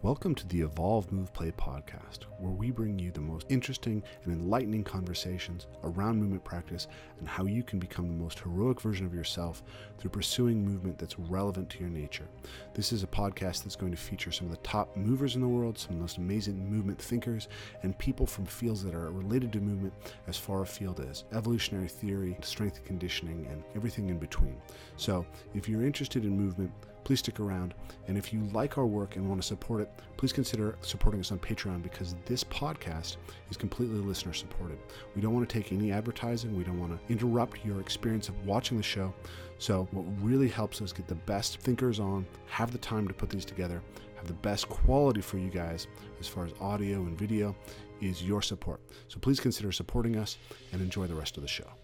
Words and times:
Welcome 0.00 0.36
to 0.36 0.46
the 0.46 0.60
Evolve 0.60 1.10
Move 1.10 1.32
Play 1.32 1.50
podcast, 1.50 2.20
where 2.38 2.52
we 2.52 2.70
bring 2.70 3.00
you 3.00 3.10
the 3.10 3.20
most 3.20 3.46
interesting 3.48 4.00
and 4.22 4.32
enlightening 4.32 4.84
conversations 4.84 5.66
around 5.82 6.20
movement 6.20 6.44
practice 6.44 6.86
and 7.18 7.28
how 7.28 7.46
you 7.46 7.64
can 7.64 7.80
become 7.80 8.06
the 8.06 8.14
most 8.14 8.38
heroic 8.38 8.80
version 8.80 9.06
of 9.06 9.12
yourself 9.12 9.64
through 9.98 10.12
pursuing 10.12 10.64
movement 10.64 10.98
that's 10.98 11.18
relevant 11.18 11.68
to 11.70 11.80
your 11.80 11.88
nature. 11.88 12.28
This 12.74 12.92
is 12.92 13.02
a 13.02 13.08
podcast 13.08 13.64
that's 13.64 13.74
going 13.74 13.90
to 13.90 13.98
feature 13.98 14.30
some 14.30 14.46
of 14.46 14.52
the 14.52 14.58
top 14.58 14.96
movers 14.96 15.34
in 15.34 15.40
the 15.40 15.48
world, 15.48 15.76
some 15.76 15.90
of 15.90 15.96
the 15.96 16.02
most 16.02 16.18
amazing 16.18 16.70
movement 16.70 17.02
thinkers, 17.02 17.48
and 17.82 17.98
people 17.98 18.24
from 18.24 18.46
fields 18.46 18.84
that 18.84 18.94
are 18.94 19.10
related 19.10 19.52
to 19.54 19.60
movement 19.60 19.94
as 20.28 20.38
far 20.38 20.62
afield 20.62 21.00
as 21.00 21.24
evolutionary 21.32 21.88
theory, 21.88 22.36
strength 22.40 22.76
and 22.76 22.86
conditioning, 22.86 23.48
and 23.50 23.64
everything 23.74 24.10
in 24.10 24.18
between. 24.18 24.62
So, 24.96 25.26
if 25.54 25.68
you're 25.68 25.84
interested 25.84 26.24
in 26.24 26.38
movement, 26.38 26.70
please 27.08 27.20
stick 27.20 27.40
around. 27.40 27.72
And 28.06 28.18
if 28.18 28.34
you 28.34 28.40
like 28.52 28.76
our 28.76 28.84
work 28.84 29.16
and 29.16 29.26
want 29.26 29.40
to 29.40 29.46
support 29.46 29.80
it, 29.80 29.90
please 30.18 30.30
consider 30.30 30.76
supporting 30.82 31.20
us 31.20 31.32
on 31.32 31.38
Patreon 31.38 31.82
because 31.82 32.14
this 32.26 32.44
podcast 32.44 33.16
is 33.50 33.56
completely 33.56 33.96
listener 33.98 34.34
supported. 34.34 34.78
We 35.16 35.22
don't 35.22 35.32
want 35.32 35.48
to 35.48 35.52
take 35.52 35.72
any 35.72 35.90
advertising, 35.90 36.54
we 36.54 36.64
don't 36.64 36.78
want 36.78 36.92
to 36.92 37.10
interrupt 37.10 37.64
your 37.64 37.80
experience 37.80 38.28
of 38.28 38.34
watching 38.44 38.76
the 38.76 38.82
show. 38.82 39.14
So, 39.56 39.88
what 39.90 40.04
really 40.20 40.48
helps 40.48 40.82
us 40.82 40.92
get 40.92 41.08
the 41.08 41.14
best 41.14 41.60
thinkers 41.60 41.98
on, 41.98 42.26
have 42.44 42.72
the 42.72 42.78
time 42.78 43.08
to 43.08 43.14
put 43.14 43.30
these 43.30 43.46
together, 43.46 43.80
have 44.16 44.26
the 44.26 44.34
best 44.34 44.68
quality 44.68 45.22
for 45.22 45.38
you 45.38 45.48
guys 45.48 45.86
as 46.20 46.28
far 46.28 46.44
as 46.44 46.52
audio 46.60 46.98
and 46.98 47.18
video 47.18 47.56
is 48.02 48.22
your 48.22 48.42
support. 48.42 48.82
So, 49.08 49.18
please 49.18 49.40
consider 49.40 49.72
supporting 49.72 50.16
us 50.16 50.36
and 50.72 50.82
enjoy 50.82 51.06
the 51.06 51.14
rest 51.14 51.38
of 51.38 51.42
the 51.42 51.48
show. 51.48 51.77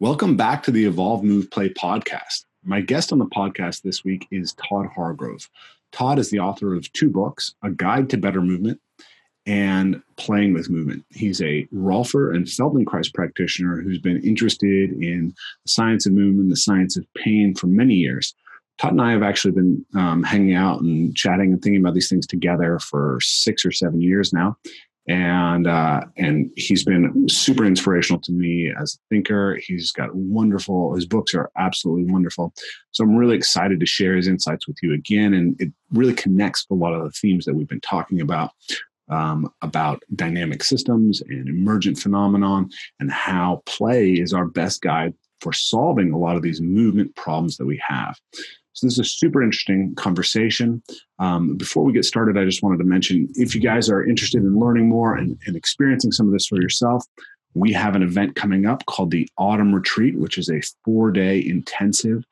Welcome 0.00 0.34
back 0.34 0.62
to 0.62 0.70
the 0.70 0.86
Evolve 0.86 1.22
Move 1.22 1.50
Play 1.50 1.68
podcast. 1.68 2.46
My 2.64 2.80
guest 2.80 3.12
on 3.12 3.18
the 3.18 3.26
podcast 3.26 3.82
this 3.82 4.02
week 4.02 4.26
is 4.30 4.54
Todd 4.54 4.86
Hargrove. 4.86 5.50
Todd 5.92 6.18
is 6.18 6.30
the 6.30 6.38
author 6.38 6.74
of 6.74 6.90
two 6.94 7.10
books 7.10 7.54
A 7.62 7.68
Guide 7.68 8.08
to 8.08 8.16
Better 8.16 8.40
Movement 8.40 8.80
and 9.44 10.02
Playing 10.16 10.54
with 10.54 10.70
Movement. 10.70 11.04
He's 11.10 11.42
a 11.42 11.66
Rolfer 11.66 12.34
and 12.34 12.46
Feldenkrais 12.46 13.12
practitioner 13.12 13.82
who's 13.82 13.98
been 13.98 14.22
interested 14.22 14.90
in 14.92 15.34
the 15.66 15.70
science 15.70 16.06
of 16.06 16.14
movement, 16.14 16.48
the 16.48 16.56
science 16.56 16.96
of 16.96 17.04
pain 17.14 17.54
for 17.54 17.66
many 17.66 17.92
years. 17.92 18.34
Todd 18.78 18.92
and 18.92 19.02
I 19.02 19.12
have 19.12 19.22
actually 19.22 19.52
been 19.52 19.84
um, 19.94 20.22
hanging 20.22 20.54
out 20.54 20.80
and 20.80 21.14
chatting 21.14 21.52
and 21.52 21.60
thinking 21.60 21.82
about 21.82 21.92
these 21.92 22.08
things 22.08 22.26
together 22.26 22.78
for 22.78 23.18
six 23.20 23.66
or 23.66 23.70
seven 23.70 24.00
years 24.00 24.32
now 24.32 24.56
and 25.10 25.66
uh, 25.66 26.02
and 26.16 26.52
he's 26.54 26.84
been 26.84 27.28
super 27.28 27.64
inspirational 27.64 28.20
to 28.22 28.32
me 28.32 28.72
as 28.80 28.94
a 28.94 28.98
thinker. 29.12 29.58
He's 29.60 29.90
got 29.90 30.14
wonderful. 30.14 30.94
His 30.94 31.04
books 31.04 31.34
are 31.34 31.50
absolutely 31.58 32.10
wonderful. 32.12 32.54
So 32.92 33.02
I'm 33.02 33.16
really 33.16 33.36
excited 33.36 33.80
to 33.80 33.86
share 33.86 34.14
his 34.14 34.28
insights 34.28 34.68
with 34.68 34.76
you 34.82 34.94
again, 34.94 35.34
and 35.34 35.60
it 35.60 35.72
really 35.90 36.14
connects 36.14 36.64
a 36.70 36.74
lot 36.74 36.94
of 36.94 37.02
the 37.02 37.10
themes 37.10 37.44
that 37.44 37.54
we've 37.54 37.68
been 37.68 37.80
talking 37.80 38.20
about. 38.20 38.52
Um, 39.08 39.52
about 39.60 40.04
dynamic 40.14 40.62
systems 40.62 41.20
and 41.20 41.48
emergent 41.48 41.98
phenomenon 41.98 42.70
and 43.00 43.10
how 43.10 43.60
play 43.66 44.12
is 44.12 44.32
our 44.32 44.46
best 44.46 44.82
guide 44.82 45.14
for 45.40 45.52
solving 45.52 46.12
a 46.12 46.16
lot 46.16 46.36
of 46.36 46.42
these 46.42 46.60
movement 46.60 47.16
problems 47.16 47.56
that 47.56 47.66
we 47.66 47.82
have. 47.84 48.16
So 48.72 48.86
this 48.86 48.94
is 48.94 49.00
a 49.00 49.04
super 49.04 49.42
interesting 49.42 49.94
conversation. 49.96 50.82
Um, 51.18 51.56
before 51.56 51.84
we 51.84 51.92
get 51.92 52.04
started, 52.04 52.38
I 52.38 52.44
just 52.44 52.62
wanted 52.62 52.78
to 52.78 52.84
mention 52.84 53.28
if 53.34 53.54
you 53.54 53.60
guys 53.60 53.90
are 53.90 54.04
interested 54.04 54.42
in 54.42 54.58
learning 54.58 54.88
more 54.88 55.16
and, 55.16 55.38
and 55.46 55.56
experiencing 55.56 56.12
some 56.12 56.26
of 56.26 56.32
this 56.32 56.46
for 56.46 56.60
yourself, 56.60 57.04
we 57.54 57.72
have 57.72 57.96
an 57.96 58.02
event 58.02 58.36
coming 58.36 58.66
up 58.66 58.86
called 58.86 59.10
the 59.10 59.28
Autumn 59.36 59.74
Retreat, 59.74 60.16
which 60.18 60.38
is 60.38 60.48
a 60.48 60.60
four 60.84 61.10
day 61.10 61.44
intensive 61.44 62.24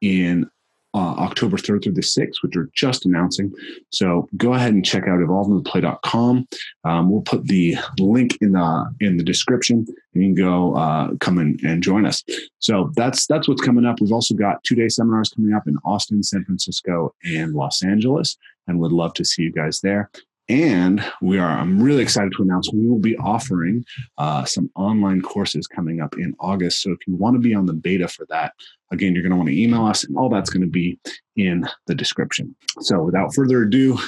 in 0.00 0.48
uh, 0.96 1.14
October 1.18 1.58
3rd 1.58 1.84
through 1.84 1.92
the 1.92 2.00
6th, 2.00 2.42
which 2.42 2.56
we're 2.56 2.70
just 2.74 3.04
announcing. 3.04 3.52
So 3.90 4.28
go 4.38 4.54
ahead 4.54 4.72
and 4.72 4.84
check 4.84 5.02
out 5.02 5.18
evolvemoveplay.com. 5.18 6.48
Um, 6.84 7.10
we'll 7.10 7.20
put 7.20 7.46
the 7.46 7.76
link 7.98 8.38
in 8.40 8.52
the 8.52 8.94
in 9.00 9.18
the 9.18 9.22
description, 9.22 9.84
and 10.14 10.22
you 10.22 10.34
can 10.34 10.34
go 10.34 10.74
uh, 10.74 11.14
come 11.20 11.38
in 11.38 11.58
and 11.64 11.82
join 11.82 12.06
us. 12.06 12.24
So 12.60 12.92
that's 12.96 13.26
that's 13.26 13.46
what's 13.46 13.60
coming 13.60 13.84
up. 13.84 14.00
We've 14.00 14.10
also 14.10 14.34
got 14.34 14.64
two 14.64 14.74
day 14.74 14.88
seminars 14.88 15.28
coming 15.28 15.52
up 15.52 15.68
in 15.68 15.76
Austin, 15.84 16.22
San 16.22 16.44
Francisco, 16.44 17.14
and 17.24 17.52
Los 17.52 17.84
Angeles, 17.84 18.38
and 18.66 18.80
would 18.80 18.92
love 18.92 19.12
to 19.14 19.24
see 19.24 19.42
you 19.42 19.52
guys 19.52 19.80
there. 19.80 20.10
And 20.48 21.04
we 21.20 21.38
are, 21.38 21.58
I'm 21.58 21.82
really 21.82 22.02
excited 22.02 22.32
to 22.36 22.42
announce 22.42 22.72
we 22.72 22.86
will 22.86 23.00
be 23.00 23.16
offering 23.16 23.84
uh, 24.16 24.44
some 24.44 24.70
online 24.76 25.20
courses 25.20 25.66
coming 25.66 26.00
up 26.00 26.14
in 26.18 26.36
August. 26.38 26.82
So 26.82 26.92
if 26.92 26.98
you 27.06 27.16
want 27.16 27.34
to 27.34 27.40
be 27.40 27.52
on 27.52 27.66
the 27.66 27.72
beta 27.72 28.06
for 28.06 28.26
that, 28.28 28.54
again, 28.92 29.12
you're 29.12 29.24
going 29.24 29.32
to 29.32 29.36
want 29.36 29.48
to 29.48 29.60
email 29.60 29.84
us, 29.84 30.04
and 30.04 30.16
all 30.16 30.28
that's 30.28 30.50
going 30.50 30.62
to 30.62 30.68
be 30.68 31.00
in 31.34 31.66
the 31.86 31.96
description. 31.96 32.54
So 32.80 33.02
without 33.02 33.34
further 33.34 33.62
ado, 33.62 33.98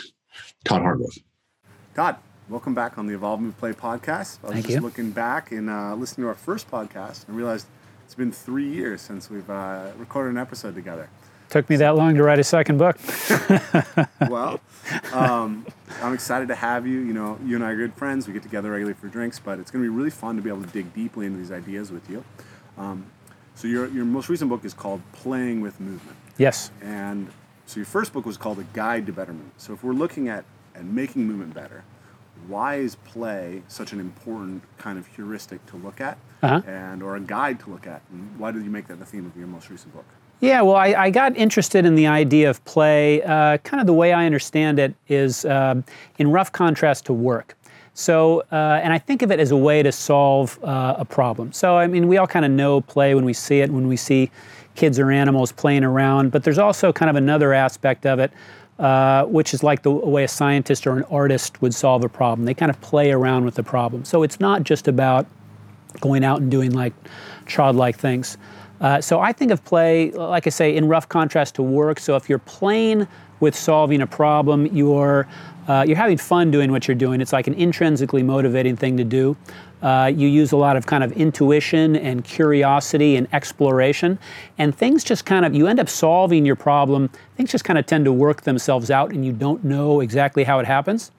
Todd 0.64 0.82
Hargrove. 0.82 1.18
Todd, 1.96 2.16
welcome 2.48 2.74
back 2.74 2.98
on 2.98 3.08
the 3.08 3.14
Evolve 3.14 3.40
Move 3.40 3.58
Play 3.58 3.72
podcast. 3.72 4.38
I 4.44 4.46
was 4.46 4.52
Thank 4.52 4.66
just 4.66 4.76
you. 4.76 4.80
looking 4.80 5.10
back 5.10 5.50
and 5.50 5.68
uh, 5.68 5.96
listening 5.96 6.24
to 6.24 6.28
our 6.28 6.36
first 6.36 6.70
podcast 6.70 7.26
and 7.26 7.36
realized 7.36 7.66
it's 8.04 8.14
been 8.14 8.30
three 8.30 8.68
years 8.68 9.00
since 9.00 9.28
we've 9.28 9.50
uh, 9.50 9.90
recorded 9.98 10.30
an 10.30 10.38
episode 10.38 10.76
together. 10.76 11.10
Took 11.50 11.70
me 11.70 11.76
that 11.76 11.96
long 11.96 12.14
to 12.16 12.22
write 12.22 12.38
a 12.38 12.44
second 12.44 12.76
book. 12.78 12.98
well, 14.28 14.60
um, 15.12 15.64
I'm 16.02 16.12
excited 16.12 16.48
to 16.48 16.54
have 16.54 16.86
you. 16.86 16.98
You 17.00 17.12
know, 17.14 17.38
you 17.44 17.56
and 17.56 17.64
I 17.64 17.70
are 17.70 17.76
good 17.76 17.94
friends. 17.94 18.26
We 18.26 18.34
get 18.34 18.42
together 18.42 18.70
regularly 18.70 18.94
for 18.98 19.08
drinks, 19.08 19.38
but 19.38 19.58
it's 19.58 19.70
going 19.70 19.82
to 19.82 19.90
be 19.90 19.94
really 19.96 20.10
fun 20.10 20.36
to 20.36 20.42
be 20.42 20.50
able 20.50 20.62
to 20.62 20.68
dig 20.68 20.92
deeply 20.94 21.24
into 21.26 21.38
these 21.38 21.50
ideas 21.52 21.90
with 21.90 22.08
you. 22.10 22.22
Um, 22.76 23.06
so 23.54 23.66
your 23.66 23.88
your 23.88 24.04
most 24.04 24.28
recent 24.28 24.50
book 24.50 24.64
is 24.64 24.74
called 24.74 25.00
Playing 25.12 25.60
with 25.62 25.80
Movement, 25.80 26.16
Yes. 26.36 26.70
and 26.82 27.28
so 27.66 27.76
your 27.80 27.86
first 27.86 28.12
book 28.12 28.24
was 28.24 28.36
called 28.36 28.58
A 28.60 28.64
Guide 28.72 29.06
to 29.06 29.12
Better 29.12 29.32
Movement. 29.32 29.60
So 29.60 29.72
if 29.72 29.82
we're 29.82 29.92
looking 29.94 30.28
at 30.28 30.44
and 30.74 30.94
making 30.94 31.26
movement 31.26 31.54
better, 31.54 31.82
why 32.46 32.76
is 32.76 32.94
play 32.94 33.62
such 33.68 33.92
an 33.92 33.98
important 34.00 34.62
kind 34.78 34.96
of 34.98 35.06
heuristic 35.08 35.64
to 35.66 35.76
look 35.76 36.00
at, 36.00 36.18
Uh-huh. 36.42 36.62
and 36.68 37.02
or 37.02 37.16
a 37.16 37.20
guide 37.20 37.58
to 37.60 37.70
look 37.70 37.86
at? 37.86 38.02
And 38.12 38.38
why 38.38 38.52
did 38.52 38.62
you 38.64 38.70
make 38.70 38.86
that 38.88 39.00
the 39.00 39.04
theme 39.06 39.26
of 39.26 39.36
your 39.36 39.48
most 39.48 39.70
recent 39.70 39.92
book? 39.92 40.04
Yeah, 40.40 40.62
well, 40.62 40.76
I, 40.76 40.94
I 40.96 41.10
got 41.10 41.36
interested 41.36 41.84
in 41.84 41.96
the 41.96 42.06
idea 42.06 42.48
of 42.48 42.64
play. 42.64 43.22
Uh, 43.22 43.58
kind 43.58 43.80
of 43.80 43.86
the 43.88 43.92
way 43.92 44.12
I 44.12 44.24
understand 44.24 44.78
it 44.78 44.94
is 45.08 45.44
um 45.44 45.84
in 46.18 46.30
rough 46.30 46.52
contrast 46.52 47.06
to 47.06 47.12
work. 47.12 47.54
So, 47.94 48.44
uh, 48.52 48.80
and 48.80 48.92
I 48.92 48.98
think 48.98 49.22
of 49.22 49.32
it 49.32 49.40
as 49.40 49.50
a 49.50 49.56
way 49.56 49.82
to 49.82 49.90
solve 49.90 50.56
uh, 50.62 50.94
a 50.98 51.04
problem. 51.04 51.50
So, 51.50 51.76
I 51.76 51.88
mean, 51.88 52.06
we 52.06 52.16
all 52.16 52.28
kind 52.28 52.44
of 52.44 52.52
know 52.52 52.80
play 52.80 53.16
when 53.16 53.24
we 53.24 53.32
see 53.32 53.58
it, 53.58 53.72
when 53.72 53.88
we 53.88 53.96
see 53.96 54.30
kids 54.76 55.00
or 55.00 55.10
animals 55.10 55.50
playing 55.50 55.82
around, 55.82 56.30
but 56.30 56.44
there's 56.44 56.58
also 56.60 56.92
kind 56.92 57.10
of 57.10 57.16
another 57.16 57.52
aspect 57.52 58.06
of 58.06 58.20
it, 58.20 58.30
uh, 58.78 59.24
which 59.24 59.52
is 59.52 59.64
like 59.64 59.82
the 59.82 59.90
way 59.90 60.22
a 60.22 60.28
scientist 60.28 60.86
or 60.86 60.96
an 60.96 61.02
artist 61.10 61.60
would 61.60 61.74
solve 61.74 62.04
a 62.04 62.08
problem. 62.08 62.46
They 62.46 62.54
kind 62.54 62.70
of 62.70 62.80
play 62.80 63.10
around 63.10 63.44
with 63.44 63.56
the 63.56 63.64
problem. 63.64 64.04
So, 64.04 64.22
it's 64.22 64.38
not 64.38 64.62
just 64.62 64.86
about 64.86 65.26
going 66.00 66.22
out 66.22 66.40
and 66.40 66.48
doing 66.52 66.70
like 66.70 66.92
childlike 67.46 67.98
things. 67.98 68.38
Uh, 68.80 69.00
so 69.00 69.20
I 69.20 69.32
think 69.32 69.50
of 69.50 69.64
play, 69.64 70.10
like 70.12 70.46
I 70.46 70.50
say, 70.50 70.76
in 70.76 70.88
rough 70.88 71.08
contrast 71.08 71.56
to 71.56 71.62
work. 71.62 71.98
So 71.98 72.16
if 72.16 72.28
you're 72.28 72.38
playing 72.38 73.08
with 73.40 73.54
solving 73.54 74.02
a 74.02 74.06
problem, 74.06 74.66
you're 74.66 75.26
uh, 75.68 75.84
you're 75.86 75.98
having 75.98 76.16
fun 76.16 76.50
doing 76.50 76.72
what 76.72 76.88
you're 76.88 76.94
doing. 76.94 77.20
It's 77.20 77.32
like 77.32 77.46
an 77.46 77.52
intrinsically 77.52 78.22
motivating 78.22 78.74
thing 78.74 78.96
to 78.96 79.04
do. 79.04 79.36
Uh, 79.82 80.10
you 80.14 80.26
use 80.26 80.52
a 80.52 80.56
lot 80.56 80.76
of 80.78 80.86
kind 80.86 81.04
of 81.04 81.12
intuition 81.12 81.94
and 81.94 82.24
curiosity 82.24 83.16
and 83.16 83.28
exploration, 83.34 84.18
and 84.56 84.74
things 84.74 85.04
just 85.04 85.26
kind 85.26 85.44
of 85.44 85.54
you 85.54 85.66
end 85.66 85.78
up 85.78 85.88
solving 85.88 86.46
your 86.46 86.56
problem. 86.56 87.10
Things 87.36 87.52
just 87.52 87.64
kind 87.64 87.78
of 87.78 87.84
tend 87.84 88.06
to 88.06 88.12
work 88.12 88.42
themselves 88.42 88.90
out, 88.90 89.12
and 89.12 89.26
you 89.26 89.32
don't 89.32 89.62
know 89.62 90.00
exactly 90.00 90.44
how 90.44 90.58
it 90.58 90.66
happens. 90.66 91.10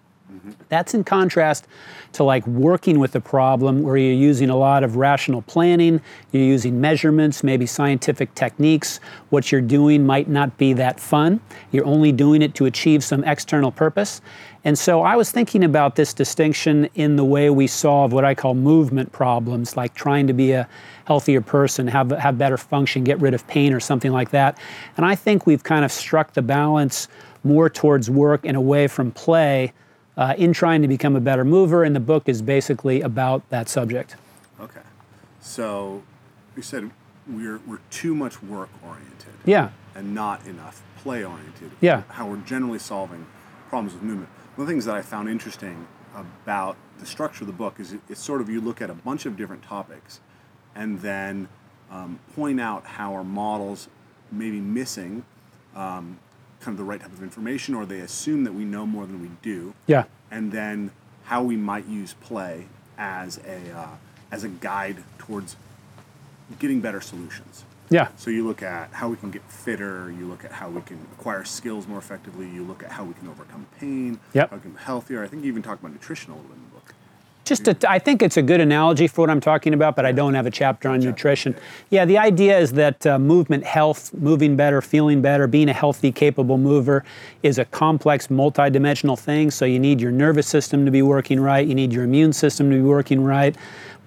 That's 0.70 0.94
in 0.94 1.04
contrast 1.04 1.68
to 2.14 2.24
like 2.24 2.46
working 2.48 3.00
with 3.00 3.16
a 3.16 3.22
problem 3.22 3.84
where 3.84 3.98
you're 3.98 4.14
using 4.14 4.50
a 4.50 4.56
lot 4.56 4.84
of 4.84 4.96
rational 4.96 5.42
planning, 5.44 6.02
you're 6.32 6.44
using 6.44 6.82
measurements, 6.82 7.44
maybe 7.44 7.66
scientific 7.66 8.34
techniques. 8.36 9.00
What 9.30 9.52
you're 9.52 9.62
doing 9.62 10.06
might 10.06 10.28
not 10.28 10.58
be 10.58 10.74
that 10.74 11.00
fun. 11.00 11.40
You're 11.72 11.86
only 11.86 12.12
doing 12.12 12.42
it 12.42 12.56
to 12.56 12.66
achieve 12.66 13.04
some 13.04 13.24
external 13.24 13.72
purpose. 13.72 14.22
And 14.64 14.78
so 14.78 15.04
I 15.04 15.16
was 15.16 15.32
thinking 15.32 15.64
about 15.64 15.96
this 15.96 16.14
distinction 16.14 16.90
in 16.96 17.16
the 17.16 17.24
way 17.24 17.50
we 17.50 17.66
solve 17.68 18.12
what 18.12 18.26
I 18.26 18.36
call 18.36 18.56
movement 18.56 19.12
problems, 19.12 19.78
like 19.78 19.94
trying 19.94 20.28
to 20.28 20.34
be 20.34 20.52
a 20.52 20.68
healthier 21.06 21.42
person, 21.42 21.88
have, 21.88 22.12
have 22.12 22.38
better 22.38 22.58
function, 22.58 23.04
get 23.04 23.20
rid 23.22 23.34
of 23.34 23.48
pain 23.48 23.74
or 23.74 23.80
something 23.80 24.12
like 24.12 24.32
that. 24.32 24.60
And 24.98 25.06
I 25.06 25.16
think 25.16 25.46
we've 25.46 25.64
kind 25.64 25.86
of 25.86 25.92
struck 25.92 26.34
the 26.34 26.42
balance 26.42 27.08
more 27.44 27.70
towards 27.70 28.10
work 28.10 28.42
and 28.44 28.58
away 28.58 28.88
from 28.88 29.12
play 29.12 29.72
uh, 30.20 30.36
in 30.38 30.52
trying 30.52 30.82
to 30.82 30.88
become 30.88 31.16
a 31.16 31.22
better 31.22 31.46
mover, 31.46 31.84
and 31.84 31.96
the 31.96 32.00
book 32.02 32.28
is 32.28 32.42
basically 32.42 33.00
about 33.00 33.50
that 33.50 33.70
subject. 33.70 34.18
Okay, 34.60 34.82
so 35.40 36.04
you 36.58 36.62
said 36.62 36.92
we're 37.26 37.60
we're 37.66 37.80
too 37.90 38.14
much 38.14 38.44
work 38.44 38.70
oriented. 38.84 39.34
Yeah, 39.46 39.70
and 39.96 40.14
not 40.14 40.46
enough 40.46 40.84
play 40.98 41.24
oriented. 41.24 41.72
Yeah. 41.80 42.04
How 42.10 42.28
we're 42.28 42.38
generally 42.38 42.80
solving 42.80 43.26
problems 43.70 43.94
with 43.94 44.04
movement. 44.04 44.30
One 44.56 44.64
of 44.64 44.68
the 44.68 44.74
things 44.74 44.86
that 44.86 44.96
I 44.96 45.02
found 45.02 45.30
interesting 45.30 45.88
about 46.14 46.76
the 47.00 47.06
structure 47.06 47.44
of 47.44 47.48
the 47.48 47.54
book 47.54 47.80
is 47.80 47.94
it, 47.94 48.02
it's 48.10 48.22
sort 48.22 48.42
of 48.42 48.50
you 48.50 48.60
look 48.60 48.82
at 48.82 48.90
a 48.90 48.94
bunch 48.94 49.26
of 49.26 49.38
different 49.38 49.64
topics 49.64 50.20
and 50.76 51.00
then 51.00 51.48
um, 51.90 52.20
point 52.36 52.60
out 52.60 52.86
how 52.86 53.14
our 53.14 53.24
models 53.24 53.88
may 54.32 54.52
be 54.52 54.60
missing 54.60 55.24
um, 55.76 56.20
kind 56.60 56.74
of 56.74 56.78
the 56.78 56.84
right 56.84 57.00
type 57.00 57.14
of 57.14 57.24
information, 57.24 57.76
or 57.76 57.86
they 57.86 58.00
assume 58.00 58.44
that 58.44 58.54
we 58.54 58.64
know 58.64 58.86
more 58.86 59.06
than 59.06 59.22
we 59.22 59.30
do. 59.42 59.74
Yeah. 59.88 60.04
And 60.32 60.52
then 60.52 60.92
how 61.26 61.44
we 61.44 61.56
might 61.56 61.86
use 61.88 62.14
play 62.14 62.66
as 62.98 63.40
a 63.46 63.72
uh, 63.76 63.88
as 64.32 64.44
a 64.44 64.50
guide 64.50 65.04
towards 65.18 65.56
getting 66.60 66.82
better 66.82 67.02
solutions. 67.02 67.64
Yeah. 67.90 68.10
So 68.18 68.30
you 68.30 68.48
look 68.48 68.62
at 68.62 68.92
how 68.94 69.10
we 69.10 69.18
can 69.18 69.32
get 69.32 69.44
fitter. 69.52 70.12
You 70.12 70.28
look 70.28 70.46
at 70.46 70.52
how 70.52 70.70
we 70.70 70.82
can 70.82 71.00
acquire 71.14 71.44
skills 71.44 71.88
more 71.88 71.98
effectively. 71.98 72.48
You 72.48 72.64
look 72.64 72.84
at 72.84 72.92
how 72.92 73.04
we 73.04 73.14
can 73.16 73.28
overcome 73.28 73.66
pain. 73.80 74.20
Yep. 74.34 74.50
How 74.52 74.56
we 74.58 74.62
can 74.62 74.72
be 74.72 74.80
healthier. 74.80 75.24
I 75.24 75.28
think 75.28 75.44
you 75.44 75.50
even 75.52 75.64
talk 75.64 75.80
about 75.80 75.92
nutrition 75.92 76.32
a 76.32 76.36
little 76.36 76.50
bit 76.50 76.58
in 76.58 76.64
the 76.64 76.69
book. 76.69 76.69
Just 77.46 77.68
a, 77.68 77.76
I 77.90 77.98
think 77.98 78.22
it's 78.22 78.38
a 78.38 78.44
good 78.44 78.60
analogy 78.60 79.08
for 79.08 79.22
what 79.22 79.32
I'm 79.32 79.42
talking 79.42 79.74
about, 79.74 79.96
but 79.96 80.06
I 80.06 80.12
don't 80.12 80.36
have 80.36 80.46
a 80.46 80.52
chapter 80.52 80.88
on 80.90 81.00
nutrition. 81.00 81.56
Yeah, 81.90 82.06
the 82.06 82.18
idea 82.20 82.60
is 82.60 82.74
that 82.74 83.08
uh, 83.08 83.18
movement 83.18 83.64
health, 83.64 84.14
moving 84.14 84.56
better, 84.56 84.84
feeling 84.84 85.22
better, 85.22 85.48
being 85.48 85.68
a 85.68 85.74
healthy, 85.74 86.12
capable 86.12 86.60
mover 86.60 87.04
is 87.42 87.58
a 87.58 87.66
complex, 87.66 88.28
multidimensional 88.28 89.18
thing. 89.18 89.50
So 89.50 89.66
you 89.66 89.80
need 89.80 90.00
your 90.00 90.12
nervous 90.12 90.46
system 90.46 90.86
to 90.86 90.92
be 90.92 91.02
working 91.02 91.40
right, 91.40 91.66
you 91.66 91.74
need 91.74 91.92
your 91.92 92.04
immune 92.04 92.34
system 92.34 92.70
to 92.70 92.76
be 92.76 92.84
working 92.84 93.24
right, 93.24 93.56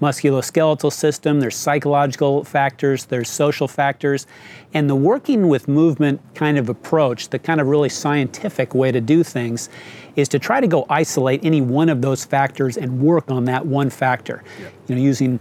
musculoskeletal 0.03 0.93
system, 0.93 1.39
there's 1.39 1.57
psychological 1.57 2.43
factors, 2.43 3.05
there's 3.05 3.31
social 3.31 3.69
factors. 3.69 4.27
And 4.75 4.91
the 4.91 4.97
working 4.97 5.49
with 5.49 5.69
movement 5.69 6.21
kind 6.35 6.59
of 6.59 6.69
approach, 6.69 7.29
the 7.29 7.39
kind 7.39 7.61
of 7.61 7.69
really 7.69 7.89
scientific 7.89 8.75
way 8.75 8.91
to 8.91 9.01
do 9.01 9.23
things, 9.23 9.69
is 10.17 10.29
to 10.29 10.39
try 10.39 10.61
to 10.61 10.67
go 10.67 10.87
isolate 10.89 11.45
any 11.45 11.61
one 11.61 11.89
of 11.89 12.03
those 12.03 12.25
factors 12.25 12.77
and 12.77 13.01
work 13.01 13.31
on 13.31 13.45
that 13.47 13.67
one 13.67 13.91
factor. 13.91 14.43
You 14.89 14.95
know, 14.95 15.01
using 15.01 15.41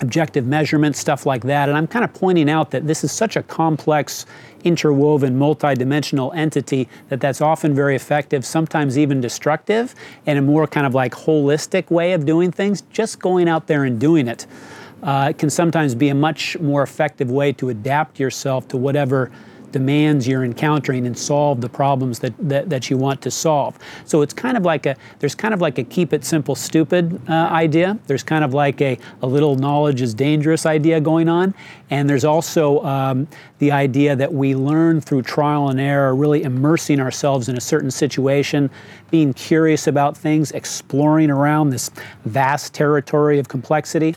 objective 0.00 0.46
measurements, 0.46 0.98
stuff 0.98 1.26
like 1.26 1.42
that. 1.44 1.68
And 1.68 1.76
I'm 1.76 1.86
kind 1.86 2.04
of 2.04 2.12
pointing 2.14 2.48
out 2.48 2.70
that 2.70 2.86
this 2.86 3.04
is 3.04 3.12
such 3.12 3.36
a 3.36 3.42
complex, 3.42 4.26
interwoven, 4.64 5.38
multidimensional 5.38 6.34
entity 6.34 6.88
that 7.08 7.20
that's 7.20 7.40
often 7.40 7.74
very 7.74 7.96
effective, 7.96 8.44
sometimes 8.44 8.98
even 8.98 9.20
destructive, 9.20 9.94
and 10.26 10.38
a 10.38 10.42
more 10.42 10.66
kind 10.66 10.86
of 10.86 10.94
like 10.94 11.12
holistic 11.12 11.90
way 11.90 12.12
of 12.12 12.24
doing 12.24 12.50
things. 12.50 12.82
Just 12.90 13.20
going 13.20 13.48
out 13.48 13.66
there 13.66 13.84
and 13.84 14.00
doing 14.00 14.26
it 14.26 14.46
uh, 15.02 15.32
can 15.32 15.50
sometimes 15.50 15.94
be 15.94 16.08
a 16.08 16.14
much 16.14 16.58
more 16.58 16.82
effective 16.82 17.30
way 17.30 17.52
to 17.54 17.68
adapt 17.68 18.18
yourself 18.18 18.68
to 18.68 18.76
whatever 18.76 19.30
demands 19.72 20.26
you're 20.26 20.44
encountering 20.44 21.06
and 21.06 21.16
solve 21.16 21.60
the 21.60 21.68
problems 21.68 22.18
that, 22.20 22.32
that, 22.38 22.68
that 22.70 22.90
you 22.90 22.96
want 22.96 23.20
to 23.22 23.30
solve. 23.30 23.78
So 24.04 24.22
it's 24.22 24.34
kind 24.34 24.56
of 24.56 24.64
like 24.64 24.86
a, 24.86 24.96
there's 25.18 25.34
kind 25.34 25.54
of 25.54 25.60
like 25.60 25.78
a 25.78 25.84
keep 25.84 26.12
it 26.12 26.24
simple, 26.24 26.54
stupid 26.54 27.20
uh, 27.28 27.32
idea. 27.32 27.98
There's 28.06 28.22
kind 28.22 28.44
of 28.44 28.54
like 28.54 28.80
a, 28.80 28.98
a 29.22 29.26
little 29.26 29.56
knowledge 29.56 30.02
is 30.02 30.14
dangerous 30.14 30.66
idea 30.66 31.00
going 31.00 31.28
on. 31.28 31.54
And 31.90 32.08
there's 32.08 32.24
also 32.24 32.82
um, 32.84 33.26
the 33.58 33.72
idea 33.72 34.14
that 34.16 34.32
we 34.32 34.54
learn 34.54 35.00
through 35.00 35.22
trial 35.22 35.68
and 35.68 35.80
error, 35.80 36.14
really 36.14 36.42
immersing 36.42 37.00
ourselves 37.00 37.48
in 37.48 37.56
a 37.56 37.60
certain 37.60 37.90
situation, 37.90 38.70
being 39.10 39.34
curious 39.34 39.86
about 39.86 40.16
things, 40.16 40.52
exploring 40.52 41.30
around 41.30 41.70
this 41.70 41.90
vast 42.24 42.74
territory 42.74 43.38
of 43.38 43.48
complexity, 43.48 44.14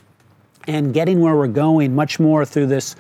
and 0.68 0.94
getting 0.94 1.20
where 1.20 1.36
we're 1.36 1.48
going 1.48 1.94
much 1.94 2.20
more 2.20 2.46
through 2.46 2.68
this 2.68 2.96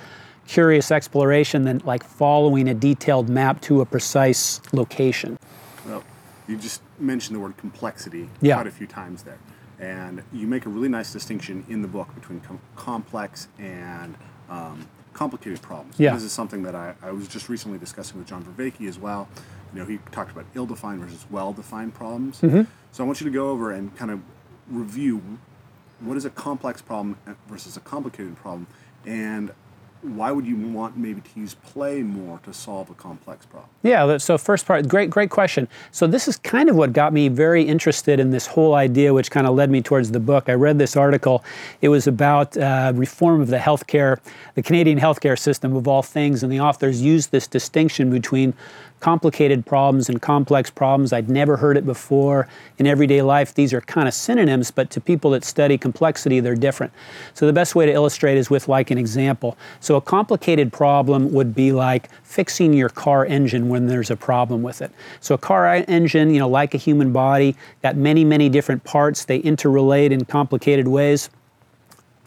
curious 0.47 0.91
exploration 0.91 1.63
than 1.63 1.79
like 1.85 2.03
following 2.03 2.67
a 2.69 2.73
detailed 2.73 3.29
map 3.29 3.61
to 3.61 3.81
a 3.81 3.85
precise 3.85 4.61
location. 4.73 5.37
Well, 5.87 6.03
you 6.47 6.57
just 6.57 6.81
mentioned 6.99 7.35
the 7.35 7.39
word 7.39 7.57
complexity 7.57 8.29
Yeah. 8.41 8.55
quite 8.55 8.67
a 8.67 8.71
few 8.71 8.87
times 8.87 9.23
there. 9.23 9.39
And 9.79 10.23
you 10.31 10.47
make 10.47 10.65
a 10.65 10.69
really 10.69 10.89
nice 10.89 11.11
distinction 11.11 11.65
in 11.67 11.81
the 11.81 11.87
book 11.87 12.13
between 12.15 12.39
com- 12.41 12.59
complex 12.75 13.47
and 13.57 14.15
um, 14.49 14.87
complicated 15.13 15.61
problems. 15.61 15.99
Yeah. 15.99 16.13
This 16.13 16.23
is 16.23 16.31
something 16.31 16.63
that 16.63 16.75
I, 16.75 16.93
I 17.01 17.11
was 17.11 17.27
just 17.27 17.49
recently 17.49 17.77
discussing 17.77 18.17
with 18.17 18.27
John 18.27 18.43
Vervaeke 18.43 18.87
as 18.87 18.99
well. 18.99 19.27
You 19.73 19.79
know, 19.79 19.85
he 19.85 19.99
talked 20.11 20.31
about 20.31 20.45
ill-defined 20.55 21.01
versus 21.01 21.25
well-defined 21.31 21.93
problems. 21.95 22.41
Mm-hmm. 22.41 22.63
So 22.91 23.03
I 23.03 23.07
want 23.07 23.19
you 23.21 23.25
to 23.25 23.31
go 23.33 23.49
over 23.49 23.71
and 23.71 23.95
kind 23.95 24.11
of 24.11 24.21
review 24.69 25.21
what 25.99 26.17
is 26.17 26.25
a 26.25 26.29
complex 26.29 26.81
problem 26.81 27.17
versus 27.47 27.75
a 27.77 27.79
complicated 27.79 28.35
problem, 28.35 28.67
and 29.05 29.51
why 30.03 30.31
would 30.31 30.45
you 30.45 30.57
want 30.57 30.97
maybe 30.97 31.21
to 31.21 31.39
use 31.39 31.53
play 31.53 32.03
more 32.03 32.39
to 32.43 32.53
solve 32.53 32.89
a 32.89 32.93
complex 32.93 33.45
problem? 33.45 33.69
Yeah, 33.83 34.17
so 34.17 34.37
first 34.37 34.65
part, 34.65 34.87
great, 34.87 35.09
great 35.09 35.29
question. 35.29 35.67
So 35.91 36.07
this 36.07 36.27
is 36.27 36.37
kind 36.37 36.69
of 36.69 36.75
what 36.75 36.91
got 36.91 37.13
me 37.13 37.29
very 37.29 37.63
interested 37.63 38.19
in 38.19 38.31
this 38.31 38.45
whole 38.45 38.75
idea, 38.75 39.13
which 39.13 39.31
kind 39.31 39.47
of 39.47 39.55
led 39.55 39.69
me 39.69 39.81
towards 39.81 40.11
the 40.11 40.19
book. 40.19 40.49
I 40.49 40.53
read 40.53 40.77
this 40.77 40.97
article. 40.97 41.43
It 41.81 41.89
was 41.89 42.05
about 42.05 42.55
uh, 42.57 42.91
reform 42.95 43.41
of 43.41 43.47
the 43.47 43.57
healthcare, 43.57 44.19
the 44.55 44.61
Canadian 44.61 44.99
healthcare 44.99 45.39
system 45.39 45.75
of 45.75 45.87
all 45.87 46.03
things, 46.03 46.43
and 46.43 46.51
the 46.51 46.59
authors 46.59 47.01
used 47.01 47.31
this 47.31 47.47
distinction 47.47 48.09
between 48.09 48.53
complicated 49.03 49.65
problems 49.65 50.07
and 50.07 50.21
complex 50.21 50.69
problems. 50.69 51.11
I'd 51.11 51.29
never 51.29 51.57
heard 51.57 51.75
it 51.75 51.85
before. 51.85 52.47
In 52.77 52.87
everyday 52.87 53.21
life, 53.21 53.53
these 53.53 53.73
are 53.73 53.81
kind 53.81 54.07
of 54.07 54.13
synonyms, 54.13 54.71
but 54.71 54.89
to 54.91 55.01
people 55.01 55.31
that 55.31 55.43
study 55.43 55.77
complexity, 55.77 56.39
they're 56.39 56.55
different. 56.55 56.93
So 57.33 57.45
the 57.45 57.51
best 57.51 57.75
way 57.75 57.85
to 57.85 57.91
illustrate 57.91 58.37
is 58.37 58.49
with 58.49 58.69
like 58.69 58.91
an 58.91 58.97
example. 58.97 59.57
So 59.81 59.97
a 59.97 60.01
complicated 60.01 60.71
problem 60.71 61.33
would 61.33 61.53
be 61.53 61.73
like 61.73 62.09
fixing 62.23 62.71
your 62.71 62.87
car 62.87 63.25
engine 63.25 63.67
when 63.67 63.87
there's 63.87 64.09
a 64.09 64.15
problem 64.15 64.63
with 64.63 64.81
it. 64.81 64.89
So 65.19 65.35
a 65.35 65.37
car 65.37 65.67
engine, 65.67 66.33
you 66.33 66.39
know, 66.39 66.47
like 66.47 66.73
a 66.73 66.77
human 66.77 67.11
body, 67.11 67.57
got 67.81 67.97
many, 67.97 68.23
many 68.23 68.47
different 68.47 68.85
parts. 68.85 69.25
They 69.25 69.41
interrelate 69.41 70.11
in 70.11 70.23
complicated 70.23 70.87
ways 70.87 71.29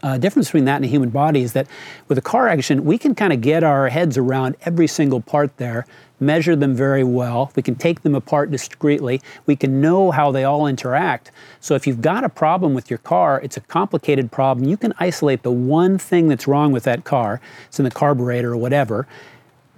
uh, 0.03 0.19
difference 0.19 0.49
between 0.49 0.67
that 0.67 0.77
and 0.77 0.85
a 0.85 0.89
human 0.89 1.11
body 1.11 1.43
is 1.43 1.53
that 1.55 1.67
with 2.09 2.19
a 2.19 2.23
car 2.23 2.49
action, 2.49 2.85
we 2.85 2.99
can 2.99 3.15
kind 3.15 3.33
of 3.33 3.41
get 3.41 3.65
our 3.65 3.89
heads 3.89 4.17
around 4.17 4.57
every 4.63 4.87
single 4.87 5.21
part 5.21 5.57
there, 5.57 5.87
measure 6.21 6.57
them 6.57 6.75
very 6.75 7.05
well. 7.05 7.53
We 7.55 7.63
can 7.63 7.75
take 7.75 8.03
them 8.03 8.15
apart 8.15 8.51
discreetly. 8.51 9.21
We 9.47 9.57
can 9.57 9.81
know 9.81 10.11
how 10.11 10.33
they 10.33 10.45
all 10.45 10.67
interact. 10.67 11.31
So 11.61 11.75
if 11.75 11.87
you've 11.87 12.03
got 12.03 12.25
a 12.25 12.29
problem 12.29 12.75
with 12.75 12.91
your 12.91 12.99
car, 12.99 13.41
it's 13.43 13.57
a 13.57 13.61
complicated 13.63 14.33
problem. 14.33 14.69
You 14.69 14.77
can 14.77 14.95
isolate 14.99 15.43
the 15.43 15.53
one 15.53 15.99
thing 15.99 16.29
that's 16.29 16.47
wrong 16.47 16.73
with 16.73 16.85
that 16.85 17.05
car. 17.05 17.41
It's 17.67 17.79
in 17.79 17.85
the 17.85 17.91
carburetor 17.91 18.53
or 18.53 18.57
whatever 18.57 19.07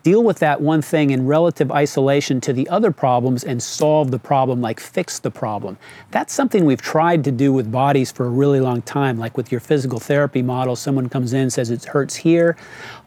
deal 0.08 0.24
with 0.24 0.38
that 0.38 0.58
one 0.58 0.80
thing 0.80 1.10
in 1.10 1.26
relative 1.26 1.70
isolation 1.70 2.40
to 2.40 2.50
the 2.54 2.66
other 2.70 2.90
problems 2.90 3.44
and 3.44 3.62
solve 3.62 4.10
the 4.10 4.18
problem, 4.18 4.58
like 4.62 4.80
fix 4.80 5.18
the 5.18 5.30
problem. 5.30 5.76
That's 6.12 6.32
something 6.32 6.64
we've 6.64 6.80
tried 6.80 7.24
to 7.24 7.30
do 7.30 7.52
with 7.52 7.70
bodies 7.70 8.10
for 8.10 8.24
a 8.24 8.30
really 8.30 8.58
long 8.58 8.80
time. 8.80 9.18
Like 9.18 9.36
with 9.36 9.52
your 9.52 9.60
physical 9.60 10.00
therapy 10.00 10.40
model, 10.40 10.76
someone 10.76 11.10
comes 11.10 11.34
in 11.34 11.50
says 11.50 11.70
it 11.70 11.84
hurts 11.84 12.16
here. 12.16 12.56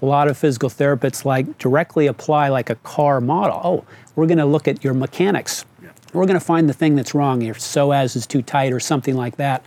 A 0.03 0.05
lot 0.05 0.27
of 0.27 0.37
physical 0.37 0.69
therapists 0.69 1.25
like 1.25 1.57
directly 1.57 2.05
apply 2.05 2.49
like 2.49 2.69
a 2.69 2.75
car 2.75 3.19
model. 3.19 3.59
Oh, 3.63 3.85
we're 4.15 4.27
going 4.27 4.37
to 4.37 4.45
look 4.45 4.67
at 4.67 4.83
your 4.83 4.93
mechanics. 4.93 5.65
We're 6.13 6.27
going 6.27 6.39
to 6.39 6.45
find 6.45 6.69
the 6.69 6.73
thing 6.73 6.95
that's 6.95 7.15
wrong. 7.15 7.41
Your 7.41 7.55
psoas 7.55 8.15
is 8.15 8.27
too 8.27 8.43
tight 8.43 8.73
or 8.73 8.79
something 8.79 9.15
like 9.15 9.37
that. 9.37 9.65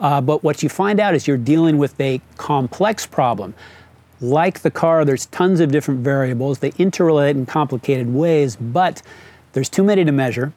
Uh, 0.00 0.20
but 0.20 0.42
what 0.42 0.64
you 0.64 0.68
find 0.68 0.98
out 0.98 1.14
is 1.14 1.28
you're 1.28 1.36
dealing 1.36 1.78
with 1.78 1.94
a 2.00 2.20
complex 2.38 3.06
problem 3.06 3.54
like 4.22 4.60
the 4.60 4.70
car, 4.70 5.04
there's 5.04 5.26
tons 5.26 5.60
of 5.60 5.72
different 5.72 6.00
variables. 6.00 6.60
They 6.60 6.70
interrelate 6.72 7.32
in 7.32 7.46
complicated 7.46 8.12
ways, 8.12 8.56
but 8.56 9.02
there's 9.52 9.68
too 9.68 9.82
many 9.82 10.04
to 10.04 10.12
measure. 10.12 10.52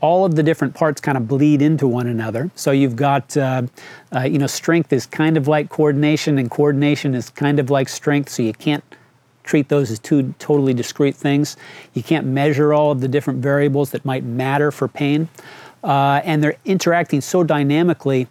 All 0.00 0.24
of 0.24 0.34
the 0.34 0.42
different 0.42 0.74
parts 0.74 1.00
kind 1.00 1.16
of 1.16 1.28
bleed 1.28 1.62
into 1.62 1.86
one 1.86 2.08
another. 2.08 2.50
So 2.56 2.72
you've 2.72 2.96
got, 2.96 3.36
uh, 3.36 3.62
uh, 4.14 4.22
you 4.22 4.38
know, 4.38 4.48
strength 4.48 4.92
is 4.92 5.06
kind 5.06 5.36
of 5.36 5.46
like 5.46 5.68
coordination, 5.68 6.38
and 6.38 6.50
coordination 6.50 7.14
is 7.14 7.30
kind 7.30 7.60
of 7.60 7.70
like 7.70 7.88
strength. 7.88 8.30
So 8.30 8.42
you 8.42 8.52
can't 8.52 8.82
treat 9.44 9.68
those 9.68 9.90
as 9.90 9.98
two 9.98 10.34
totally 10.38 10.74
discrete 10.74 11.14
things. 11.14 11.56
You 11.94 12.02
can't 12.02 12.26
measure 12.26 12.72
all 12.72 12.90
of 12.90 13.00
the 13.00 13.08
different 13.08 13.40
variables 13.40 13.90
that 13.90 14.04
might 14.04 14.24
matter 14.24 14.70
for 14.70 14.88
pain. 14.88 15.28
Uh, 15.84 16.20
and 16.24 16.42
they're 16.42 16.56
interacting 16.64 17.20
so 17.20 17.42
dynamically 17.42 18.28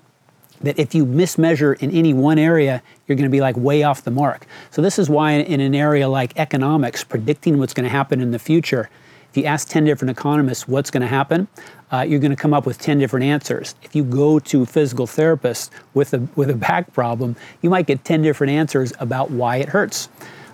that 0.62 0.78
if 0.78 0.94
you 0.96 1.06
mismeasure 1.06 1.82
in 1.82 1.92
any 1.92 2.14
one 2.14 2.38
area, 2.38 2.82
you're 3.12 3.18
going 3.18 3.30
to 3.30 3.30
be 3.30 3.42
like 3.42 3.58
way 3.58 3.84
off 3.84 4.04
the 4.04 4.12
mark. 4.12 4.46
So 4.72 4.82
this 4.82 4.98
is 4.98 5.10
why 5.10 5.34
in 5.34 5.60
an 5.60 5.76
area 5.76 6.08
like 6.08 6.38
economics, 6.38 7.04
predicting 7.04 7.58
what's 7.60 7.74
going 7.74 7.84
to 7.84 7.90
happen 7.90 8.22
in 8.22 8.32
the 8.32 8.40
future, 8.40 8.90
if 9.30 9.38
you 9.38 9.44
ask 9.46 9.68
10 9.68 9.86
different 9.86 10.18
economists 10.18 10.68
what's 10.68 10.92
going 10.92 11.02
to 11.02 11.08
happen, 11.08 11.48
uh, 11.92 12.02
you're 12.02 12.20
going 12.20 12.32
to 12.32 12.38
come 12.38 12.54
up 12.54 12.66
with 12.66 12.80
10 12.80 13.00
different 13.00 13.26
answers. 13.26 13.76
If 13.82 13.96
you 13.96 14.04
go 14.04 14.40
to 14.40 14.64
a 14.64 14.66
physical 14.66 15.08
therapists 15.08 15.70
with 15.94 16.14
a, 16.14 16.20
with 16.36 16.50
a 16.50 16.56
back 16.56 16.94
problem, 16.94 17.36
you 17.62 17.70
might 17.70 17.86
get 17.86 18.04
10 18.04 18.22
different 18.22 18.52
answers 18.52 18.94
about 19.00 19.32
why 19.32 19.58
it 19.58 19.70
hurts. 19.70 20.10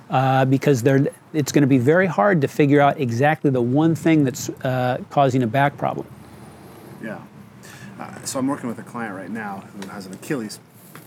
Uh, 0.10 0.46
because 0.46 0.84
they're, 0.84 1.06
it's 1.34 1.52
going 1.52 1.64
to 1.64 1.68
be 1.68 1.78
very 1.78 2.08
hard 2.08 2.40
to 2.40 2.48
figure 2.48 2.80
out 2.80 2.98
exactly 2.98 3.52
the 3.52 3.62
one 3.62 3.94
thing 3.94 4.24
that's 4.24 4.48
uh, 4.64 4.98
causing 5.10 5.44
a 5.44 5.48
back 5.48 5.78
problem. 5.78 6.08
Yeah. 7.04 7.20
Uh, 8.00 8.24
so 8.24 8.40
I'm 8.40 8.48
working 8.48 8.70
with 8.70 8.80
a 8.80 8.84
client 8.84 9.16
right 9.16 9.30
now 9.30 9.66
who 9.74 9.88
has 9.90 10.06
an 10.06 10.14
Achilles 10.14 10.60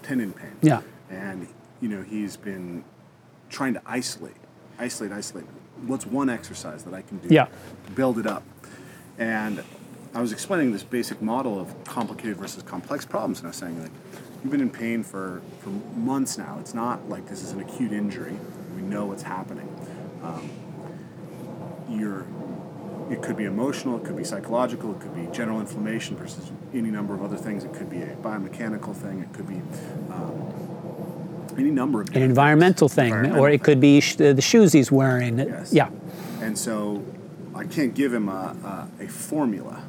tendon 0.02 0.32
pain. 0.32 0.50
Yeah. 0.60 0.82
And 1.10 1.48
you 1.80 1.88
know 1.88 2.02
he's 2.02 2.36
been 2.36 2.84
trying 3.48 3.74
to 3.74 3.82
isolate, 3.84 4.36
isolate, 4.78 5.12
isolate. 5.12 5.46
What's 5.86 6.06
one 6.06 6.30
exercise 6.30 6.84
that 6.84 6.94
I 6.94 7.02
can 7.02 7.18
do 7.18 7.28
Yeah. 7.34 7.46
to 7.86 7.92
build 7.92 8.18
it 8.18 8.26
up? 8.26 8.44
And 9.18 9.64
I 10.14 10.20
was 10.20 10.32
explaining 10.32 10.72
this 10.72 10.82
basic 10.82 11.20
model 11.20 11.58
of 11.58 11.84
complicated 11.84 12.36
versus 12.36 12.62
complex 12.62 13.04
problems, 13.04 13.38
and 13.38 13.46
I 13.46 13.50
was 13.50 13.56
saying 13.56 13.80
like, 13.80 13.90
you've 14.42 14.50
been 14.52 14.60
in 14.60 14.70
pain 14.70 15.02
for 15.02 15.42
for 15.60 15.70
months 15.98 16.38
now. 16.38 16.58
It's 16.60 16.74
not 16.74 17.08
like 17.08 17.28
this 17.28 17.42
is 17.42 17.52
an 17.52 17.60
acute 17.60 17.92
injury. 17.92 18.36
We 18.76 18.82
know 18.82 19.06
what's 19.06 19.22
happening. 19.22 19.68
Um, 20.22 20.48
you're 21.88 22.24
it 23.10 23.22
could 23.22 23.36
be 23.36 23.44
emotional, 23.44 23.96
it 23.96 24.04
could 24.04 24.16
be 24.16 24.22
psychological, 24.22 24.92
it 24.92 25.00
could 25.00 25.14
be 25.14 25.26
general 25.36 25.58
inflammation 25.58 26.16
versus 26.16 26.52
any 26.72 26.92
number 26.92 27.12
of 27.12 27.22
other 27.24 27.36
things. 27.36 27.64
It 27.64 27.72
could 27.74 27.90
be 27.90 28.00
a 28.02 28.14
biomechanical 28.16 28.94
thing. 28.94 29.18
It 29.20 29.32
could 29.32 29.48
be 29.48 29.60
um, 30.12 30.49
any 31.60 31.70
number 31.70 32.00
of 32.00 32.08
an 32.14 32.22
environmental 32.22 32.88
things. 32.88 32.96
thing, 32.96 33.06
environmental 33.08 33.44
or 33.44 33.50
it 33.50 33.62
could 33.62 33.80
be 33.80 34.00
sh- 34.00 34.16
the 34.16 34.40
shoes 34.40 34.72
he's 34.72 34.90
wearing. 34.90 35.38
Yes. 35.38 35.72
Yeah. 35.72 35.90
And 36.40 36.58
so 36.58 37.04
I 37.54 37.64
can't 37.64 37.94
give 37.94 38.12
him 38.12 38.28
a, 38.28 38.88
a, 39.00 39.04
a, 39.04 39.08
formula, 39.08 39.82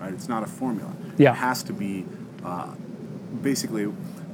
right? 0.00 0.12
It's 0.12 0.28
not 0.28 0.42
a 0.42 0.46
formula. 0.46 0.92
Yeah. 1.18 1.32
It 1.32 1.36
has 1.36 1.62
to 1.64 1.72
be 1.72 2.06
uh, 2.44 2.74
basically 3.42 3.92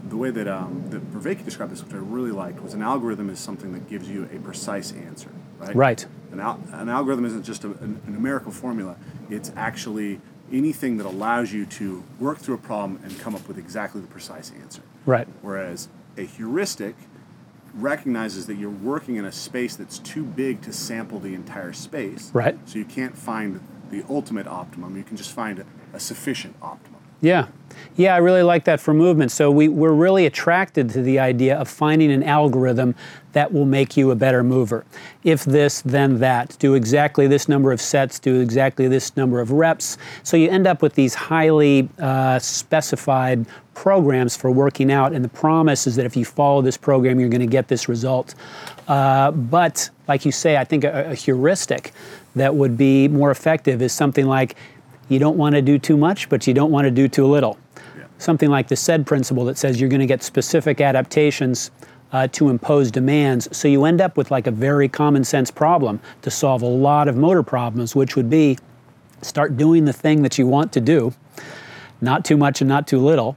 the 0.08 0.16
way 0.16 0.30
that 0.30 0.46
um, 0.46 0.84
that 0.90 1.12
Vervaeke 1.12 1.44
described 1.44 1.72
this, 1.72 1.82
which 1.82 1.94
I 1.94 1.98
really 1.98 2.30
liked, 2.30 2.62
was 2.62 2.74
an 2.74 2.82
algorithm 2.82 3.28
is 3.30 3.40
something 3.40 3.72
that 3.72 3.88
gives 3.88 4.08
you 4.08 4.28
a 4.32 4.38
precise 4.38 4.92
answer, 4.92 5.30
right? 5.58 5.74
Right. 5.74 6.06
An, 6.32 6.40
al- 6.40 6.60
an 6.72 6.88
algorithm 6.88 7.24
isn't 7.24 7.42
just 7.42 7.64
a, 7.64 7.70
a 7.72 8.10
numerical 8.10 8.52
formula. 8.52 8.96
It's 9.30 9.50
actually 9.56 10.20
anything 10.52 10.96
that 10.98 11.06
allows 11.06 11.52
you 11.52 11.66
to 11.66 12.04
work 12.20 12.38
through 12.38 12.54
a 12.54 12.58
problem 12.58 13.00
and 13.02 13.18
come 13.18 13.34
up 13.34 13.48
with 13.48 13.58
exactly 13.58 14.00
the 14.00 14.06
precise 14.06 14.52
answer. 14.60 14.82
Right. 15.04 15.26
Whereas 15.42 15.88
a 16.16 16.22
heuristic 16.22 16.94
recognizes 17.74 18.46
that 18.46 18.54
you're 18.54 18.70
working 18.70 19.16
in 19.16 19.24
a 19.24 19.32
space 19.32 19.76
that's 19.76 19.98
too 19.98 20.24
big 20.24 20.62
to 20.62 20.72
sample 20.72 21.20
the 21.20 21.34
entire 21.34 21.72
space. 21.72 22.30
Right. 22.32 22.58
So 22.64 22.78
you 22.78 22.84
can't 22.84 23.16
find 23.16 23.60
the 23.90 24.04
ultimate 24.08 24.46
optimum. 24.46 24.96
You 24.96 25.04
can 25.04 25.16
just 25.16 25.32
find 25.32 25.58
a, 25.58 25.66
a 25.92 26.00
sufficient 26.00 26.56
optimum. 26.62 26.95
Yeah. 27.20 27.46
Yeah, 27.96 28.14
I 28.14 28.18
really 28.18 28.42
like 28.42 28.64
that 28.64 28.78
for 28.78 28.92
movement. 28.92 29.32
So 29.32 29.50
we, 29.50 29.68
we're 29.68 29.92
really 29.92 30.26
attracted 30.26 30.90
to 30.90 31.02
the 31.02 31.18
idea 31.18 31.56
of 31.56 31.66
finding 31.66 32.12
an 32.12 32.22
algorithm 32.22 32.94
that 33.32 33.52
will 33.52 33.64
make 33.64 33.96
you 33.96 34.10
a 34.10 34.14
better 34.14 34.42
mover. 34.42 34.84
If 35.24 35.44
this, 35.44 35.80
then 35.80 36.18
that. 36.20 36.56
Do 36.58 36.74
exactly 36.74 37.26
this 37.26 37.48
number 37.48 37.72
of 37.72 37.80
sets, 37.80 38.18
do 38.18 38.40
exactly 38.40 38.86
this 38.86 39.16
number 39.16 39.40
of 39.40 39.50
reps. 39.50 39.96
So 40.24 40.36
you 40.36 40.50
end 40.50 40.66
up 40.66 40.82
with 40.82 40.94
these 40.94 41.14
highly 41.14 41.88
uh, 41.98 42.38
specified 42.38 43.46
programs 43.72 44.36
for 44.36 44.50
working 44.50 44.90
out, 44.90 45.12
and 45.12 45.24
the 45.24 45.28
promise 45.28 45.86
is 45.86 45.96
that 45.96 46.06
if 46.06 46.16
you 46.16 46.24
follow 46.24 46.62
this 46.62 46.76
program, 46.76 47.18
you're 47.18 47.28
going 47.28 47.40
to 47.40 47.46
get 47.46 47.68
this 47.68 47.88
result. 47.88 48.34
Uh, 48.88 49.30
but, 49.30 49.88
like 50.06 50.24
you 50.24 50.32
say, 50.32 50.56
I 50.56 50.64
think 50.64 50.84
a, 50.84 51.10
a 51.10 51.14
heuristic 51.14 51.92
that 52.36 52.54
would 52.54 52.76
be 52.76 53.08
more 53.08 53.30
effective 53.30 53.80
is 53.80 53.92
something 53.92 54.26
like 54.26 54.56
you 55.08 55.18
don't 55.18 55.36
want 55.36 55.54
to 55.54 55.62
do 55.62 55.78
too 55.78 55.96
much, 55.96 56.28
but 56.28 56.46
you 56.46 56.54
don't 56.54 56.70
want 56.70 56.84
to 56.84 56.90
do 56.90 57.08
too 57.08 57.26
little. 57.26 57.58
Yeah. 57.96 58.04
Something 58.18 58.50
like 58.50 58.68
the 58.68 58.76
SAID 58.76 59.06
principle 59.06 59.44
that 59.44 59.58
says 59.58 59.80
you're 59.80 59.90
going 59.90 60.00
to 60.00 60.06
get 60.06 60.22
specific 60.22 60.80
adaptations 60.80 61.70
uh, 62.12 62.28
to 62.28 62.48
impose 62.48 62.90
demands. 62.90 63.48
So 63.56 63.68
you 63.68 63.84
end 63.84 64.00
up 64.00 64.16
with 64.16 64.30
like 64.30 64.46
a 64.46 64.50
very 64.50 64.88
common 64.88 65.24
sense 65.24 65.50
problem 65.50 66.00
to 66.22 66.30
solve 66.30 66.62
a 66.62 66.66
lot 66.66 67.08
of 67.08 67.16
motor 67.16 67.42
problems, 67.42 67.94
which 67.94 68.16
would 68.16 68.30
be 68.30 68.58
start 69.22 69.56
doing 69.56 69.84
the 69.84 69.92
thing 69.92 70.22
that 70.22 70.38
you 70.38 70.46
want 70.46 70.72
to 70.72 70.80
do, 70.80 71.12
not 72.00 72.24
too 72.24 72.36
much 72.36 72.60
and 72.60 72.68
not 72.68 72.86
too 72.86 72.98
little, 72.98 73.36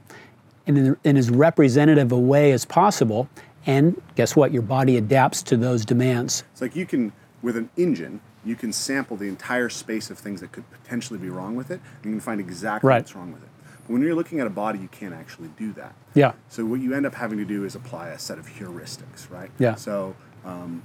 in, 0.66 0.96
in 1.04 1.16
as 1.16 1.30
representative 1.30 2.12
a 2.12 2.18
way 2.18 2.52
as 2.52 2.64
possible. 2.64 3.28
And 3.66 4.00
guess 4.14 4.36
what? 4.36 4.52
Your 4.52 4.62
body 4.62 4.96
adapts 4.96 5.42
to 5.44 5.56
those 5.56 5.84
demands. 5.84 6.44
It's 6.52 6.62
like 6.62 6.76
you 6.76 6.86
can, 6.86 7.12
with 7.42 7.56
an 7.56 7.68
engine, 7.76 8.20
you 8.44 8.56
can 8.56 8.72
sample 8.72 9.16
the 9.16 9.28
entire 9.28 9.68
space 9.68 10.10
of 10.10 10.18
things 10.18 10.40
that 10.40 10.52
could 10.52 10.64
potentially 10.70 11.18
be 11.18 11.28
wrong 11.28 11.56
with 11.56 11.70
it, 11.70 11.80
and 11.96 12.04
you 12.04 12.10
can 12.12 12.20
find 12.20 12.40
exactly 12.40 12.88
right. 12.88 12.98
what's 12.98 13.14
wrong 13.14 13.32
with 13.32 13.42
it. 13.42 13.48
But 13.86 13.92
when 13.92 14.02
you're 14.02 14.14
looking 14.14 14.40
at 14.40 14.46
a 14.46 14.50
body, 14.50 14.78
you 14.78 14.88
can't 14.88 15.14
actually 15.14 15.48
do 15.58 15.72
that. 15.74 15.94
Yeah. 16.14 16.32
So 16.48 16.64
what 16.64 16.80
you 16.80 16.94
end 16.94 17.06
up 17.06 17.14
having 17.14 17.38
to 17.38 17.44
do 17.44 17.64
is 17.64 17.74
apply 17.74 18.08
a 18.08 18.18
set 18.18 18.38
of 18.38 18.46
heuristics, 18.46 19.30
right? 19.30 19.50
Yeah. 19.58 19.74
So 19.74 20.16
um, 20.44 20.82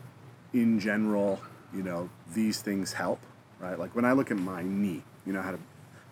in 0.54 0.80
general, 0.80 1.42
you 1.74 1.84
know, 1.84 2.10
these 2.34 2.62
things 2.62 2.94
help, 2.94 3.20
right? 3.60 3.80
Like 3.80 3.96
when 3.96 4.06
I 4.06 4.12
look 4.12 4.32
at 4.32 4.38
my 4.38 4.62
knee, 4.64 5.04
you 5.26 5.34
know, 5.34 5.40
I 5.40 5.44
had 5.44 5.56
a 5.56 5.60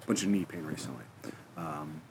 bunch 0.08 0.24
of 0.24 0.30
knee 0.30 0.46
pain 0.46 0.66
recently, 0.66 1.04
um, 1.58 2.02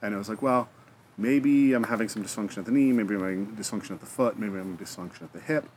and 0.00 0.14
I 0.14 0.18
was 0.18 0.28
like, 0.28 0.42
well, 0.42 0.68
maybe 1.16 1.72
I'm 1.72 1.84
having 1.84 2.08
some 2.08 2.24
dysfunction 2.24 2.58
at 2.58 2.64
the 2.64 2.72
knee, 2.72 2.92
maybe 2.92 3.14
I'm 3.14 3.20
having 3.20 3.46
dysfunction 3.56 3.92
at 3.92 4.00
the 4.00 4.06
foot, 4.06 4.38
maybe 4.38 4.54
I'm 4.54 4.72
having 4.72 4.76
dysfunction 4.76 5.22
at 5.22 5.32
the 5.32 5.40
hip 5.40 5.68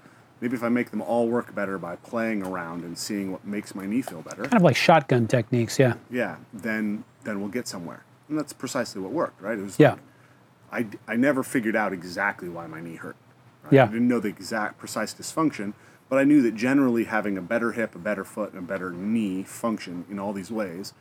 maybe 0.42 0.56
if 0.56 0.64
I 0.64 0.70
make 0.70 0.92
them 0.92 1.02
all 1.02 1.28
work 1.28 1.54
better 1.56 1.78
by 1.78 1.96
playing 1.98 2.44
around 2.44 2.84
and 2.84 2.98
seeing 2.98 3.32
what 3.32 3.46
makes 3.46 3.76
my 3.76 3.86
knee 3.86 4.02
feel 4.02 4.22
better. 4.22 4.44
Kind 4.44 4.56
of 4.56 4.62
like 4.62 4.76
shotgun 4.76 5.28
techniques, 5.28 5.80
yeah. 5.80 5.96
Yeah, 6.10 6.38
then 6.54 7.04
then 7.24 7.40
we'll 7.40 7.50
get 7.50 7.68
somewhere. 7.68 8.04
And 8.30 8.38
that's 8.38 8.54
precisely 8.54 9.02
what 9.02 9.12
worked, 9.12 9.42
right? 9.42 9.58
It 9.58 9.64
was 9.64 9.80
yeah. 9.80 9.96
Like, 10.72 10.98
I, 11.08 11.14
I 11.14 11.16
never 11.16 11.44
figured 11.44 11.76
out 11.76 11.94
exactly 11.94 12.50
why 12.50 12.68
my 12.68 12.82
knee 12.82 12.96
hurt. 12.96 13.16
Right? 13.64 13.74
Yeah. 13.74 13.84
I 13.84 13.88
didn't 13.88 14.08
know 14.08 14.20
the 14.20 14.30
exact 14.30 14.78
precise 14.78 15.14
dysfunction, 15.14 15.74
but 16.10 16.20
I 16.20 16.24
knew 16.24 16.42
that 16.42 16.56
generally 16.56 17.06
having 17.06 17.38
a 17.38 17.42
better 17.42 17.72
hip, 17.72 17.96
a 17.96 18.00
better 18.00 18.24
foot, 18.24 18.54
and 18.54 18.60
a 18.60 18.66
better 18.66 18.92
knee 18.92 19.44
function 19.44 20.06
in 20.10 20.20
all 20.20 20.34
these 20.34 20.52
ways 20.52 20.94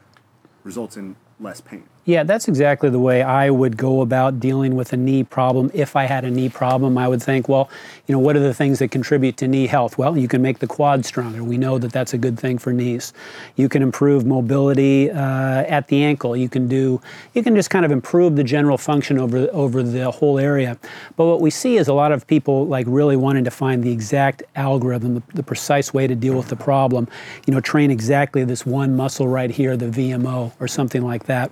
results 0.62 0.96
in 0.96 1.16
less 1.40 1.60
pain. 1.60 1.88
Yeah, 2.06 2.22
that's 2.22 2.48
exactly 2.48 2.90
the 2.90 2.98
way 2.98 3.22
I 3.22 3.48
would 3.48 3.78
go 3.78 4.02
about 4.02 4.38
dealing 4.38 4.76
with 4.76 4.92
a 4.92 4.96
knee 4.96 5.24
problem. 5.24 5.70
If 5.72 5.96
I 5.96 6.04
had 6.04 6.26
a 6.26 6.30
knee 6.30 6.50
problem, 6.50 6.98
I 6.98 7.08
would 7.08 7.22
think, 7.22 7.48
well, 7.48 7.70
you 8.06 8.12
know, 8.12 8.18
what 8.18 8.36
are 8.36 8.40
the 8.40 8.52
things 8.52 8.78
that 8.80 8.90
contribute 8.90 9.38
to 9.38 9.48
knee 9.48 9.66
health? 9.66 9.96
Well, 9.96 10.18
you 10.18 10.28
can 10.28 10.42
make 10.42 10.58
the 10.58 10.66
quad 10.66 11.06
stronger. 11.06 11.42
We 11.42 11.56
know 11.56 11.78
that 11.78 11.92
that's 11.92 12.12
a 12.12 12.18
good 12.18 12.38
thing 12.38 12.58
for 12.58 12.74
knees. 12.74 13.14
You 13.56 13.70
can 13.70 13.80
improve 13.80 14.26
mobility 14.26 15.10
uh, 15.10 15.64
at 15.66 15.88
the 15.88 16.04
ankle. 16.04 16.36
You 16.36 16.50
can 16.50 16.68
do, 16.68 17.00
you 17.32 17.42
can 17.42 17.56
just 17.56 17.70
kind 17.70 17.86
of 17.86 17.90
improve 17.90 18.36
the 18.36 18.44
general 18.44 18.76
function 18.76 19.18
over 19.18 19.48
over 19.52 19.82
the 19.82 20.10
whole 20.10 20.38
area. 20.38 20.76
But 21.16 21.24
what 21.24 21.40
we 21.40 21.48
see 21.48 21.78
is 21.78 21.88
a 21.88 21.94
lot 21.94 22.12
of 22.12 22.26
people 22.26 22.66
like 22.66 22.84
really 22.86 23.16
wanting 23.16 23.44
to 23.44 23.50
find 23.50 23.82
the 23.82 23.90
exact 23.90 24.42
algorithm, 24.56 25.14
the, 25.14 25.22
the 25.32 25.42
precise 25.42 25.94
way 25.94 26.06
to 26.06 26.14
deal 26.14 26.34
with 26.34 26.48
the 26.48 26.56
problem. 26.56 27.08
You 27.46 27.54
know, 27.54 27.60
train 27.60 27.90
exactly 27.90 28.44
this 28.44 28.66
one 28.66 28.94
muscle 28.94 29.26
right 29.26 29.50
here, 29.50 29.74
the 29.74 29.86
VMO, 29.86 30.52
or 30.60 30.68
something 30.68 31.00
like 31.00 31.24
that. 31.24 31.50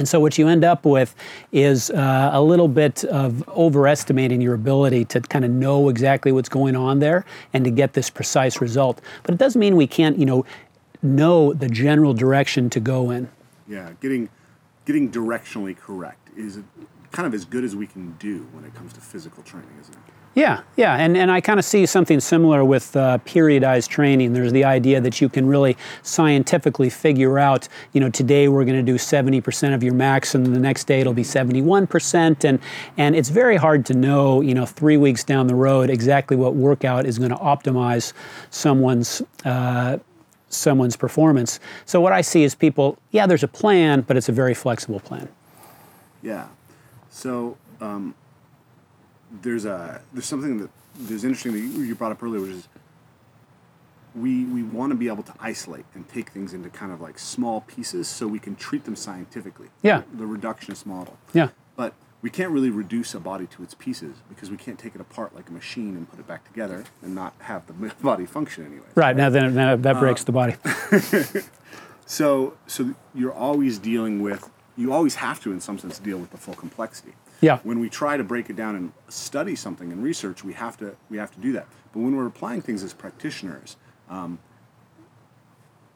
And 0.00 0.08
so, 0.08 0.18
what 0.18 0.38
you 0.38 0.48
end 0.48 0.64
up 0.64 0.86
with 0.86 1.14
is 1.52 1.90
uh, 1.90 2.30
a 2.32 2.40
little 2.40 2.68
bit 2.68 3.04
of 3.04 3.46
overestimating 3.50 4.40
your 4.40 4.54
ability 4.54 5.04
to 5.04 5.20
kind 5.20 5.44
of 5.44 5.50
know 5.50 5.90
exactly 5.90 6.32
what's 6.32 6.48
going 6.48 6.74
on 6.74 7.00
there 7.00 7.26
and 7.52 7.64
to 7.66 7.70
get 7.70 7.92
this 7.92 8.08
precise 8.08 8.62
result. 8.62 9.02
But 9.24 9.34
it 9.34 9.38
doesn't 9.38 9.60
mean 9.60 9.76
we 9.76 9.86
can't, 9.86 10.18
you 10.18 10.24
know, 10.24 10.46
know 11.02 11.52
the 11.52 11.68
general 11.68 12.14
direction 12.14 12.70
to 12.70 12.80
go 12.80 13.10
in. 13.10 13.28
Yeah, 13.68 13.92
getting 14.00 14.30
getting 14.86 15.12
directionally 15.12 15.76
correct 15.76 16.30
is 16.34 16.60
kind 17.12 17.26
of 17.26 17.34
as 17.34 17.44
good 17.44 17.62
as 17.62 17.76
we 17.76 17.86
can 17.86 18.12
do 18.12 18.48
when 18.52 18.64
it 18.64 18.74
comes 18.74 18.94
to 18.94 19.02
physical 19.02 19.42
training, 19.42 19.76
isn't 19.82 19.94
it? 19.94 20.19
Yeah, 20.40 20.62
yeah, 20.74 20.96
and, 20.96 21.18
and 21.18 21.30
I 21.30 21.42
kind 21.42 21.58
of 21.58 21.66
see 21.66 21.84
something 21.84 22.18
similar 22.18 22.64
with 22.64 22.96
uh, 22.96 23.18
periodized 23.26 23.88
training. 23.88 24.32
There's 24.32 24.52
the 24.52 24.64
idea 24.64 24.98
that 24.98 25.20
you 25.20 25.28
can 25.28 25.46
really 25.46 25.76
scientifically 26.02 26.88
figure 26.88 27.38
out, 27.38 27.68
you 27.92 28.00
know, 28.00 28.08
today 28.08 28.48
we're 28.48 28.64
going 28.64 28.78
to 28.78 28.92
do 28.92 28.96
70% 28.96 29.74
of 29.74 29.82
your 29.82 29.92
max, 29.92 30.34
and 30.34 30.46
the 30.46 30.58
next 30.58 30.84
day 30.84 31.00
it'll 31.00 31.12
be 31.12 31.24
71%, 31.24 32.44
and 32.44 32.58
and 32.96 33.14
it's 33.14 33.28
very 33.28 33.58
hard 33.58 33.84
to 33.84 33.92
know, 33.92 34.40
you 34.40 34.54
know, 34.54 34.64
three 34.64 34.96
weeks 34.96 35.24
down 35.24 35.46
the 35.46 35.54
road 35.54 35.90
exactly 35.90 36.38
what 36.38 36.54
workout 36.54 37.04
is 37.04 37.18
going 37.18 37.32
to 37.32 37.36
optimize 37.36 38.14
someone's. 38.48 39.20
Uh, 39.44 39.98
someone's 40.52 40.96
performance. 40.96 41.60
So 41.84 42.00
what 42.00 42.12
I 42.12 42.22
see 42.22 42.42
is 42.42 42.56
people, 42.56 42.98
yeah, 43.12 43.24
there's 43.24 43.44
a 43.44 43.48
plan, 43.48 44.00
but 44.00 44.16
it's 44.16 44.28
a 44.28 44.32
very 44.32 44.52
flexible 44.52 44.98
plan. 44.98 45.28
Yeah. 46.22 46.48
So 47.08 47.56
um, 47.80 48.16
there's 49.42 49.64
a 49.64 50.02
there's 50.12 50.26
something 50.26 50.58
that 50.58 50.70
there's 50.94 51.24
interesting 51.24 51.52
that 51.52 51.86
you 51.86 51.94
brought 51.94 52.12
up 52.12 52.22
earlier, 52.22 52.40
which 52.40 52.50
is 52.50 52.68
we 54.14 54.44
we 54.44 54.62
want 54.62 54.90
to 54.90 54.96
be 54.96 55.08
able 55.08 55.22
to 55.22 55.34
isolate 55.40 55.84
and 55.94 56.08
take 56.08 56.30
things 56.30 56.52
into 56.52 56.68
kind 56.68 56.92
of 56.92 57.00
like 57.00 57.18
small 57.18 57.60
pieces 57.62 58.08
so 58.08 58.26
we 58.26 58.38
can 58.38 58.56
treat 58.56 58.84
them 58.84 58.96
scientifically. 58.96 59.68
Yeah. 59.82 60.02
The 60.12 60.24
reductionist 60.24 60.84
model. 60.86 61.16
Yeah. 61.32 61.50
But 61.76 61.94
we 62.22 62.30
can't 62.30 62.50
really 62.50 62.70
reduce 62.70 63.14
a 63.14 63.20
body 63.20 63.46
to 63.46 63.62
its 63.62 63.74
pieces 63.74 64.16
because 64.28 64.50
we 64.50 64.56
can't 64.56 64.78
take 64.78 64.94
it 64.94 65.00
apart 65.00 65.34
like 65.34 65.48
a 65.48 65.52
machine 65.52 65.96
and 65.96 66.10
put 66.10 66.18
it 66.18 66.26
back 66.26 66.44
together 66.44 66.84
and 67.02 67.14
not 67.14 67.34
have 67.40 67.66
the 67.66 67.72
body 68.02 68.26
function 68.26 68.66
anyway. 68.66 68.86
Right. 68.94 69.16
Now 69.16 69.30
then, 69.30 69.54
now 69.54 69.76
that 69.76 69.98
breaks 70.00 70.22
uh, 70.22 70.24
the 70.24 70.32
body. 70.32 70.56
so 72.06 72.54
so 72.66 72.94
you're 73.14 73.32
always 73.32 73.78
dealing 73.78 74.22
with 74.22 74.50
you 74.76 74.92
always 74.92 75.16
have 75.16 75.40
to 75.40 75.52
in 75.52 75.60
some 75.60 75.78
sense 75.78 75.98
deal 75.98 76.18
with 76.18 76.30
the 76.30 76.38
full 76.38 76.54
complexity. 76.54 77.12
Yeah. 77.40 77.58
When 77.62 77.80
we 77.80 77.88
try 77.88 78.16
to 78.16 78.24
break 78.24 78.50
it 78.50 78.56
down 78.56 78.76
and 78.76 78.92
study 79.08 79.56
something 79.56 79.92
and 79.92 80.02
research, 80.02 80.44
we 80.44 80.52
have 80.54 80.76
to 80.78 80.96
we 81.08 81.16
have 81.18 81.32
to 81.32 81.40
do 81.40 81.52
that. 81.52 81.66
But 81.92 82.00
when 82.00 82.16
we're 82.16 82.26
applying 82.26 82.62
things 82.62 82.82
as 82.82 82.92
practitioners, 82.92 83.76
um, 84.08 84.38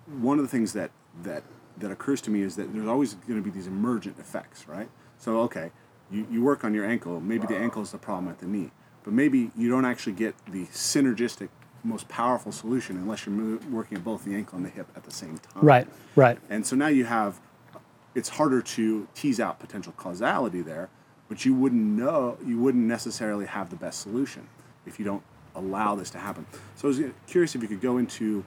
one 0.07 0.39
of 0.39 0.45
the 0.45 0.49
things 0.49 0.73
that 0.73 0.91
that 1.23 1.43
that 1.79 1.91
occurs 1.91 2.21
to 2.23 2.31
me 2.31 2.43
is 2.43 2.57
that 2.57 2.73
there's 2.73 2.87
always 2.87 3.15
going 3.15 3.43
to 3.43 3.45
be 3.45 3.51
these 3.51 3.67
emergent 3.67 4.19
effects, 4.19 4.69
right? 4.69 4.89
So 5.19 5.41
okay, 5.41 5.71
you, 6.11 6.27
you 6.31 6.43
work 6.43 6.65
on 6.65 6.73
your 6.75 6.87
ankle. 6.87 7.21
Maybe 7.21 7.47
the 7.47 7.57
ankle 7.57 7.83
is 7.83 7.91
the 7.91 7.99
problem 7.99 8.29
at 8.29 8.39
the 8.39 8.47
knee, 8.47 8.71
but 9.03 9.13
maybe 9.13 9.51
you 9.57 9.69
don't 9.69 9.85
actually 9.85 10.15
get 10.15 10.35
the 10.47 10.65
synergistic, 10.67 11.49
most 11.83 12.09
powerful 12.09 12.53
solution 12.53 12.97
unless 12.97 13.27
you're 13.27 13.59
working 13.71 13.99
at 13.99 14.05
both 14.05 14.25
the 14.25 14.35
ankle 14.35 14.57
and 14.57 14.65
the 14.65 14.71
hip 14.71 14.87
at 14.97 15.05
the 15.05 15.11
same 15.11 15.39
time. 15.39 15.65
Right. 15.65 15.87
Right. 16.17 16.39
And 16.49 16.67
so 16.67 16.77
now 16.77 16.87
you 16.89 17.05
have, 17.05 17.41
it's 18.15 18.31
harder 18.31 18.63
to 18.63 19.09
tease 19.15 19.41
out 19.41 19.59
potential 19.59 19.93
causality 19.97 20.63
there 20.63 20.89
but 21.28 21.45
you 21.45 21.54
wouldn't 21.54 21.83
know, 21.83 22.38
you 22.45 22.59
wouldn't 22.59 22.85
necessarily 22.85 23.47
have 23.47 23.71
the 23.71 23.76
best 23.76 24.00
solution 24.00 24.49
if 24.87 24.99
you 24.99 25.04
don't 25.04 25.23
allow 25.54 25.95
this 25.95 26.11
to 26.11 26.19
happen. 26.19 26.47
So 26.76 26.88
I 26.88 26.90
was 26.90 27.00
curious 27.26 27.54
if 27.54 27.62
you 27.62 27.69
could 27.69 27.81
go 27.81 27.99
into 27.99 28.45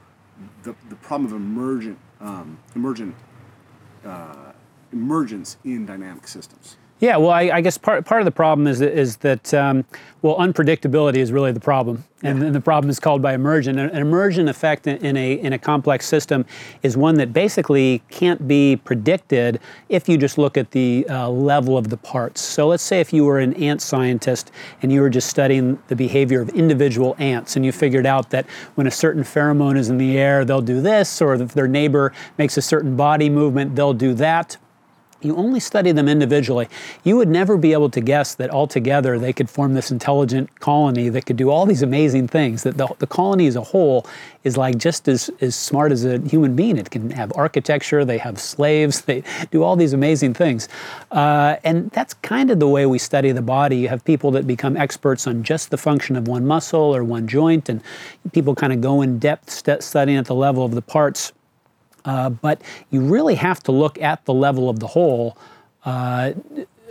the, 0.64 0.76
the 0.90 0.96
problem 0.96 1.26
of 1.26 1.34
emergent 1.34 1.98
um, 2.20 2.60
emergent 2.76 3.16
uh, 4.06 4.52
emergence 4.92 5.58
in 5.64 5.86
dynamic 5.86 6.28
systems. 6.28 6.78
Yeah, 7.00 7.18
well, 7.18 7.30
I, 7.30 7.42
I, 7.54 7.62
guess 7.62 7.78
part 7.78 8.06
part 8.06 8.22
of 8.22 8.26
the 8.26 8.32
problem 8.32 8.66
is 8.66 8.80
that, 8.80 8.98
is 8.98 9.18
that 9.18 9.54
um, 9.54 9.86
well, 10.24 10.36
unpredictability 10.38 11.18
is 11.18 11.32
really 11.32 11.52
the 11.52 11.60
problem, 11.60 12.04
and, 12.24 12.40
yeah. 12.40 12.46
and 12.48 12.56
the 12.56 12.62
problem 12.62 12.90
is 12.90 13.00
called 13.00 13.22
by 13.22 13.36
emergent. 13.36 13.78
An, 13.78 13.92
emergent 13.92 14.50
effect 14.50 14.88
in, 14.88 14.98
in, 15.06 15.16
a 15.16 15.34
in 15.34 15.54
a 15.54 15.60
complex 15.60 16.08
system 16.08 16.44
is 16.82 16.98
one 16.98 17.14
that 17.16 17.34
basically 17.34 18.02
can't 18.10 18.48
be 18.48 18.78
predicted 18.78 19.60
if 19.90 20.10
you 20.10 20.18
just 20.18 20.40
look 20.40 20.58
at 20.58 20.72
the 20.72 21.06
uh, 21.08 21.30
level 21.30 21.78
of 21.78 21.90
the 21.90 21.98
parts. 21.98 22.42
So 22.42 22.68
let's 22.68 22.82
say 22.82 23.00
if 23.00 23.14
you 23.14 23.26
were 23.26 23.38
an 23.38 23.54
ant 23.54 23.84
scientist 23.84 24.52
and 24.82 24.92
you 24.92 25.02
were 25.02 25.12
just 25.12 25.30
studying 25.30 25.78
the 25.90 25.96
behavior 25.96 26.42
of 26.42 26.50
individual 26.50 27.16
ants, 27.20 27.56
and 27.56 27.64
you 27.64 27.72
figured 27.72 28.08
out 28.08 28.32
that 28.32 28.48
when 28.74 28.88
a 28.88 28.92
certain 28.92 29.22
pheromone 29.22 29.78
is 29.78 29.90
in 29.90 30.00
the 30.00 30.18
air, 30.18 30.46
they'll 30.46 30.62
do 30.62 30.82
this, 30.82 31.22
or 31.22 31.36
if 31.36 31.54
their 31.54 31.68
neighbor 31.68 32.12
makes 32.40 32.58
a 32.58 32.62
certain 32.62 32.96
body 32.96 33.30
movement, 33.30 33.76
they'll 33.76 33.94
do 33.94 34.16
that 34.16 34.58
you 35.22 35.36
only 35.36 35.60
study 35.60 35.92
them 35.92 36.08
individually, 36.08 36.68
you 37.04 37.18
would 37.18 37.28
never 37.28 37.58
be 37.58 37.74
able 37.74 37.90
to 37.90 38.02
guess 38.02 38.36
that 38.36 38.50
altogether 38.52 39.18
they 39.18 39.34
could 39.34 39.50
form 39.50 39.74
this 39.74 39.92
intelligent 39.92 40.60
colony 40.60 41.10
that 41.10 41.26
could 41.26 41.38
do 41.38 41.50
all 41.50 41.66
these 41.66 41.82
amazing 41.82 42.28
things. 42.28 42.64
That 42.64 42.78
the, 42.78 42.88
the 43.00 43.08
colony 43.08 43.48
as 43.48 43.56
a 43.56 43.62
whole 43.62 44.06
is 44.44 44.58
like 44.58 44.78
just 44.78 45.08
as, 45.08 45.30
as 45.42 45.56
smart 45.56 45.92
as 45.92 46.06
a 46.06 46.20
human 46.20 46.56
being. 46.56 46.78
It 46.78 46.92
can 46.92 47.10
have 47.12 47.32
architecture, 47.36 48.06
they 48.06 48.18
have 48.18 48.40
slaves, 48.40 49.02
they 49.08 49.24
do 49.52 49.64
all 49.64 49.76
these 49.76 49.94
amazing 49.94 50.34
things. 50.34 50.70
Uh, 51.12 51.58
and 51.64 51.90
that's 51.92 52.14
kind 52.16 52.52
of 52.52 52.60
the 52.60 52.68
way 52.68 52.86
we 52.86 53.00
study 53.00 53.32
the 53.32 53.42
body. 53.42 53.78
You 53.78 53.90
have 53.90 54.04
people 54.06 54.32
that 54.32 54.46
become 54.46 54.78
experts 54.78 55.28
on 55.28 55.44
just 55.44 55.72
the 55.72 55.78
function 55.78 56.16
of 56.16 56.28
one 56.28 56.46
muscle 56.46 56.96
or 56.96 57.04
one 57.04 57.28
joint, 57.28 57.70
and 57.70 57.82
people 58.32 58.56
kind 58.56 58.74
of 58.74 58.82
go 58.82 59.02
in 59.02 59.20
depth 59.20 59.50
st- 59.50 59.84
studying 59.84 60.18
at 60.18 60.26
the 60.26 60.36
level 60.36 60.64
of 60.64 60.76
the 60.76 60.82
parts 60.82 61.34
uh, 62.06 62.30
but 62.30 62.62
you 62.90 63.02
really 63.02 63.36
have 63.36 63.62
to 63.64 63.72
look 63.72 64.02
at 64.02 64.26
the 64.26 64.34
level 64.34 64.70
of 64.70 64.80
the 64.80 64.88
whole 64.88 65.38
uh, 65.86 66.34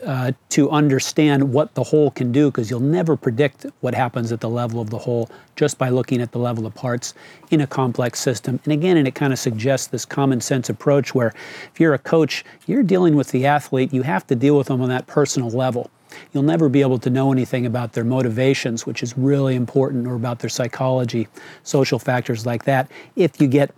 uh, 0.04 0.30
to 0.50 0.70
understand 0.70 1.52
what 1.52 1.74
the 1.74 1.82
whole 1.82 2.10
can 2.10 2.30
do 2.30 2.50
because 2.50 2.70
you'll 2.70 2.80
never 2.80 3.16
predict 3.16 3.66
what 3.80 3.94
happens 3.94 4.30
at 4.30 4.40
the 4.40 4.48
level 4.48 4.80
of 4.80 4.90
the 4.90 4.98
whole 4.98 5.30
just 5.56 5.78
by 5.78 5.88
looking 5.88 6.20
at 6.20 6.32
the 6.32 6.38
level 6.38 6.66
of 6.66 6.74
parts 6.74 7.14
in 7.50 7.62
a 7.62 7.66
complex 7.66 8.20
system. 8.20 8.60
And 8.64 8.72
again, 8.72 8.98
and 8.98 9.08
it 9.08 9.14
kind 9.14 9.32
of 9.32 9.38
suggests 9.38 9.86
this 9.86 10.04
common 10.04 10.40
sense 10.40 10.68
approach 10.68 11.14
where 11.14 11.32
if 11.72 11.80
you're 11.80 11.94
a 11.94 11.98
coach, 11.98 12.44
you're 12.66 12.82
dealing 12.82 13.16
with 13.16 13.28
the 13.28 13.46
athlete, 13.46 13.92
you 13.92 14.02
have 14.02 14.26
to 14.26 14.36
deal 14.36 14.56
with 14.58 14.66
them 14.68 14.82
on 14.82 14.90
that 14.90 15.06
personal 15.06 15.50
level. 15.50 15.90
You'll 16.32 16.42
never 16.42 16.68
be 16.68 16.82
able 16.82 16.98
to 16.98 17.10
know 17.10 17.32
anything 17.32 17.66
about 17.66 17.94
their 17.94 18.04
motivations, 18.04 18.86
which 18.86 19.02
is 19.02 19.16
really 19.16 19.54
important, 19.54 20.06
or 20.06 20.14
about 20.14 20.38
their 20.38 20.50
psychology, 20.50 21.28
social 21.62 21.98
factors 21.98 22.46
like 22.46 22.64
that, 22.64 22.90
if 23.16 23.40
you 23.40 23.48
get 23.48 23.74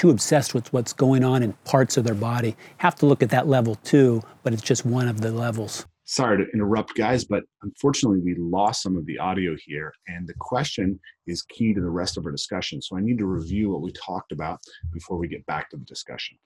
too 0.00 0.08
obsessed 0.08 0.54
with 0.54 0.72
what's 0.72 0.94
going 0.94 1.22
on 1.22 1.42
in 1.42 1.52
parts 1.64 1.98
of 1.98 2.04
their 2.04 2.14
body. 2.14 2.56
Have 2.78 2.94
to 2.94 3.04
look 3.04 3.22
at 3.22 3.28
that 3.28 3.48
level 3.48 3.74
too, 3.74 4.22
but 4.42 4.54
it's 4.54 4.62
just 4.62 4.86
one 4.86 5.08
of 5.08 5.20
the 5.20 5.30
levels. 5.30 5.84
Sorry 6.04 6.42
to 6.42 6.50
interrupt, 6.54 6.94
guys, 6.94 7.26
but 7.26 7.44
unfortunately, 7.62 8.20
we 8.20 8.34
lost 8.36 8.82
some 8.82 8.96
of 8.96 9.04
the 9.04 9.18
audio 9.18 9.54
here, 9.62 9.92
and 10.08 10.26
the 10.26 10.32
question 10.38 10.98
is 11.26 11.42
key 11.42 11.74
to 11.74 11.82
the 11.82 11.90
rest 11.90 12.16
of 12.16 12.24
our 12.24 12.32
discussion. 12.32 12.80
So 12.80 12.96
I 12.96 13.02
need 13.02 13.18
to 13.18 13.26
review 13.26 13.72
what 13.72 13.82
we 13.82 13.92
talked 13.92 14.32
about 14.32 14.58
before 14.90 15.18
we 15.18 15.28
get 15.28 15.44
back 15.44 15.68
to 15.68 15.76
the 15.76 15.84
discussion. 15.84 16.38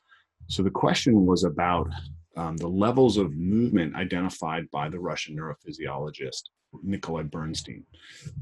So 0.48 0.64
the 0.64 0.70
question 0.70 1.24
was 1.24 1.44
about 1.44 1.88
um, 2.36 2.56
the 2.56 2.68
levels 2.68 3.18
of 3.18 3.36
movement 3.36 3.94
identified 3.94 4.68
by 4.72 4.88
the 4.88 4.98
Russian 4.98 5.36
neurophysiologist 5.36 6.42
Nikolai 6.82 7.22
Bernstein. 7.22 7.84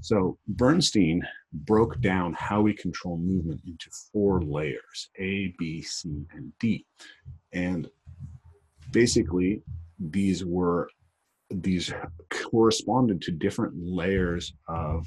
So 0.01 0.39
Bernstein 0.49 1.23
broke 1.53 2.01
down 2.01 2.35
how 2.35 2.63
we 2.63 2.75
control 2.75 3.19
movement 3.19 3.61
into 3.67 3.91
four 4.13 4.43
layers 4.43 5.11
A, 5.19 5.55
B, 5.59 5.83
C, 5.83 6.27
and 6.33 6.53
D. 6.59 6.87
And 7.53 7.89
basically, 8.91 9.63
these 9.99 10.45
were 10.45 10.89
these 11.51 11.93
corresponded 12.31 13.21
to 13.23 13.31
different 13.31 13.75
layers 13.77 14.55
of 14.69 15.07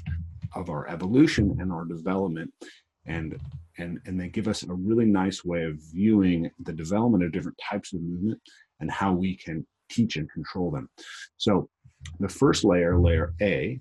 of 0.54 0.70
our 0.70 0.88
evolution 0.88 1.56
and 1.60 1.72
our 1.72 1.84
development 1.84 2.52
and 3.06 3.38
and 3.78 3.98
and 4.06 4.20
they 4.20 4.28
give 4.28 4.48
us 4.48 4.62
a 4.62 4.72
really 4.72 5.04
nice 5.04 5.44
way 5.44 5.64
of 5.64 5.76
viewing 5.92 6.50
the 6.60 6.72
development 6.72 7.24
of 7.24 7.32
different 7.32 7.58
types 7.58 7.92
of 7.92 8.00
movement 8.00 8.40
and 8.80 8.90
how 8.90 9.12
we 9.12 9.36
can 9.36 9.66
teach 9.88 10.16
and 10.16 10.30
control 10.30 10.70
them 10.70 10.88
so 11.36 11.68
the 12.20 12.28
first 12.28 12.64
layer, 12.64 12.98
layer 12.98 13.34
A, 13.40 13.80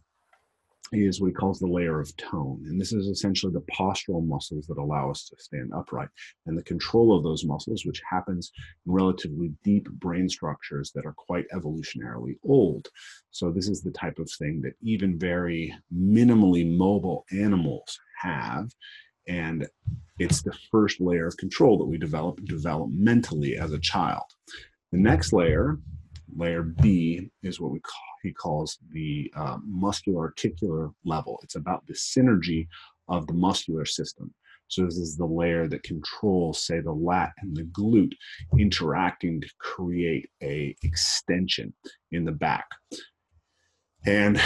is 0.92 1.20
what 1.20 1.28
he 1.28 1.34
calls 1.34 1.60
the 1.60 1.68
layer 1.68 2.00
of 2.00 2.16
tone. 2.18 2.64
And 2.68 2.80
this 2.80 2.94
is 2.94 3.08
essentially 3.08 3.52
the 3.52 3.66
postural 3.72 4.26
muscles 4.26 4.68
that 4.68 4.78
allow 4.78 5.10
us 5.10 5.28
to 5.30 5.36
stand 5.40 5.72
upright 5.74 6.10
and 6.46 6.58
the 6.58 6.64
control 6.64 7.16
of 7.16 7.24
those 7.24 7.44
muscles, 7.44 7.86
which 7.86 8.02
happens 8.08 8.52
in 8.86 8.94
relatively 8.94 9.52
deep 9.64 9.90
brain 9.94 10.30
structures 10.30 10.92
that 10.94 11.06
are 11.06 11.16
quite 11.18 11.46
evolutionarily 11.54 12.38
old. 12.44 12.88
So, 13.32 13.52
this 13.52 13.68
is 13.68 13.82
the 13.82 13.92
type 13.92 14.20
of 14.20 14.30
thing 14.32 14.62
that 14.62 14.74
even 14.82 15.18
very 15.18 15.74
minimally 15.94 16.78
mobile 16.78 17.26
animals 17.32 18.00
have. 18.22 18.70
And 19.28 19.68
it's 20.20 20.44
the 20.44 20.56
first 20.72 21.02
layer 21.02 21.28
of 21.28 21.38
control 21.38 21.80
that 21.80 21.86
we 21.86 21.98
develop 21.98 22.40
developmentally 22.42 23.60
as 23.60 23.74
a 23.74 23.80
child. 23.80 24.24
The 24.92 25.00
next 25.00 25.34
layer 25.34 25.80
layer 26.36 26.64
B 26.64 27.30
is 27.44 27.60
what 27.60 27.72
we 27.72 27.80
call, 27.80 28.02
he 28.24 28.32
calls 28.32 28.78
the 28.92 29.32
uh, 29.36 29.58
muscular 29.66 30.22
articular 30.22 30.92
level. 31.04 31.40
It's 31.44 31.56
about 31.56 31.86
the 31.88 31.94
synergy 31.94 32.68
of 33.08 33.28
the 33.28 33.34
muscular 33.34 33.86
system. 33.86 34.34
So 34.68 34.84
this 34.84 34.98
is 34.98 35.16
the 35.16 35.26
layer 35.26 35.68
that 35.68 35.84
controls, 35.84 36.66
say, 36.66 36.80
the 36.80 36.92
lat 36.92 37.34
and 37.40 37.56
the 37.56 37.64
glute 37.64 38.14
interacting 38.58 39.42
to 39.42 39.50
create 39.60 40.28
a 40.42 40.76
extension 40.82 41.74
in 42.12 42.26
the 42.26 42.32
back. 42.32 42.66
And 44.06 44.42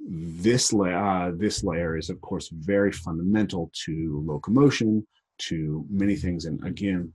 this 0.00 0.72
layer, 0.72 0.96
uh, 0.96 1.32
this 1.36 1.62
layer 1.62 1.96
is, 1.96 2.10
of 2.10 2.20
course, 2.20 2.48
very 2.52 2.90
fundamental 2.90 3.70
to 3.84 4.24
locomotion, 4.26 5.06
to 5.38 5.84
many 5.90 6.16
things. 6.16 6.46
And 6.46 6.64
again, 6.66 7.12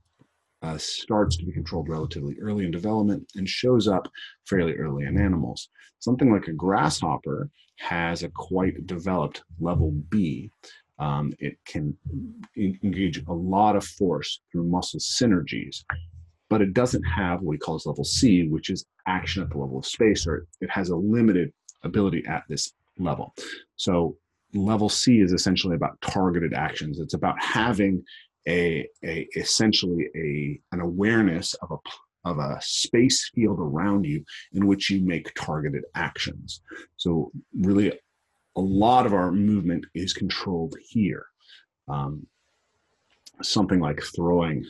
uh, 0.66 0.78
starts 0.78 1.36
to 1.36 1.46
be 1.46 1.52
controlled 1.52 1.88
relatively 1.88 2.36
early 2.40 2.64
in 2.64 2.70
development 2.70 3.30
and 3.36 3.48
shows 3.48 3.86
up 3.86 4.08
fairly 4.48 4.74
early 4.74 5.04
in 5.04 5.16
animals. 5.16 5.68
Something 6.00 6.32
like 6.32 6.48
a 6.48 6.52
grasshopper 6.52 7.48
has 7.78 8.22
a 8.22 8.30
quite 8.30 8.86
developed 8.86 9.44
level 9.60 9.92
B. 10.10 10.50
Um, 10.98 11.32
it 11.38 11.56
can 11.66 11.96
engage 12.56 13.22
a 13.26 13.32
lot 13.32 13.76
of 13.76 13.84
force 13.84 14.40
through 14.50 14.64
muscle 14.64 14.98
synergies, 14.98 15.84
but 16.48 16.62
it 16.62 16.72
doesn't 16.74 17.04
have 17.04 17.42
what 17.42 17.52
he 17.52 17.58
calls 17.58 17.86
level 17.86 18.04
C, 18.04 18.48
which 18.48 18.70
is 18.70 18.86
action 19.06 19.42
at 19.42 19.50
the 19.50 19.58
level 19.58 19.78
of 19.78 19.86
space, 19.86 20.26
or 20.26 20.46
it 20.60 20.70
has 20.70 20.88
a 20.88 20.96
limited 20.96 21.52
ability 21.84 22.24
at 22.26 22.42
this 22.48 22.72
level. 22.98 23.34
So 23.76 24.16
level 24.54 24.88
C 24.88 25.20
is 25.20 25.32
essentially 25.32 25.76
about 25.76 26.00
targeted 26.00 26.54
actions. 26.54 26.98
It's 26.98 27.14
about 27.14 27.40
having 27.40 28.02
a, 28.48 28.88
a 29.04 29.28
essentially 29.36 30.08
a 30.14 30.60
an 30.72 30.80
awareness 30.80 31.54
of 31.54 31.70
a 31.72 32.28
of 32.28 32.38
a 32.38 32.58
space 32.60 33.30
field 33.34 33.58
around 33.60 34.04
you 34.04 34.24
in 34.52 34.66
which 34.66 34.90
you 34.90 35.00
make 35.04 35.32
targeted 35.34 35.84
actions. 35.94 36.60
So 36.96 37.30
really, 37.56 37.92
a 38.56 38.60
lot 38.60 39.06
of 39.06 39.14
our 39.14 39.30
movement 39.30 39.86
is 39.94 40.12
controlled 40.12 40.74
here. 40.88 41.26
Um, 41.88 42.26
something 43.42 43.78
like 43.78 44.02
throwing 44.02 44.66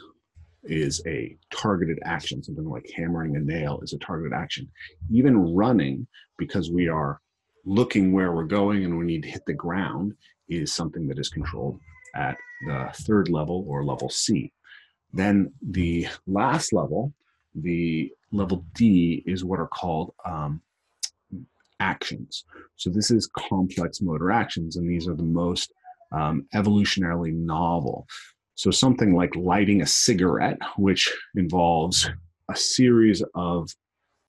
is 0.65 1.01
a 1.07 1.37
targeted 1.51 1.99
action. 2.05 2.43
Something 2.43 2.69
like 2.69 2.91
hammering 2.95 3.37
a 3.37 3.41
nail 3.41 3.81
is 3.83 3.95
a 3.95 3.99
targeted 3.99 4.35
action. 4.35 4.69
Even 5.11 5.55
running, 5.55 6.07
because 6.37 6.71
we 6.71 6.89
are 6.89 7.21
looking 7.65 8.13
where 8.13 8.33
we're 8.33 8.45
going 8.45 8.85
and 8.85 8.99
we 8.99 9.07
need 9.07 9.23
to 9.23 9.31
hit 9.31 9.47
the 9.47 9.55
ground, 9.55 10.13
is 10.49 10.75
something 10.75 11.09
that 11.09 11.19
is 11.19 11.31
controlled 11.31 11.81
at 12.17 12.37
the 12.67 12.89
third 12.95 13.29
level 13.29 13.65
or 13.69 13.85
level 13.85 14.09
C. 14.09 14.53
Then 15.13 15.53
the 15.63 16.09
last 16.27 16.73
level, 16.73 17.13
the 17.55 18.11
level 18.33 18.65
D, 18.75 19.23
is 19.27 19.45
what 19.45 19.61
are 19.61 19.69
called 19.69 20.15
um, 20.25 20.61
actions. 21.81 22.45
So 22.77 22.91
this 22.91 23.11
is 23.11 23.31
complex 23.37 24.01
motor 24.01 24.31
actions, 24.31 24.77
and 24.77 24.89
these 24.89 25.07
are 25.09 25.15
the 25.15 25.23
most 25.23 25.73
um, 26.13 26.47
evolutionarily 26.55 27.35
novel. 27.35 28.07
So 28.55 28.71
something 28.71 29.15
like 29.15 29.37
lighting 29.37 29.83
a 29.83 29.87
cigarette, 29.87 30.59
which 30.77 31.13
involves 31.35 32.09
a 32.51 32.57
series 32.57 33.23
of 33.35 33.69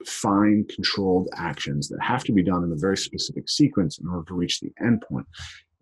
fine 0.06 0.64
controlled 0.74 1.28
actions 1.34 1.88
that 1.88 2.00
have 2.00 2.22
to 2.24 2.32
be 2.32 2.42
done 2.42 2.62
in 2.62 2.72
a 2.72 2.76
very 2.76 2.96
specific 2.96 3.48
sequence 3.48 3.98
in 3.98 4.06
order 4.06 4.24
to 4.28 4.34
reach 4.34 4.60
the 4.60 4.70
endpoint 4.80 5.24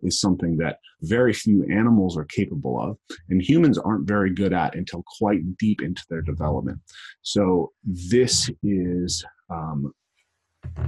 is 0.01 0.19
something 0.19 0.57
that 0.57 0.79
very 1.01 1.33
few 1.33 1.63
animals 1.71 2.17
are 2.17 2.25
capable 2.25 2.79
of, 2.81 2.97
and 3.29 3.41
humans 3.41 3.77
aren't 3.77 4.07
very 4.07 4.31
good 4.33 4.53
at 4.53 4.75
until 4.75 5.03
quite 5.17 5.57
deep 5.57 5.81
into 5.81 6.03
their 6.09 6.21
development. 6.21 6.79
So, 7.21 7.71
this 7.83 8.49
is 8.63 9.25
um, 9.49 9.93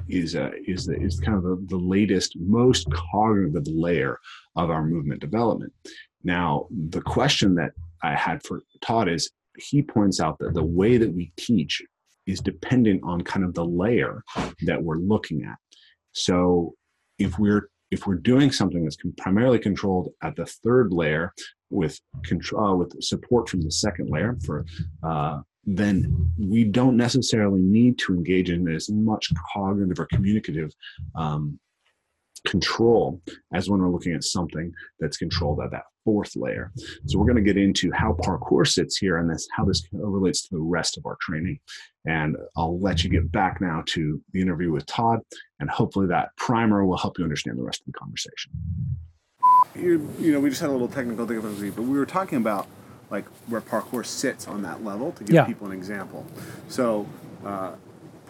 is 0.08 0.36
uh, 0.36 0.52
is 0.67 0.86
the, 0.86 0.95
is 0.95 1.19
kind 1.19 1.38
of 1.38 1.67
the 1.67 1.78
latest, 1.78 2.36
most 2.39 2.88
cognitive 2.91 3.67
layer 3.67 4.19
of 4.56 4.69
our 4.69 4.84
movement 4.86 5.22
development. 5.22 5.74
Now, 6.24 6.67
the 6.89 7.02
question 7.02 7.56
that 7.56 7.72
I 8.04 8.15
had 8.15 8.43
for 8.45 8.62
Todd 8.82 9.10
is 9.10 9.32
he 9.58 9.82
points 9.82 10.19
out 10.19 10.38
that 10.39 10.54
the 10.54 10.63
way 10.63 10.98
that 10.98 11.13
we 11.13 11.32
teach 11.38 11.82
is 12.26 12.39
dependent 12.39 13.02
on 13.04 13.22
kind 13.22 13.43
of 13.43 13.54
the 13.54 13.65
layer 13.65 14.24
that 14.63 14.82
we're 14.82 14.98
looking 14.98 15.43
at. 15.43 15.58
So 16.12 16.76
if 17.17 17.38
we're 17.39 17.69
if 17.91 18.06
we're 18.06 18.15
doing 18.15 18.52
something 18.52 18.84
that's 18.84 18.97
primarily 19.17 19.60
controlled 19.60 20.10
at 20.23 20.36
the 20.36 20.45
third 20.45 20.93
layer 20.93 21.34
with 21.69 21.99
control 22.23 22.65
uh, 22.65 22.75
with 22.75 23.02
support 23.02 23.49
from 23.49 23.62
the 23.62 23.71
second 23.71 24.10
layer 24.10 24.38
for 24.45 24.65
uh, 25.04 25.39
then 25.65 26.32
we 26.38 26.63
don't 26.63 26.97
necessarily 26.97 27.62
need 27.62 27.97
to 27.99 28.13
engage 28.13 28.49
in 28.49 28.67
as 28.67 28.89
much 28.89 29.32
cognitive 29.54 29.99
or 29.99 30.08
communicative 30.08 30.71
um, 31.15 31.60
control 32.47 33.21
as 33.54 33.69
when 33.69 33.80
we're 33.80 33.91
looking 33.91 34.13
at 34.13 34.23
something 34.23 34.73
that's 34.99 35.17
controlled 35.17 35.60
at 35.62 35.71
that 35.71 35.84
fourth 36.10 36.36
layer. 36.36 36.72
So 37.06 37.19
we're 37.19 37.26
going 37.26 37.43
to 37.43 37.43
get 37.43 37.56
into 37.56 37.91
how 37.91 38.13
parkour 38.13 38.67
sits 38.67 38.98
here 38.98 39.17
and 39.17 39.30
this 39.30 39.48
how 39.56 39.63
this 39.63 39.84
relates 39.91 40.48
to 40.48 40.56
the 40.56 40.62
rest 40.62 40.98
of 40.98 41.06
our 41.06 41.17
training. 41.22 41.60
And 42.06 42.36
I'll 42.58 42.80
let 42.80 43.04
you 43.04 43.12
get 43.12 43.32
back 43.32 43.62
now 43.62 43.84
to 43.88 44.19
the 44.34 44.41
interview 44.41 44.72
with 44.72 44.88
Todd, 44.88 45.19
and 45.60 45.69
hopefully 45.69 46.08
that 46.08 46.36
primer 46.36 46.84
will 46.84 46.98
help 46.98 47.19
you 47.19 47.24
understand 47.24 47.60
the 47.60 47.63
rest 47.63 47.82
of 47.82 47.86
the 47.86 48.00
conversation. 48.00 48.52
You, 49.76 50.10
you 50.19 50.32
know, 50.32 50.39
we 50.39 50.50
just 50.50 50.62
had 50.62 50.72
a 50.72 50.74
little 50.74 50.88
technical 50.88 51.28
difficulty, 51.28 51.69
but 51.69 51.84
we 51.84 51.95
were 52.00 52.08
talking 52.08 52.39
about 52.39 52.67
like 53.12 53.26
where 53.48 53.62
parkour 53.62 54.04
sits 54.04 54.48
on 54.48 54.63
that 54.63 54.84
level 54.84 55.12
to 55.12 55.24
give 55.24 55.36
yeah. 55.36 55.45
people 55.45 55.67
an 55.67 55.74
example. 55.74 56.26
So 56.69 57.08
uh, 57.45 57.74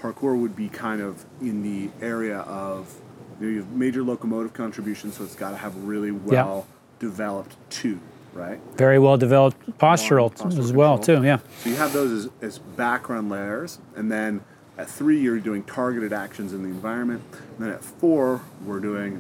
parkour 0.01 0.37
would 0.37 0.55
be 0.55 0.67
kind 0.67 1.01
of 1.01 1.25
in 1.39 1.63
the 1.63 1.89
area 2.05 2.39
of 2.39 2.93
you, 3.39 3.45
know, 3.45 3.51
you 3.53 3.59
have 3.59 3.71
major 3.71 4.03
locomotive 4.03 4.51
contribution, 4.53 5.13
so 5.13 5.23
it's 5.23 5.35
got 5.35 5.51
to 5.51 5.57
have 5.57 5.75
really 5.85 6.11
well 6.11 6.65
yeah. 6.67 6.75
Developed 6.99 7.55
two, 7.69 7.99
right? 8.33 8.59
Very 8.75 8.99
well 8.99 9.17
developed 9.17 9.57
postural, 9.77 10.33
postural 10.33 10.59
as 10.59 10.73
well 10.73 10.97
too. 10.97 11.23
Yeah. 11.23 11.39
So 11.59 11.69
you 11.69 11.75
have 11.75 11.93
those 11.93 12.25
as, 12.25 12.31
as 12.41 12.59
background 12.59 13.29
layers, 13.29 13.79
and 13.95 14.11
then 14.11 14.41
at 14.77 14.89
three 14.89 15.19
you're 15.19 15.39
doing 15.39 15.63
targeted 15.63 16.13
actions 16.13 16.53
in 16.53 16.63
the 16.63 16.69
environment, 16.69 17.23
and 17.31 17.65
then 17.65 17.69
at 17.69 17.83
four 17.83 18.41
we're 18.65 18.79
doing 18.79 19.19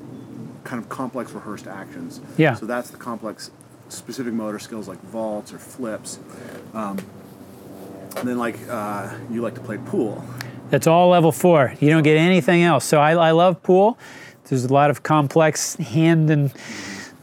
kind 0.63 0.81
of 0.81 0.89
complex 0.89 1.31
rehearsed 1.31 1.67
actions. 1.67 2.21
Yeah. 2.37 2.53
So 2.53 2.65
that's 2.65 2.89
the 2.89 2.97
complex 2.97 3.51
specific 3.87 4.33
motor 4.33 4.59
skills 4.59 4.87
like 4.87 5.01
vaults 5.01 5.51
or 5.51 5.57
flips. 5.57 6.19
Um, 6.73 6.99
and 8.17 8.27
then 8.27 8.37
like 8.37 8.57
uh, 8.69 9.13
you 9.31 9.41
like 9.41 9.55
to 9.55 9.61
play 9.61 9.77
pool. 9.77 10.23
That's 10.69 10.85
all 10.87 11.09
level 11.09 11.31
four. 11.31 11.73
You 11.79 11.89
don't 11.89 12.03
get 12.03 12.17
anything 12.17 12.61
else. 12.61 12.85
So 12.85 12.99
I, 12.99 13.13
I 13.13 13.31
love 13.31 13.63
pool. 13.63 13.97
There's 14.45 14.65
a 14.65 14.73
lot 14.73 14.89
of 14.89 15.03
complex 15.03 15.75
hand 15.75 16.29
and 16.29 16.53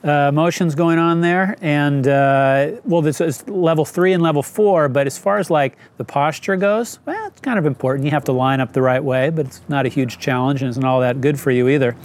uh, 0.04 0.30
motions 0.32 0.74
going 0.74 0.98
on 0.98 1.20
there. 1.20 1.56
And 1.60 2.06
uh, 2.06 2.72
well, 2.84 3.02
this 3.02 3.20
is 3.20 3.46
level 3.48 3.84
three 3.84 4.12
and 4.12 4.22
level 4.22 4.42
four. 4.42 4.88
But 4.88 5.06
as 5.06 5.18
far 5.18 5.38
as 5.38 5.50
like 5.50 5.76
the 5.96 6.04
posture 6.04 6.56
goes, 6.56 6.98
well, 7.06 7.26
it's 7.26 7.40
kind 7.40 7.58
of 7.58 7.66
important. 7.66 8.04
You 8.04 8.10
have 8.12 8.24
to 8.24 8.32
line 8.32 8.60
up 8.60 8.72
the 8.72 8.82
right 8.82 9.02
way, 9.02 9.30
but 9.30 9.46
it's 9.46 9.60
not 9.68 9.86
a 9.86 9.88
huge 9.88 10.18
challenge 10.18 10.62
and 10.62 10.68
it's 10.68 10.78
not 10.78 10.88
all 10.88 11.00
that 11.00 11.20
good 11.20 11.38
for 11.40 11.50
you 11.50 11.68
either. 11.68 11.96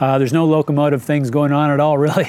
Uh, 0.00 0.18
there's 0.18 0.32
no 0.32 0.46
locomotive 0.46 1.02
things 1.02 1.30
going 1.30 1.52
on 1.52 1.70
at 1.70 1.80
all, 1.80 1.98
really. 1.98 2.28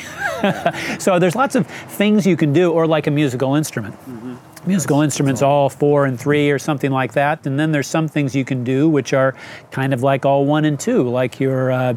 so 0.99 1.19
there's 1.19 1.36
lots 1.36 1.55
of 1.55 1.67
things 1.67 2.25
you 2.25 2.38
can 2.38 2.53
do, 2.53 2.71
or 2.71 2.88
like 2.88 3.08
a 3.08 3.12
musical 3.12 3.55
instrument. 3.55 3.95
Mm-hmm. 3.95 4.36
Musical 4.67 5.01
instruments, 5.01 5.41
all 5.41 5.69
four 5.69 6.05
and 6.05 6.19
three, 6.19 6.51
or 6.51 6.60
something 6.60 6.91
like 6.91 7.13
that. 7.13 7.45
And 7.45 7.58
then 7.58 7.71
there's 7.71 7.88
some 7.88 8.08
things 8.08 8.36
you 8.36 8.43
can 8.43 8.63
do 8.63 8.89
which 8.89 9.13
are 9.13 9.36
kind 9.71 9.93
of 9.93 10.03
like 10.03 10.25
all 10.25 10.45
one 10.45 10.65
and 10.65 10.79
two, 10.79 11.08
like 11.10 11.39
your 11.39 11.71
uh, 11.71 11.95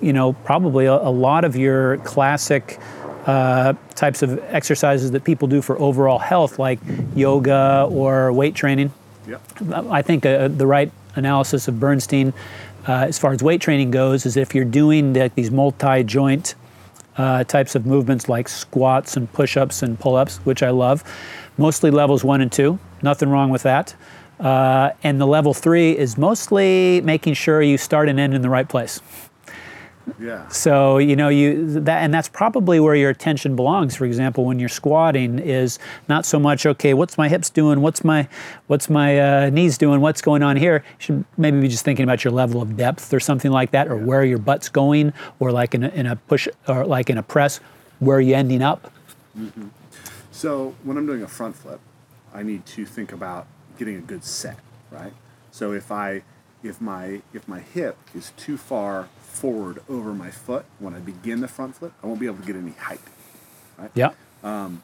you 0.00 0.12
know, 0.12 0.32
probably 0.32 0.86
a, 0.86 0.94
a 0.94 1.10
lot 1.10 1.44
of 1.44 1.56
your 1.56 1.98
classic 1.98 2.78
uh, 3.26 3.74
types 3.94 4.22
of 4.22 4.38
exercises 4.54 5.10
that 5.10 5.24
people 5.24 5.48
do 5.48 5.60
for 5.60 5.78
overall 5.80 6.18
health, 6.18 6.58
like 6.58 6.78
yoga 7.14 7.88
or 7.90 8.32
weight 8.32 8.54
training. 8.54 8.92
Yep. 9.26 9.42
I 9.90 10.02
think 10.02 10.24
uh, 10.24 10.48
the 10.48 10.66
right 10.66 10.92
analysis 11.16 11.66
of 11.66 11.80
Bernstein, 11.80 12.32
uh, 12.86 13.06
as 13.08 13.18
far 13.18 13.32
as 13.32 13.42
weight 13.42 13.60
training 13.60 13.90
goes, 13.90 14.26
is 14.26 14.36
if 14.36 14.54
you're 14.54 14.64
doing 14.64 15.12
the, 15.12 15.30
these 15.34 15.50
multi-joint 15.50 16.54
uh, 17.16 17.42
types 17.44 17.74
of 17.74 17.86
movements 17.86 18.28
like 18.28 18.48
squats 18.48 19.16
and 19.16 19.32
push-ups 19.32 19.82
and 19.82 19.98
pull-ups, 19.98 20.36
which 20.44 20.62
I 20.62 20.70
love, 20.70 21.02
mostly 21.58 21.90
levels 21.90 22.22
one 22.22 22.40
and 22.40 22.52
two. 22.52 22.78
Nothing 23.02 23.30
wrong 23.30 23.50
with 23.50 23.62
that. 23.64 23.96
Uh, 24.38 24.90
and 25.02 25.18
the 25.20 25.26
level 25.26 25.54
three 25.54 25.96
is 25.96 26.18
mostly 26.18 27.00
making 27.00 27.34
sure 27.34 27.62
you 27.62 27.78
start 27.78 28.08
and 28.08 28.20
end 28.20 28.34
in 28.34 28.42
the 28.42 28.50
right 28.50 28.68
place. 28.68 29.00
Yeah. 30.20 30.46
So 30.48 30.98
you 30.98 31.16
know 31.16 31.28
you 31.28 31.80
that 31.80 32.02
and 32.02 32.14
that's 32.14 32.28
probably 32.28 32.78
where 32.78 32.94
your 32.94 33.10
attention 33.10 33.56
belongs. 33.56 33.96
For 33.96 34.04
example, 34.04 34.44
when 34.44 34.58
you're 34.58 34.68
squatting, 34.68 35.38
is 35.38 35.78
not 36.08 36.24
so 36.24 36.38
much 36.38 36.64
okay. 36.64 36.94
What's 36.94 37.18
my 37.18 37.28
hips 37.28 37.50
doing? 37.50 37.80
What's 37.80 38.04
my 38.04 38.28
what's 38.68 38.88
my 38.88 39.18
uh, 39.18 39.50
knees 39.50 39.78
doing? 39.78 40.00
What's 40.00 40.22
going 40.22 40.42
on 40.42 40.56
here? 40.56 40.84
You 40.84 40.96
should 40.98 41.24
maybe 41.36 41.60
be 41.60 41.68
just 41.68 41.84
thinking 41.84 42.04
about 42.04 42.24
your 42.24 42.32
level 42.32 42.62
of 42.62 42.76
depth 42.76 43.12
or 43.12 43.20
something 43.20 43.50
like 43.50 43.72
that, 43.72 43.88
or 43.88 43.96
yeah. 43.96 44.04
where 44.04 44.24
your 44.24 44.38
butt's 44.38 44.68
going, 44.68 45.12
or 45.40 45.50
like 45.50 45.74
in 45.74 45.84
a, 45.84 45.88
in 45.88 46.06
a 46.06 46.16
push 46.16 46.48
or 46.68 46.86
like 46.86 47.10
in 47.10 47.18
a 47.18 47.22
press, 47.22 47.60
where 47.98 48.18
are 48.18 48.20
you 48.20 48.34
ending 48.34 48.62
up? 48.62 48.92
Mm-hmm. 49.36 49.68
So 50.30 50.74
when 50.84 50.96
I'm 50.96 51.06
doing 51.06 51.22
a 51.22 51.28
front 51.28 51.56
flip, 51.56 51.80
I 52.32 52.42
need 52.42 52.66
to 52.66 52.84
think 52.84 53.12
about 53.12 53.46
getting 53.78 53.96
a 53.96 54.00
good 54.00 54.24
set, 54.24 54.58
right? 54.90 55.12
So 55.50 55.72
if 55.72 55.90
I 55.90 56.22
if 56.62 56.80
my 56.80 57.22
if 57.32 57.46
my 57.46 57.60
hip 57.60 57.96
is 58.14 58.32
too 58.36 58.56
far 58.56 59.08
forward 59.20 59.82
over 59.88 60.14
my 60.14 60.30
foot 60.30 60.64
when 60.78 60.94
I 60.94 60.98
begin 60.98 61.40
the 61.40 61.48
front 61.48 61.76
flip, 61.76 61.92
I 62.02 62.06
won't 62.06 62.20
be 62.20 62.26
able 62.26 62.38
to 62.38 62.46
get 62.46 62.56
any 62.56 62.72
height. 62.72 63.00
Right? 63.78 63.90
Yeah. 63.94 64.12
Um, 64.42 64.82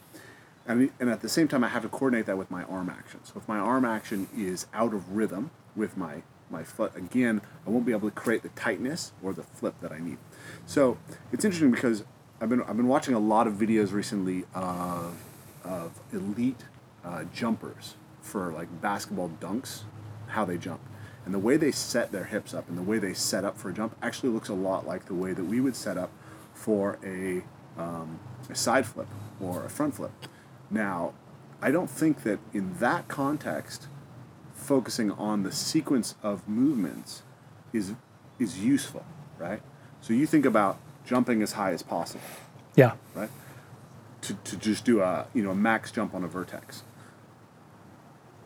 and, 0.67 0.91
and 1.01 1.11
at 1.11 1.23
the 1.23 1.29
same 1.29 1.49
time, 1.49 1.65
I 1.65 1.69
have 1.69 1.83
to 1.83 1.89
coordinate 1.89 2.27
that 2.27 2.39
with 2.39 2.51
my 2.51 2.63
arm 2.65 2.89
action. 2.91 3.21
So 3.25 3.35
if 3.37 3.49
my 3.49 3.59
arm 3.59 3.85
action 3.85 4.29
is 4.37 4.67
out 4.73 4.95
of 4.95 5.17
rhythm 5.17 5.51
with 5.75 5.97
my, 5.97 6.23
my 6.51 6.63
foot, 6.63 6.95
again, 6.95 7.41
I 7.67 7.71
won't 7.71 7.85
be 7.85 7.93
able 7.93 8.09
to 8.09 8.15
create 8.15 8.43
the 8.43 8.51
tightness 8.51 9.13
or 9.23 9.33
the 9.33 9.43
flip 9.43 9.75
that 9.81 9.91
I 9.91 9.99
need. 9.99 10.19
So 10.67 10.99
it's 11.33 11.45
interesting 11.45 11.73
because 11.73 12.05
I've 12.41 12.49
been, 12.49 12.63
I've 12.63 12.77
been 12.77 12.89
watching 12.89 13.15
a 13.15 13.19
lot 13.19 13.47
of 13.47 13.55
videos 13.55 13.93
recently 13.93 14.45
of, 14.55 15.21
of 15.65 15.99
elite 16.13 16.65
uh, 17.05 17.25
jumpers 17.35 17.95
for 18.21 18.53
like 18.53 18.81
basketball 18.81 19.31
dunks, 19.41 19.83
how 20.29 20.45
they 20.45 20.59
jump. 20.59 20.81
And 21.25 21.33
the 21.33 21.39
way 21.39 21.57
they 21.57 21.71
set 21.71 22.11
their 22.11 22.25
hips 22.25 22.53
up 22.53 22.69
and 22.69 22.77
the 22.77 22.83
way 22.83 22.99
they 22.99 23.15
set 23.15 23.45
up 23.45 23.57
for 23.57 23.71
a 23.71 23.73
jump 23.73 23.97
actually 24.03 24.31
looks 24.31 24.49
a 24.49 24.55
lot 24.55 24.87
like 24.87 25.07
the 25.07 25.15
way 25.15 25.33
that 25.33 25.45
we 25.45 25.61
would 25.61 25.77
set 25.77 25.97
up 25.97 26.11
for 26.53 26.99
a, 27.05 27.43
um, 27.81 28.19
a 28.51 28.55
side 28.55 28.87
flip 28.87 29.09
or 29.41 29.65
a 29.65 29.71
front 29.71 29.95
flip. 29.95 30.11
Now, 30.71 31.13
I 31.61 31.71
don't 31.71 31.89
think 31.89 32.25
that 32.25 32.41
in 32.53 32.75
that 32.79 33.07
context, 33.07 33.87
focusing 34.53 35.11
on 35.13 35.43
the 35.43 35.53
sequence 35.53 36.15
of 36.23 36.49
movements 36.49 37.23
is 37.73 37.95
is 38.39 38.59
useful, 38.59 39.05
right? 39.39 39.63
So 40.01 40.13
you 40.13 40.27
think 40.27 40.45
about 40.45 40.79
jumping 41.05 41.43
as 41.43 41.53
high 41.53 41.73
as 41.73 41.83
possible. 41.83 42.25
Yeah. 42.75 42.93
Right. 43.15 43.31
To, 44.23 44.35
to 44.35 44.57
just 44.57 44.85
do 44.85 45.01
a 45.01 45.27
you 45.35 45.43
know 45.43 45.51
a 45.51 45.55
max 45.55 45.93
jump 45.93 46.15
on 46.15 46.25
a 46.25 46.29
Vertec 46.29 46.83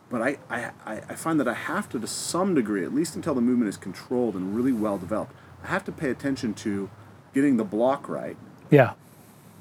but 0.09 0.21
I, 0.21 0.37
I, 0.49 0.71
I 0.85 1.15
find 1.15 1.39
that 1.39 1.47
I 1.47 1.53
have 1.53 1.89
to, 1.89 1.99
to 1.99 2.07
some 2.07 2.55
degree, 2.55 2.83
at 2.83 2.93
least 2.93 3.15
until 3.15 3.35
the 3.35 3.41
movement 3.41 3.69
is 3.69 3.77
controlled 3.77 4.35
and 4.35 4.55
really 4.55 4.71
well 4.71 4.97
developed, 4.97 5.33
I 5.63 5.67
have 5.67 5.83
to 5.85 5.91
pay 5.91 6.09
attention 6.09 6.53
to 6.55 6.89
getting 7.33 7.57
the 7.57 7.63
block 7.63 8.07
right. 8.07 8.37
Yeah. 8.69 8.93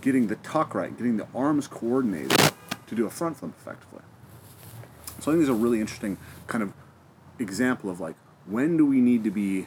Getting 0.00 0.28
the 0.28 0.36
tuck 0.36 0.74
right, 0.74 0.96
getting 0.96 1.16
the 1.16 1.26
arms 1.34 1.66
coordinated 1.66 2.52
to 2.86 2.94
do 2.94 3.06
a 3.06 3.10
front 3.10 3.38
flip 3.38 3.52
effectively. 3.58 4.02
So 5.20 5.32
I 5.32 5.34
think 5.34 5.38
there's 5.38 5.48
a 5.48 5.54
really 5.54 5.80
interesting 5.80 6.18
kind 6.46 6.62
of 6.62 6.72
example 7.38 7.90
of 7.90 7.98
like 7.98 8.14
when 8.46 8.76
do 8.76 8.86
we 8.86 9.00
need 9.00 9.24
to 9.24 9.30
be, 9.30 9.66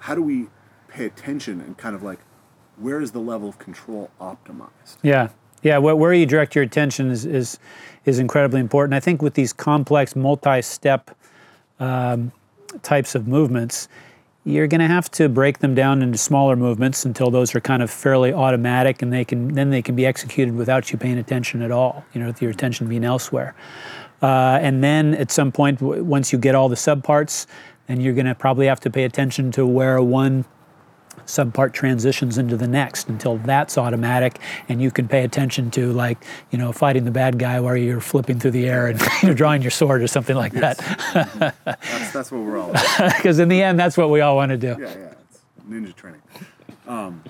how 0.00 0.14
do 0.14 0.22
we 0.22 0.46
pay 0.88 1.06
attention 1.06 1.60
and 1.60 1.76
kind 1.76 1.96
of 1.96 2.02
like 2.02 2.20
where 2.76 3.00
is 3.00 3.12
the 3.12 3.20
level 3.20 3.48
of 3.48 3.58
control 3.58 4.10
optimized? 4.20 4.96
Yeah. 5.02 5.30
Yeah, 5.64 5.78
where 5.78 6.12
you 6.12 6.26
direct 6.26 6.54
your 6.54 6.62
attention 6.62 7.10
is, 7.10 7.24
is, 7.24 7.58
is 8.04 8.18
incredibly 8.18 8.60
important. 8.60 8.94
I 8.94 9.00
think 9.00 9.22
with 9.22 9.32
these 9.32 9.54
complex 9.54 10.14
multi-step 10.14 11.10
um, 11.80 12.32
types 12.82 13.14
of 13.14 13.26
movements, 13.26 13.88
you're 14.44 14.66
going 14.66 14.82
to 14.82 14.86
have 14.86 15.10
to 15.12 15.26
break 15.30 15.60
them 15.60 15.74
down 15.74 16.02
into 16.02 16.18
smaller 16.18 16.54
movements 16.54 17.06
until 17.06 17.30
those 17.30 17.54
are 17.54 17.62
kind 17.62 17.82
of 17.82 17.90
fairly 17.90 18.30
automatic, 18.30 19.00
and 19.00 19.10
they 19.10 19.24
can 19.24 19.54
then 19.54 19.70
they 19.70 19.80
can 19.80 19.96
be 19.96 20.04
executed 20.04 20.54
without 20.54 20.92
you 20.92 20.98
paying 20.98 21.16
attention 21.16 21.62
at 21.62 21.70
all. 21.70 22.04
You 22.12 22.20
know, 22.20 22.26
with 22.26 22.42
your 22.42 22.50
attention 22.50 22.86
being 22.86 23.04
elsewhere. 23.04 23.54
Uh, 24.20 24.58
and 24.60 24.84
then 24.84 25.14
at 25.14 25.30
some 25.30 25.50
point, 25.50 25.80
once 25.80 26.30
you 26.30 26.38
get 26.38 26.54
all 26.54 26.68
the 26.68 26.76
subparts, 26.76 27.46
then 27.86 28.02
you're 28.02 28.12
going 28.12 28.26
to 28.26 28.34
probably 28.34 28.66
have 28.66 28.80
to 28.80 28.90
pay 28.90 29.04
attention 29.04 29.50
to 29.52 29.66
where 29.66 30.02
one 30.02 30.44
subpart 31.26 31.72
transitions 31.72 32.36
into 32.38 32.56
the 32.56 32.66
next 32.68 33.08
until 33.08 33.38
that's 33.38 33.78
automatic 33.78 34.38
and 34.68 34.82
you 34.82 34.90
can 34.90 35.08
pay 35.08 35.24
attention 35.24 35.70
to 35.70 35.92
like 35.92 36.22
you 36.50 36.58
know 36.58 36.70
fighting 36.72 37.04
the 37.04 37.10
bad 37.10 37.38
guy 37.38 37.58
while 37.60 37.76
you're 37.76 38.00
flipping 38.00 38.38
through 38.38 38.50
the 38.50 38.66
air 38.68 38.86
and 38.88 39.00
you 39.22 39.28
know, 39.28 39.34
drawing 39.34 39.62
your 39.62 39.70
sword 39.70 40.02
or 40.02 40.06
something 40.06 40.36
like 40.36 40.52
Yes. 40.52 40.76
that 40.78 41.54
That's, 41.64 42.12
that's 42.12 42.30
what 42.32 42.42
we're 42.42 42.58
all 42.58 42.70
about. 42.70 43.16
because 43.16 43.38
in 43.38 43.48
the 43.48 43.62
end 43.62 43.78
that's 43.78 43.96
what 43.96 44.10
we 44.10 44.20
all 44.20 44.36
want 44.36 44.50
to 44.50 44.56
do 44.58 44.76
Yeah, 44.78 44.94
yeah. 44.98 45.14
It's 45.30 45.40
ninja 45.68 45.94
training. 45.94 46.20
Um, 46.86 47.22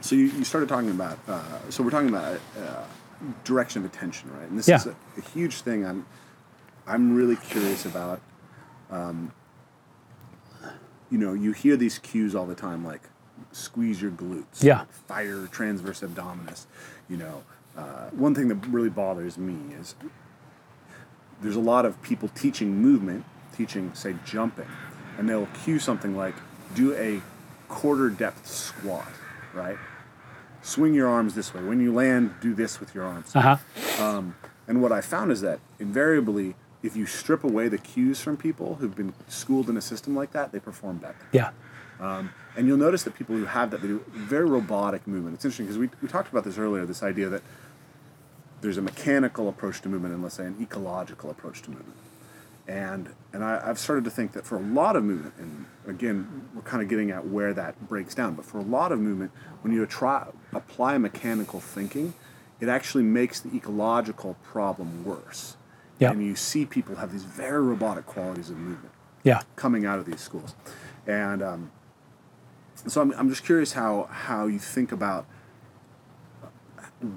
so 0.00 0.16
you, 0.16 0.24
you 0.26 0.44
started 0.44 0.68
talking 0.68 0.90
about. 0.90 1.18
Uh, 1.28 1.42
so 1.68 1.82
we're 1.82 1.90
talking 1.90 2.08
about 2.08 2.40
uh, 2.58 2.82
direction 3.44 3.84
of 3.84 3.90
attention, 3.92 4.30
right? 4.32 4.48
And 4.48 4.58
this 4.58 4.68
is 4.68 4.86
a, 4.86 4.96
a 5.18 5.20
huge 5.34 5.60
thing. 5.60 5.84
I'm 5.84 6.06
I'm 6.86 7.14
really 7.14 7.36
curious 7.36 7.84
about. 7.84 8.20
Um, 8.90 9.30
you 11.10 11.18
know, 11.18 11.32
you 11.32 11.52
hear 11.52 11.76
these 11.76 11.98
cues 11.98 12.34
all 12.34 12.46
the 12.46 12.54
time, 12.54 12.84
like 12.84 13.02
squeeze 13.52 14.00
your 14.00 14.10
glutes, 14.10 14.62
Yeah. 14.62 14.84
fire 15.08 15.46
transverse 15.50 16.00
abdominis. 16.00 16.66
You 17.08 17.16
know, 17.16 17.42
uh, 17.76 18.10
one 18.10 18.34
thing 18.34 18.48
that 18.48 18.66
really 18.68 18.90
bothers 18.90 19.36
me 19.38 19.74
is 19.74 19.94
there's 21.42 21.56
a 21.56 21.60
lot 21.60 21.84
of 21.84 22.00
people 22.02 22.28
teaching 22.28 22.76
movement, 22.80 23.24
teaching, 23.56 23.92
say, 23.94 24.14
jumping, 24.24 24.68
and 25.18 25.28
they'll 25.28 25.48
cue 25.64 25.78
something 25.78 26.16
like 26.16 26.34
do 26.74 26.94
a 26.94 27.20
quarter 27.68 28.08
depth 28.10 28.46
squat, 28.46 29.08
right? 29.54 29.78
Swing 30.62 30.92
your 30.94 31.08
arms 31.08 31.34
this 31.34 31.54
way. 31.54 31.62
When 31.62 31.80
you 31.80 31.92
land, 31.92 32.34
do 32.40 32.54
this 32.54 32.78
with 32.80 32.94
your 32.94 33.04
arms. 33.04 33.34
uh-huh 33.34 33.56
And 34.68 34.80
what 34.82 34.92
I 34.92 35.00
found 35.00 35.32
is 35.32 35.40
that 35.40 35.58
invariably, 35.80 36.54
if 36.82 36.96
you 36.96 37.06
strip 37.06 37.44
away 37.44 37.68
the 37.68 37.78
cues 37.78 38.20
from 38.20 38.36
people 38.36 38.76
who've 38.76 38.96
been 38.96 39.12
schooled 39.28 39.68
in 39.68 39.76
a 39.76 39.80
system 39.82 40.14
like 40.14 40.32
that, 40.32 40.52
they 40.52 40.58
perform 40.58 40.98
better. 40.98 41.26
yeah 41.32 41.50
um, 42.00 42.30
And 42.56 42.66
you'll 42.66 42.78
notice 42.78 43.02
that 43.04 43.14
people 43.14 43.36
who 43.36 43.44
have 43.44 43.70
that, 43.70 43.82
they 43.82 43.88
do 43.88 44.04
very 44.10 44.46
robotic 44.48 45.06
movement. 45.06 45.34
It's 45.34 45.44
interesting 45.44 45.66
because 45.66 45.78
we, 45.78 45.90
we 46.02 46.08
talked 46.08 46.30
about 46.30 46.44
this 46.44 46.58
earlier 46.58 46.86
this 46.86 47.02
idea 47.02 47.28
that 47.28 47.42
there's 48.60 48.78
a 48.78 48.82
mechanical 48.82 49.48
approach 49.48 49.80
to 49.82 49.88
movement 49.88 50.14
and 50.14 50.22
let's 50.22 50.36
say 50.36 50.46
an 50.46 50.56
ecological 50.60 51.30
approach 51.30 51.62
to 51.62 51.70
movement. 51.70 51.96
And, 52.68 53.10
and 53.32 53.42
I, 53.42 53.60
I've 53.64 53.78
started 53.78 54.04
to 54.04 54.10
think 54.10 54.32
that 54.32 54.46
for 54.46 54.56
a 54.56 54.60
lot 54.60 54.94
of 54.94 55.02
movement, 55.02 55.34
and 55.38 55.66
again, 55.86 56.48
we're 56.54 56.62
kind 56.62 56.82
of 56.82 56.88
getting 56.88 57.10
at 57.10 57.26
where 57.26 57.52
that 57.54 57.88
breaks 57.88 58.14
down, 58.14 58.34
but 58.34 58.44
for 58.44 58.58
a 58.58 58.62
lot 58.62 58.92
of 58.92 59.00
movement, 59.00 59.32
when 59.62 59.72
you 59.74 59.84
try, 59.86 60.28
apply 60.52 60.96
mechanical 60.98 61.58
thinking, 61.58 62.14
it 62.60 62.68
actually 62.68 63.02
makes 63.02 63.40
the 63.40 63.54
ecological 63.56 64.36
problem 64.44 65.04
worse. 65.04 65.56
Yeah. 66.00 66.10
And 66.10 66.26
you 66.26 66.34
see 66.34 66.66
people 66.66 66.96
have 66.96 67.12
these 67.12 67.22
very 67.24 67.62
robotic 67.62 68.06
qualities 68.06 68.50
of 68.50 68.56
movement 68.56 68.92
yeah 69.22 69.42
coming 69.54 69.86
out 69.86 69.98
of 69.98 70.06
these 70.06 70.20
schools. 70.20 70.54
And 71.06 71.42
um, 71.42 71.70
so 72.86 73.00
I'm, 73.00 73.12
I'm 73.12 73.28
just 73.28 73.44
curious 73.44 73.72
how, 73.72 74.08
how 74.10 74.46
you 74.46 74.58
think 74.58 74.92
about 74.92 75.26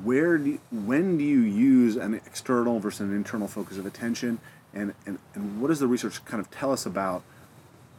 where 0.04 0.38
do 0.38 0.52
you, 0.52 0.60
when 0.72 1.18
do 1.18 1.24
you 1.24 1.42
use 1.42 1.96
an 1.96 2.14
external 2.14 2.80
versus 2.80 3.02
an 3.02 3.16
internal 3.16 3.48
focus 3.48 3.78
of 3.78 3.86
attention 3.86 4.40
and, 4.74 4.94
and, 5.06 5.20
and 5.34 5.62
what 5.62 5.68
does 5.68 5.80
the 5.80 5.88
research 5.88 6.24
kind 6.26 6.40
of 6.40 6.50
tell 6.52 6.72
us 6.72 6.86
about 6.86 7.24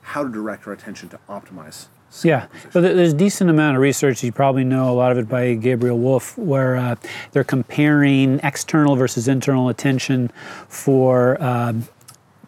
how 0.02 0.22
to 0.22 0.30
direct 0.30 0.66
our 0.66 0.72
attention 0.72 1.08
to 1.10 1.18
optimize 1.28 1.86
Yeah, 2.22 2.46
well, 2.72 2.82
there's 2.82 3.12
a 3.12 3.16
decent 3.16 3.50
amount 3.50 3.76
of 3.76 3.82
research. 3.82 4.22
You 4.22 4.30
probably 4.30 4.62
know 4.62 4.88
a 4.90 4.94
lot 4.94 5.10
of 5.10 5.18
it 5.18 5.28
by 5.28 5.54
Gabriel 5.54 5.98
Wulf, 5.98 6.38
where 6.38 6.76
uh, 6.76 6.96
they're 7.32 7.44
comparing 7.44 8.38
external 8.42 8.94
versus 8.94 9.26
internal 9.26 9.68
attention 9.68 10.30
for 10.68 11.42
um, 11.42 11.88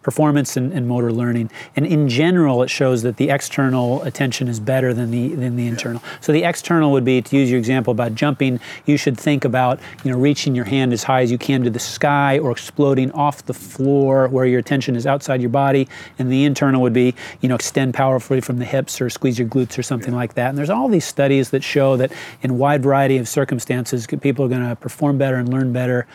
performance 0.07 0.57
and, 0.57 0.73
and 0.73 0.87
motor 0.87 1.11
learning. 1.11 1.51
And 1.75 1.85
in 1.85 2.09
general, 2.09 2.62
it 2.62 2.71
shows 2.71 3.03
that 3.03 3.16
the 3.16 3.29
external 3.29 4.01
attention 4.05 4.47
is 4.47 4.61
better 4.61 4.95
than 4.95 5.11
the 5.11 5.35
than 5.35 5.57
the 5.57 5.66
internal. 5.66 6.01
So 6.21 6.31
the 6.31 6.45
external 6.45 6.92
would 6.92 7.05
be, 7.05 7.21
to 7.21 7.37
use 7.37 7.51
your 7.51 7.59
example 7.59 7.90
about 7.90 8.14
jumping, 8.14 8.61
you 8.85 8.99
should 8.99 9.19
think 9.19 9.45
about 9.45 9.81
you 10.05 10.12
know 10.12 10.16
reaching 10.16 10.55
your 10.55 10.64
hand 10.64 10.92
as 10.92 11.03
high 11.03 11.23
as 11.23 11.33
you 11.33 11.38
can 11.38 11.64
to 11.64 11.71
the 11.71 11.81
sky 11.81 12.38
or 12.38 12.53
exploding 12.53 13.11
off 13.11 13.45
the 13.47 13.53
floor 13.53 14.29
where 14.29 14.47
your 14.47 14.61
attention 14.61 14.95
is 14.95 15.09
outside 15.09 15.40
your 15.40 15.51
body. 15.51 15.88
And 16.21 16.31
the 16.31 16.45
internal 16.45 16.81
would 16.83 16.92
be 16.92 17.12
you 17.40 17.49
know 17.49 17.57
extend 17.57 17.92
powerfully 17.92 18.40
from 18.40 18.61
the 18.61 18.64
hips 18.64 19.01
or 19.01 19.11
squeeze 19.11 19.40
your 19.40 19.49
glutes 19.49 19.77
or 19.77 19.83
something 19.83 20.14
like 20.14 20.35
that. 20.35 20.51
And 20.51 20.57
there's 20.57 20.71
all 20.71 20.88
these 20.88 21.05
studies 21.05 21.51
that 21.51 21.64
show 21.64 21.97
that 21.97 22.12
in 22.42 22.59
wide 22.59 22.85
variety 22.85 23.16
of 23.16 23.27
circumstances, 23.27 24.07
people 24.07 24.45
are 24.45 24.49
going 24.49 24.69
to 24.69 24.77
perform 24.77 25.19
better 25.19 25.35
and 25.35 25.49
learn 25.49 25.73
better 25.73 26.07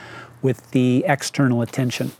with 0.42 0.72
the 0.72 1.04
external 1.06 1.62
attention. 1.62 2.14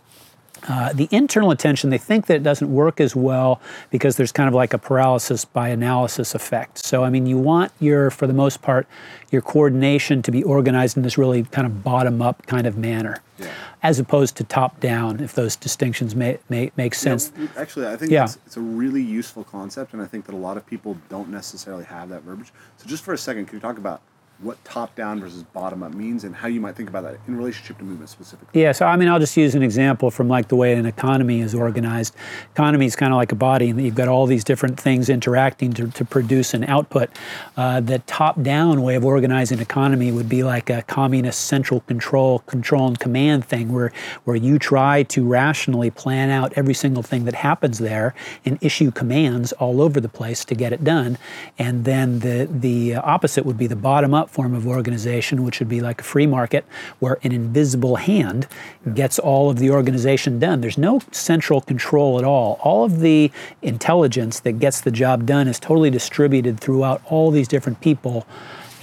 Uh, 0.68 0.94
the 0.94 1.08
internal 1.12 1.50
attention, 1.52 1.90
they 1.90 1.98
think 1.98 2.28
that 2.28 2.36
it 2.36 2.44
doesn't 2.44 2.72
work 2.72 3.00
as 3.02 3.16
well 3.16 3.60
because 3.90 4.16
there's 4.18 4.32
kind 4.32 4.48
of 4.48 4.54
like 4.54 4.74
a 4.74 4.78
paralysis 4.78 5.44
by 5.46 5.70
analysis 5.70 6.36
effect. 6.36 6.78
So, 6.78 7.04
I 7.04 7.10
mean, 7.10 7.26
you 7.26 7.38
want 7.38 7.72
your, 7.80 8.12
for 8.12 8.28
the 8.28 8.34
most 8.34 8.62
part, 8.62 8.88
your 9.32 9.42
coordination 9.42 10.22
to 10.22 10.32
be 10.32 10.44
organized 10.44 10.98
in 10.98 11.04
this 11.04 11.18
really 11.18 11.44
kind 11.44 11.66
of 11.66 11.84
bottom 11.84 12.22
up 12.22 12.46
kind 12.46 12.68
of 12.68 12.78
manner, 12.78 13.22
Yeah. 13.40 13.48
as 13.82 13.98
opposed 13.98 14.36
to 14.38 14.44
top 14.44 14.80
down, 14.80 15.20
if 15.20 15.34
those 15.34 15.56
distinctions 15.56 16.16
may, 16.16 16.38
may 16.50 16.72
make 16.78 16.94
sense. 16.94 17.32
Yeah, 17.38 17.48
actually, 17.58 17.88
I 17.88 17.96
think 17.96 18.12
Yeah. 18.12 18.26
it's, 18.26 18.38
it's 18.46 18.58
a 18.58 18.62
really 18.62 19.02
useful 19.02 19.44
concept, 19.44 19.94
and 19.94 20.02
I 20.02 20.06
think 20.06 20.26
that 20.26 20.36
a 20.36 20.38
lot 20.38 20.58
of 20.58 20.66
people 20.68 20.98
don't 21.10 21.30
necessarily 21.30 21.86
have 21.86 22.10
that 22.10 22.22
verbiage. 22.22 22.52
So, 22.78 22.88
just 22.88 23.04
for 23.04 23.14
a 23.14 23.18
second, 23.18 23.46
can 23.48 23.56
you 23.56 23.62
talk 23.62 23.78
about 23.78 24.02
what 24.42 24.64
top 24.66 24.96
down 24.96 25.20
versus 25.20 25.44
bottom 25.44 25.84
up 25.84 25.94
means 25.94 26.24
and 26.24 26.36
how 26.36 26.48
you 26.48 26.60
might 26.60 26.76
think 26.76 26.90
about 26.90 27.04
that 27.04 27.18
in 27.28 27.38
relationship 27.38 27.78
to 27.78 27.84
movement 27.84 28.10
specifically? 28.10 28.60
Yeah, 28.60 28.72
so 28.72 28.86
I 28.86 28.96
mean, 28.96 29.08
I'll 29.08 29.20
just 29.20 29.38
use 29.38 29.56
an 29.56 29.64
example 29.64 30.10
from 30.10 30.28
like 30.28 30.48
the 30.48 30.56
way 30.56 30.74
an 30.74 30.86
economy 30.86 31.42
is 31.42 31.54
organized. 31.54 32.16
Economy 32.54 32.86
is 32.86 32.96
kind 32.96 33.14
of 33.14 33.18
like 33.18 33.32
a 33.32 33.36
body, 33.36 33.70
and 33.70 33.82
you've 33.82 33.96
got 33.96 34.08
all 34.08 34.26
these 34.26 34.44
different 34.44 34.80
things 34.80 35.10
interacting 35.10 35.74
to, 35.74 35.88
to 35.90 36.04
produce 36.06 36.54
an 36.54 36.64
output. 36.64 37.10
Uh, 37.56 37.80
the 37.80 38.00
top-down 38.00 38.82
way 38.82 38.96
of 38.96 39.06
organizing 39.06 39.60
economy 39.60 40.12
would 40.12 40.30
be 40.30 40.44
like 40.44 40.70
a 40.70 40.82
communist 40.84 41.42
central 41.48 41.82
control, 41.82 42.40
control 42.40 42.88
and 42.88 43.00
command 43.00 43.46
thing, 43.46 43.72
where 43.72 43.92
where 44.24 44.36
you 44.36 44.58
try 44.58 45.04
to 45.04 45.28
rationally 45.28 45.92
plan 45.92 46.30
out 46.30 46.52
every 46.56 46.74
single 46.74 47.04
thing 47.04 47.26
that 47.26 47.36
happens 47.36 47.78
there 47.78 48.16
and 48.46 48.58
issue 48.62 48.90
commands 48.92 49.52
all 49.54 49.82
over 49.82 50.00
the 50.00 50.10
place 50.10 50.44
to 50.46 50.56
get 50.56 50.74
it 50.74 50.84
done. 50.84 51.18
And 51.60 51.86
then 51.86 52.20
the 52.20 52.48
the 52.50 52.96
opposite 52.96 53.46
would 53.46 53.58
be 53.58 53.68
the 53.68 53.76
bottom-up 53.76 54.31
form 54.32 54.56
of 54.56 54.66
organization, 54.66 55.44
which 55.44 55.60
would 55.60 55.68
be 55.68 55.82
like 55.82 56.00
a 56.00 56.04
free 56.04 56.26
market, 56.26 56.66
where 57.00 57.20
an 57.22 57.34
invisible 57.34 57.98
hand 57.98 58.48
gets 58.94 59.20
all 59.20 59.50
of 59.50 59.60
the 59.60 59.70
organization 59.70 60.40
done. 60.40 60.62
There's 60.62 60.78
no 60.78 61.02
central 61.12 61.60
control 61.60 62.18
at 62.18 62.24
all. 62.24 62.58
All 62.64 62.86
of 62.86 63.02
the 63.02 63.30
intelligence 63.62 64.40
that 64.40 64.54
gets 64.54 64.82
the 64.82 64.92
job 64.92 65.26
done 65.26 65.48
is 65.48 65.60
totally 65.60 65.90
distributed 65.90 66.60
throughout 66.60 67.02
all 67.06 67.30
these 67.30 67.48
different 67.48 67.82
people. 67.82 68.26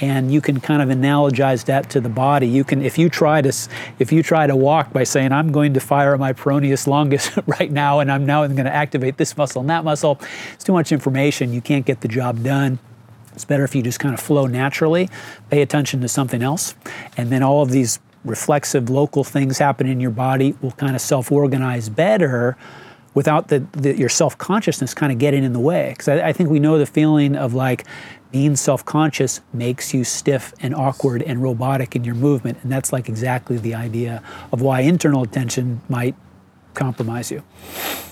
And 0.00 0.32
you 0.32 0.40
can 0.40 0.60
kind 0.60 0.80
of 0.80 0.96
analogize 0.96 1.64
that 1.64 1.90
to 1.90 2.00
the 2.00 2.08
body. 2.08 2.46
You 2.46 2.62
can, 2.62 2.82
if 2.82 2.98
you 2.98 3.08
try 3.08 3.42
to, 3.42 3.52
if 3.98 4.12
you 4.12 4.22
try 4.22 4.46
to 4.46 4.54
walk 4.54 4.92
by 4.92 5.02
saying, 5.02 5.32
"I'm 5.32 5.50
going 5.50 5.74
to 5.74 5.80
fire 5.80 6.16
my 6.16 6.32
peroneus 6.32 6.86
longus 6.86 7.36
right 7.46 7.72
now, 7.72 7.98
and 7.98 8.12
I'm 8.12 8.24
now 8.24 8.46
going 8.46 8.64
to 8.64 8.74
activate 8.74 9.16
this 9.16 9.36
muscle 9.36 9.60
and 9.60 9.70
that 9.70 9.82
muscle," 9.82 10.20
it's 10.54 10.62
too 10.62 10.72
much 10.72 10.92
information. 10.92 11.52
You 11.52 11.60
can't 11.60 11.84
get 11.84 12.02
the 12.02 12.06
job 12.06 12.44
done. 12.44 12.78
It's 13.38 13.44
better 13.44 13.62
if 13.62 13.72
you 13.72 13.82
just 13.84 14.00
kind 14.00 14.14
of 14.14 14.18
flow 14.18 14.48
naturally, 14.48 15.08
pay 15.48 15.62
attention 15.62 16.00
to 16.00 16.08
something 16.08 16.42
else, 16.42 16.74
and 17.16 17.30
then 17.30 17.44
all 17.44 17.62
of 17.62 17.70
these 17.70 18.00
reflexive 18.24 18.90
local 18.90 19.22
things 19.22 19.58
happen 19.58 19.86
in 19.86 20.00
your 20.00 20.10
body 20.10 20.56
will 20.60 20.72
kind 20.72 20.96
of 20.96 21.00
self-organize 21.00 21.88
better 21.88 22.56
without 23.14 23.46
the, 23.46 23.60
the 23.70 23.96
your 23.96 24.08
self-consciousness 24.08 24.92
kind 24.92 25.12
of 25.12 25.20
getting 25.20 25.44
in 25.44 25.52
the 25.52 25.60
way. 25.60 25.90
Because 25.90 26.08
I, 26.08 26.30
I 26.30 26.32
think 26.32 26.50
we 26.50 26.58
know 26.58 26.78
the 26.78 26.86
feeling 26.86 27.36
of 27.36 27.54
like 27.54 27.86
being 28.32 28.56
self-conscious 28.56 29.40
makes 29.52 29.94
you 29.94 30.02
stiff 30.02 30.52
and 30.60 30.74
awkward 30.74 31.22
and 31.22 31.40
robotic 31.40 31.94
in 31.94 32.02
your 32.02 32.16
movement, 32.16 32.58
and 32.64 32.72
that's 32.72 32.92
like 32.92 33.08
exactly 33.08 33.56
the 33.56 33.72
idea 33.72 34.20
of 34.50 34.60
why 34.62 34.80
internal 34.80 35.22
attention 35.22 35.80
might 35.88 36.16
compromise 36.74 37.30
you. 37.30 37.44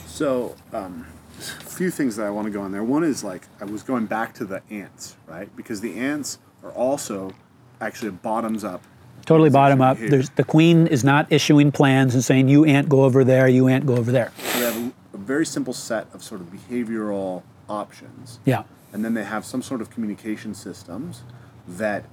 So, 0.06 0.54
um, 0.72 1.04
a 1.50 1.64
few 1.64 1.90
things 1.90 2.16
that 2.16 2.26
I 2.26 2.30
want 2.30 2.46
to 2.46 2.50
go 2.50 2.61
on 2.61 2.72
there. 2.72 2.82
One 2.85 3.04
is 3.04 3.22
like 3.24 3.46
I 3.61 3.64
was 3.64 3.82
going 3.82 4.06
back 4.06 4.35
to 4.35 4.44
the 4.44 4.62
ants, 4.70 5.16
right? 5.26 5.54
Because 5.56 5.80
the 5.80 5.94
ants 5.98 6.38
are 6.62 6.72
also 6.72 7.32
actually 7.80 8.09
a 8.09 8.12
bottoms 8.12 8.64
up. 8.64 8.82
Totally 9.24 9.50
bottom 9.50 9.80
up. 9.80 9.96
behavior. 9.96 10.11
There's, 10.18 10.30
the 10.30 10.44
queen 10.44 10.87
is 10.87 11.02
not 11.02 11.30
issuing 11.32 11.72
plans 11.72 12.14
and 12.14 12.22
saying, 12.22 12.48
you 12.48 12.64
ant 12.64 12.88
go 12.88 13.04
over 13.04 13.24
there, 13.24 13.48
you 13.48 13.66
ant 13.68 13.85
go 13.87 13.96
over 13.96 14.12
there. 14.12 14.32
So 14.38 14.59
they 14.61 14.64
have 14.66 14.76
a, 14.76 15.16
a 15.16 15.18
very 15.18 15.44
simple 15.46 15.72
set 15.72 16.06
of 16.14 16.22
sort 16.22 16.40
of 16.40 16.48
behavioral 16.48 17.42
options. 17.68 18.38
Yeah. 18.44 18.62
And 18.92 19.04
then 19.04 19.14
they 19.14 19.24
have 19.24 19.44
some 19.44 19.62
sort 19.62 19.80
of 19.80 19.90
communication 19.90 20.54
systems 20.54 21.22
that 21.66 22.04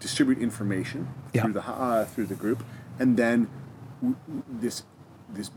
distribute 0.00 0.38
information 0.38 1.08
Yeah. 1.34 1.42
through 1.42 1.52
the 1.52 1.66
uh, 1.68 2.04
through 2.06 2.26
the 2.26 2.34
group, 2.34 2.64
and 2.98 3.16
then 3.16 3.48
w- 4.00 4.16
w- 4.26 4.42
this 4.60 4.82
this 5.28 5.50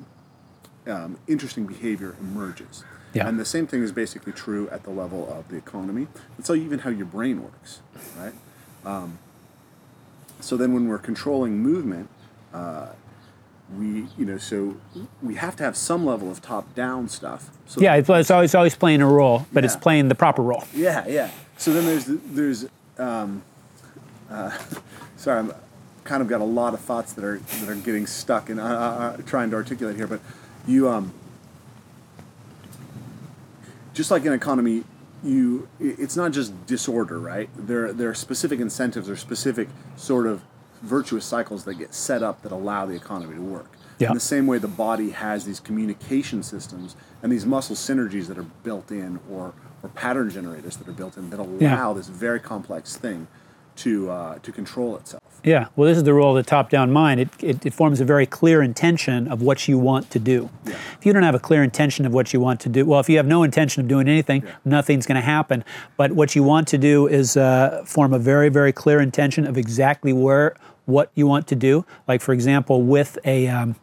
um, 0.86 1.18
interesting 1.28 1.66
behavior 1.66 2.16
emerges. 2.20 2.84
Yeah. 3.13 3.28
And 3.28 3.39
the 3.39 3.46
same 3.46 3.65
thing 3.67 3.82
is 3.84 3.91
basically 3.91 4.34
true 4.34 4.70
at 4.70 4.84
the 4.84 4.89
level 4.89 5.32
of 5.32 5.48
the 5.50 5.56
economy. 5.58 6.08
It's 6.38 6.50
all 6.50 6.56
even 6.56 6.80
how 6.80 6.89
your 6.89 7.06
brain 7.06 7.41
works, 7.41 7.80
right? 8.17 8.34
Um, 8.86 9.17
so 10.39 10.56
then 10.58 10.74
when 10.74 10.88
we're 10.88 10.98
controlling 11.00 11.60
movement, 11.60 12.10
uh, 12.54 12.88
we 13.78 14.08
you 14.17 14.26
know 14.26 14.38
so 14.38 14.78
we 15.22 15.36
have 15.36 15.56
to 15.58 15.63
have 15.63 15.76
some 15.76 16.06
level 16.06 16.32
of 16.32 16.41
top 16.41 16.74
down 16.76 17.10
stuff. 17.10 17.50
So 17.65 17.82
Yeah, 17.82 17.96
it's, 17.96 18.10
it's 18.10 18.32
always 18.32 18.56
always 18.56 18.76
playing 18.76 19.02
a 19.02 19.08
role, 19.08 19.46
but 19.52 19.65
it's 19.65 19.76
playing 19.76 20.08
the 20.10 20.15
proper 20.15 20.41
role. 20.41 20.63
yeah, 20.74 21.06
yeah. 21.08 21.32
So 21.58 21.74
then 21.74 21.86
there's 21.86 22.06
there's 22.06 22.65
um, 22.98 23.41
uh, 24.30 24.58
sorry, 25.17 25.39
I'm 25.39 25.54
kind 26.04 26.22
of 26.22 26.30
got 26.30 26.39
a 26.39 26.46
lot 26.46 26.74
of 26.74 26.80
thoughts 26.80 27.13
that 27.13 27.24
are 27.26 27.39
that 27.39 27.67
are 27.70 27.76
getting 27.76 28.06
stuck 28.08 28.50
and 28.50 28.60
uh, 28.60 28.63
uh, 28.63 29.17
trying 29.26 29.50
to 29.50 29.56
articulate 29.58 29.96
here. 29.98 30.08
But 30.08 30.22
you 30.67 30.88
um, 30.88 31.13
just 33.98 34.12
like 34.12 34.22
in 34.22 34.28
an 34.28 34.34
economy, 34.36 34.84
you 35.24 35.68
it's 35.80 36.16
not 36.16 36.32
just 36.32 36.54
disorder, 36.68 37.20
right? 37.20 37.50
There 37.58 37.92
there 37.92 38.10
are 38.10 38.14
specific 38.14 38.60
incentives 38.60 39.10
or 39.10 39.16
specific 39.16 39.68
sort 39.96 40.28
of 40.28 40.44
virtuous 40.84 41.26
cycles 41.26 41.64
that 41.66 41.74
get 41.74 41.96
set 41.96 42.22
up 42.22 42.44
that 42.44 42.52
allow 42.52 42.86
the 42.86 42.94
economy 42.94 43.34
to 43.36 43.42
work. 43.42 43.72
Yeah. 43.98 44.10
In 44.10 44.14
the 44.14 44.20
same 44.20 44.46
way, 44.46 44.60
the 44.60 44.68
body 44.68 45.10
has 45.10 45.44
these 45.46 45.60
communication 45.60 46.44
systems 46.44 46.96
and 47.24 47.32
these 47.32 47.48
muscle 47.48 47.76
synergies 47.76 48.28
that 48.28 48.38
are 48.38 48.46
built 48.64 48.92
in, 48.92 49.20
or 49.32 49.54
or 49.82 49.90
pattern 49.90 50.30
generators 50.30 50.78
that 50.78 50.88
are 50.88 50.92
built 50.94 51.18
in 51.18 51.32
that 51.32 51.40
allow 51.40 51.90
Yeah. 51.90 51.94
this 51.94 52.08
very 52.08 52.40
complex 52.40 52.96
thing 52.96 53.28
to 53.78 54.10
uh, 54.10 54.40
to 54.40 54.52
control 54.52 54.98
itself. 54.98 55.24
Yeah, 55.44 55.68
well, 55.76 55.88
this 55.88 55.98
is 55.98 56.04
the 56.04 56.13
role 56.13 56.36
of 56.36 56.44
the 56.44 56.50
top 56.50 56.70
down 56.70 56.92
mind. 56.92 57.20
It, 57.20 57.30
it, 57.42 57.66
it 57.68 57.74
forms 57.74 58.02
a 58.02 58.06
very 58.06 58.26
clear 58.26 58.62
intention 58.62 59.28
of 59.28 59.42
what 59.42 59.68
you 59.68 59.78
want 59.78 60.10
to 60.12 60.20
do. 60.20 60.50
Yeah. 60.66 60.74
If 61.00 61.06
you 61.06 61.13
don't 61.13 61.24
have 61.24 61.36
a 61.36 61.40
clear 61.40 61.63
intention 61.63 62.06
of 62.06 62.13
what 62.13 62.34
you 62.34 62.42
want 62.42 62.60
to 62.62 62.70
do, 62.70 62.86
well, 62.86 63.00
if 63.00 63.08
you 63.08 63.18
have 63.18 63.28
no 63.28 63.44
intention 63.44 63.82
of 63.82 63.88
doing 63.88 64.08
anything, 64.08 64.44
nothing's 64.66 65.06
going 65.06 65.16
to 65.16 65.22
happen. 65.22 65.63
But 65.96 66.12
what 66.13 66.36
you 66.36 66.44
want 66.44 66.68
to 66.70 66.78
do 66.78 67.08
is 67.08 67.38
uh, 67.38 67.84
form 67.86 68.13
a 68.13 68.20
very, 68.20 68.50
very 68.50 68.74
clear 68.74 69.00
intention 69.00 69.46
of 69.46 69.58
exactly 69.58 70.12
where, 70.12 70.56
what 70.86 71.12
you 71.13 71.28
want 71.28 71.48
to 71.48 71.56
do. 71.56 71.86
Like, 72.08 72.22
for 72.22 72.34
example, 72.34 72.82
with 72.82 73.18
a 73.24 73.48
um, 73.48 73.76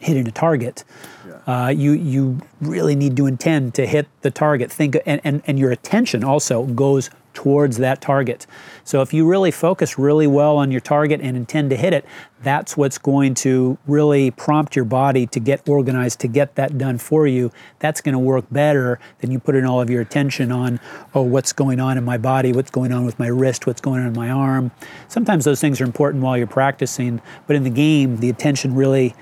hitting 0.00 0.28
a 0.28 0.32
target. 0.32 0.84
Yeah. 1.26 1.34
Uh, 1.46 1.68
you 1.68 1.92
you 1.92 2.40
really 2.60 2.94
need 2.94 3.16
to 3.16 3.26
intend 3.26 3.74
to 3.74 3.86
hit 3.86 4.06
the 4.22 4.30
target. 4.30 4.70
Think 4.70 4.96
and, 5.06 5.20
and, 5.24 5.42
and 5.46 5.58
your 5.58 5.70
attention 5.70 6.22
also 6.22 6.64
goes 6.64 7.10
towards 7.38 7.76
that 7.76 8.00
target. 8.00 8.48
So 8.82 9.00
if 9.00 9.14
you 9.14 9.24
really 9.24 9.52
focus 9.52 9.96
really 9.96 10.26
well 10.26 10.56
on 10.56 10.72
your 10.72 10.80
target 10.80 11.20
and 11.20 11.36
intend 11.36 11.70
to 11.70 11.76
hit 11.76 11.92
it, 11.92 12.04
that's 12.42 12.76
what's 12.76 12.98
going 12.98 13.34
to 13.34 13.78
really 13.86 14.32
prompt 14.32 14.74
your 14.74 14.84
body 14.84 15.24
to 15.28 15.38
get 15.38 15.68
organized 15.68 16.18
to 16.20 16.26
get 16.26 16.56
that 16.56 16.78
done 16.78 16.98
for 16.98 17.28
you. 17.28 17.52
That's 17.78 18.00
going 18.00 18.14
to 18.14 18.18
work 18.18 18.46
better 18.50 18.98
than 19.20 19.30
you 19.30 19.38
putting 19.38 19.64
all 19.64 19.80
of 19.80 19.88
your 19.88 20.02
attention 20.02 20.50
on, 20.50 20.80
oh, 21.14 21.22
what's 21.22 21.52
going 21.52 21.78
on 21.78 21.96
in 21.96 22.04
my 22.04 22.18
body, 22.18 22.52
what's 22.52 22.72
going 22.72 22.90
on 22.90 23.04
with 23.04 23.20
my 23.20 23.28
wrist, 23.28 23.68
what's 23.68 23.80
going 23.80 24.00
on 24.00 24.08
in 24.08 24.14
my 24.14 24.30
arm. 24.30 24.72
Sometimes 25.06 25.44
those 25.44 25.60
things 25.60 25.80
are 25.80 25.84
important 25.84 26.24
while 26.24 26.36
you're 26.36 26.48
practicing, 26.48 27.22
but 27.46 27.54
in 27.54 27.62
the 27.62 27.70
game, 27.70 28.16
the 28.16 28.30
attention 28.30 28.74
really 28.74 29.14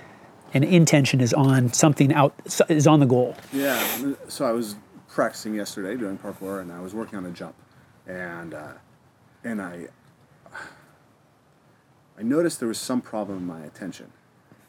and 0.55 0.65
intention 0.65 1.21
is 1.21 1.35
on 1.35 1.71
something 1.75 2.15
out 2.15 2.33
is 2.71 2.87
on 2.87 3.01
the 3.01 3.07
goal. 3.07 3.37
Yeah. 3.53 4.15
So 4.29 4.47
I 4.47 4.53
was 4.53 4.77
practicing 5.07 5.55
yesterday 5.55 5.97
doing 5.97 6.17
parkour, 6.17 6.63
and 6.63 6.73
I 6.73 6.81
was 6.81 6.95
working 6.95 7.19
on 7.19 7.27
a 7.27 7.31
jump, 7.31 7.55
and 8.07 8.55
uh, 8.55 8.73
and 9.45 9.61
I 9.61 9.89
I 12.19 12.23
noticed 12.23 12.61
there 12.61 12.69
was 12.69 12.79
some 12.79 13.01
problem 13.01 13.39
in 13.39 13.47
my 13.47 13.61
attention, 13.65 14.13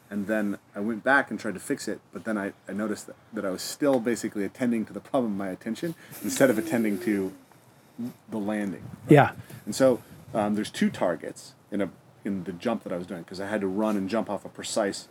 and 0.10 0.28
then 0.28 0.58
I 0.76 0.80
went 0.80 1.04
back 1.04 1.32
and 1.32 1.40
tried 1.40 1.54
to 1.54 1.60
fix 1.60 1.88
it, 1.88 2.00
but 2.12 2.26
then 2.26 2.38
I, 2.38 2.54
I 2.68 2.74
noticed 2.74 3.08
that, 3.08 3.16
that 3.34 3.46
I 3.46 3.50
was 3.50 3.62
still 3.62 4.00
basically 4.00 4.44
attending 4.44 4.86
to 4.86 4.94
the 4.94 5.00
problem 5.00 5.34
of 5.34 5.38
my 5.38 5.50
attention 5.50 5.96
instead 6.24 6.50
of 6.50 6.58
attending 6.58 7.00
to 7.00 7.34
the 8.30 8.38
landing. 8.38 8.84
Yeah. 9.10 9.32
And 9.66 9.76
so 9.76 10.02
um, 10.34 10.56
there's 10.56 10.70
two 10.70 10.90
targets 10.90 11.54
in 11.72 11.82
a 11.82 11.90
in 12.26 12.44
the 12.44 12.52
jump 12.52 12.84
that 12.84 12.92
I 12.92 12.98
was 12.98 13.08
doing 13.08 13.22
because 13.22 13.40
I 13.40 13.48
had 13.48 13.62
to 13.62 13.68
run 13.68 13.96
and 13.96 14.10
jump 14.10 14.30
off 14.30 14.44
a 14.44 14.50
precise 14.50 15.08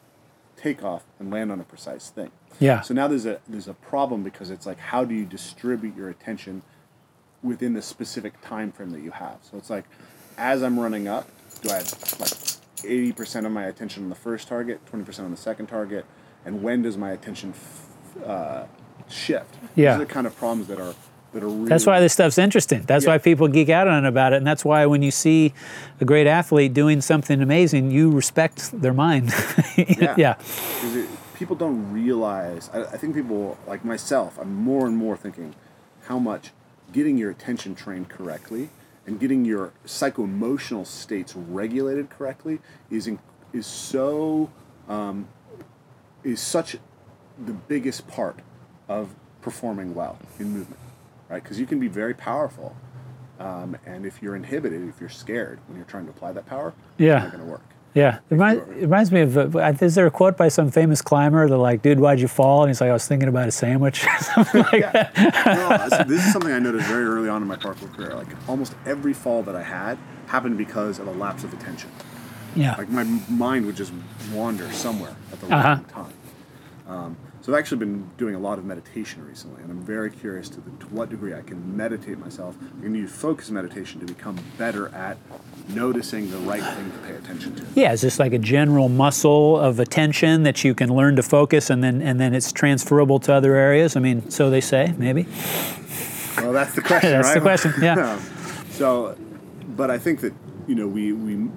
takeoff 0.57 1.05
and 1.19 1.31
land 1.31 1.51
on 1.51 1.61
a 1.61 1.65
precise 1.65 2.11
thing. 2.11 2.31
Yeah. 2.61 2.83
So 2.83 2.93
now 2.95 3.09
there's 3.09 3.27
a 3.27 3.41
there's 3.49 3.69
a 3.69 3.75
problem 3.75 4.23
because 4.23 4.51
it's 4.51 4.67
like 4.67 4.79
how 4.79 5.05
do 5.05 5.15
you 5.15 5.25
distribute 5.25 5.97
your 5.97 6.11
attention 6.11 6.63
within 7.43 7.75
the 7.75 7.83
specific 7.83 8.41
time 8.41 8.73
frame 8.73 8.91
that 8.91 9.01
you 9.03 9.11
have? 9.13 9.39
So 9.43 9.57
it's 9.59 9.71
like 9.71 9.85
as 10.39 10.63
I'm 10.63 10.79
running 10.79 11.09
up, 11.09 11.29
do 11.63 11.71
I 11.71 11.75
have 11.77 11.93
like 12.21 12.31
80% 12.83 13.47
of 13.47 13.53
my 13.53 13.65
attention 13.65 14.03
on 14.05 14.09
the 14.09 14.15
first 14.15 14.49
target, 14.49 14.81
20% 14.93 15.21
on 15.21 15.31
the 15.31 15.37
second 15.37 15.67
target, 15.67 16.05
and 16.45 16.63
when 16.63 16.83
does 16.83 16.97
my 16.97 17.11
attention 17.11 17.51
f- 17.51 18.23
uh, 18.25 18.65
shift? 19.09 19.55
Yeah. 19.75 19.93
These 19.95 20.03
are 20.03 20.05
the 20.07 20.13
kind 20.13 20.27
of 20.27 20.37
problems 20.37 20.69
that 20.69 20.79
are 20.81 20.95
that 21.33 21.43
are 21.43 21.49
really 21.49 21.69
That's 21.69 21.85
why 21.85 22.01
this 22.01 22.13
stuff's 22.13 22.39
interesting. 22.39 22.83
That's 22.87 23.05
Yeah. 23.05 23.13
why 23.13 23.19
people 23.19 23.49
geek 23.49 23.69
out 23.69 23.89
on 23.89 24.05
it 24.05 24.09
about 24.09 24.33
it. 24.33 24.37
And 24.37 24.47
that's 24.47 24.65
why 24.65 24.87
when 24.87 25.03
you 25.03 25.11
see 25.11 25.53
a 26.01 26.05
great 26.05 26.27
athlete 26.27 26.73
doing 26.73 27.01
something 27.01 27.43
amazing, 27.43 27.91
you 27.91 28.11
respect 28.11 28.71
their 28.81 28.95
mind. 28.95 29.33
yeah. 29.77 30.35
Because 30.35 30.97
it, 30.97 31.09
people 31.35 31.57
don't 31.57 31.93
realize, 31.93 32.71
I, 32.73 32.85
I 32.85 32.97
think 32.97 33.15
people, 33.15 33.59
like 33.67 33.85
myself, 33.85 34.39
I'm 34.41 34.55
more 34.55 34.87
and 34.87 34.97
more 34.97 35.17
thinking 35.17 35.55
how 36.07 36.19
much 36.19 36.53
getting 36.93 37.17
your 37.19 37.31
attention 37.31 37.75
trained 37.75 38.09
correctly 38.09 38.71
and 39.07 39.21
getting 39.21 39.45
your 39.45 39.73
psycho-emotional 39.85 40.85
states 40.85 41.35
regulated 41.37 42.11
correctly 42.11 42.61
is, 42.91 43.07
in, 43.07 43.19
is 43.53 43.67
so, 43.67 44.51
um, 44.89 45.29
is 46.25 46.41
such 46.41 46.77
the 47.45 47.53
biggest 47.53 48.07
part 48.09 48.41
of 48.89 49.15
performing 49.43 49.95
well 49.95 50.19
in 50.41 50.51
movement, 50.51 50.81
right? 51.29 51.43
Because 51.43 51.61
you 51.61 51.67
can 51.67 51.79
be 51.79 51.89
very 51.89 52.15
powerful. 52.15 52.77
Um, 53.39 53.77
and 53.85 54.07
if 54.07 54.23
you're 54.23 54.35
inhibited, 54.35 54.89
if 54.89 54.99
you're 55.01 55.11
scared 55.11 55.61
when 55.69 55.77
you're 55.77 55.87
trying 55.87 56.05
to 56.07 56.11
apply 56.11 56.33
that 56.33 56.47
power, 56.47 56.73
Yeah. 56.99 57.17
it's 57.17 57.25
not 57.25 57.33
going 57.33 57.45
to 57.45 57.51
work. 57.51 57.63
Yeah, 57.97 58.17
it 58.17 58.23
reminds, 58.29 58.69
it 58.69 58.83
reminds 58.83 59.11
me 59.11 59.21
of. 59.23 59.57
Uh, 59.57 59.73
is 59.81 59.95
there 59.95 60.07
a 60.07 60.11
quote 60.11 60.37
by 60.37 60.49
some 60.49 60.71
famous 60.71 61.01
climber? 61.01 61.49
They're 61.49 61.57
like, 61.57 61.81
"Dude, 61.81 61.99
why'd 61.99 62.21
you 62.21 62.29
fall?" 62.29 62.63
And 62.63 62.69
he's 62.69 62.79
like, 62.81 62.91
"I 62.91 62.93
was 62.93 63.09
thinking 63.09 63.27
about 63.29 63.49
a 63.49 63.51
sandwich." 63.51 64.07
Something 64.21 64.63
like 64.71 64.93
that. 64.93 65.15
this 66.07 66.25
is 66.27 66.31
something 66.33 66.53
I 66.53 66.59
noticed 66.59 66.87
very 66.89 67.07
early 67.07 67.31
on 67.31 67.41
in 67.41 67.49
my 67.49 67.57
parkour 67.57 67.91
career. 67.97 68.15
Like 68.15 68.27
almost 68.49 68.75
every 68.85 69.15
fall 69.15 69.43
that 69.45 69.57
I 69.57 69.63
had 69.63 69.97
happened 70.27 70.59
because 70.59 70.99
of 70.99 71.07
a 71.09 71.13
lapse 71.13 71.43
of 71.43 71.55
attention. 71.55 71.91
Yeah, 72.55 72.75
Like 72.77 72.91
my 72.91 73.05
mind 73.31 73.65
would 73.67 73.77
just 73.77 73.93
wander 74.33 74.71
somewhere 74.73 75.15
at 75.33 75.41
the 75.41 75.55
Uh-huh. 75.55 75.69
wrong 75.69 75.85
time. 75.87 76.13
Um, 76.89 77.17
so 77.47 77.53
I've 77.53 77.61
actually 77.61 77.79
been 77.79 78.11
doing 78.19 78.35
a 78.35 78.41
lot 78.41 78.59
of 78.59 78.65
meditation 78.65 79.25
recently, 79.25 79.63
and 79.63 79.71
I'm 79.71 79.81
very 79.81 80.11
curious 80.11 80.49
to, 80.49 80.61
the, 80.61 80.71
to 80.85 80.87
what 80.87 81.11
degree 81.11 81.33
I 81.33 81.43
can 81.43 81.77
meditate 81.77 82.19
myself. 82.19 82.57
I'm 82.61 82.81
going 82.81 82.95
to 82.95 82.99
use 82.99 83.13
focus 83.13 83.53
meditation 83.53 84.01
to 84.01 84.07
become 84.07 84.37
better 84.59 84.93
at 84.93 85.17
noticing 85.69 86.29
the 86.29 86.39
right 86.39 86.61
thing 86.61 86.91
to 86.91 86.99
pay 87.07 87.15
attention 87.15 87.55
to. 87.55 87.65
yeah. 87.77 87.93
It's 87.93 88.03
just 88.03 88.19
like 88.19 88.33
a 88.33 88.39
general 88.41 88.89
muscle 88.89 89.61
of 89.61 89.79
attention 89.79 90.43
that 90.43 90.65
you 90.65 90.75
can 90.75 90.89
learn 90.93 91.15
to 91.15 91.23
focus, 91.23 91.71
and 91.71 91.85
then 91.85 92.03
and 92.03 92.19
then 92.19 92.35
it's 92.35 92.51
transferable 92.51 93.21
to 93.21 93.33
other 93.33 93.55
areas. 93.55 93.95
I 93.95 94.01
mean, 94.01 94.29
so 94.29 94.51
they 94.51 94.61
say, 94.61 94.93
maybe. 94.99 95.29
Well, 96.39 96.53
that's 96.53 96.75
the 96.75 96.83
question, 96.83 97.11
That's 97.13 97.29
right? 97.29 97.35
the 97.35 97.41
question, 97.41 97.75
yeah. 97.81 98.21
So, 98.71 99.17
but 99.69 99.89
I 99.93 99.99
think 99.99 100.19
that 100.23 100.35
you 100.67 100.75
know 100.75 100.89
we 100.89 101.13
we 101.13 101.49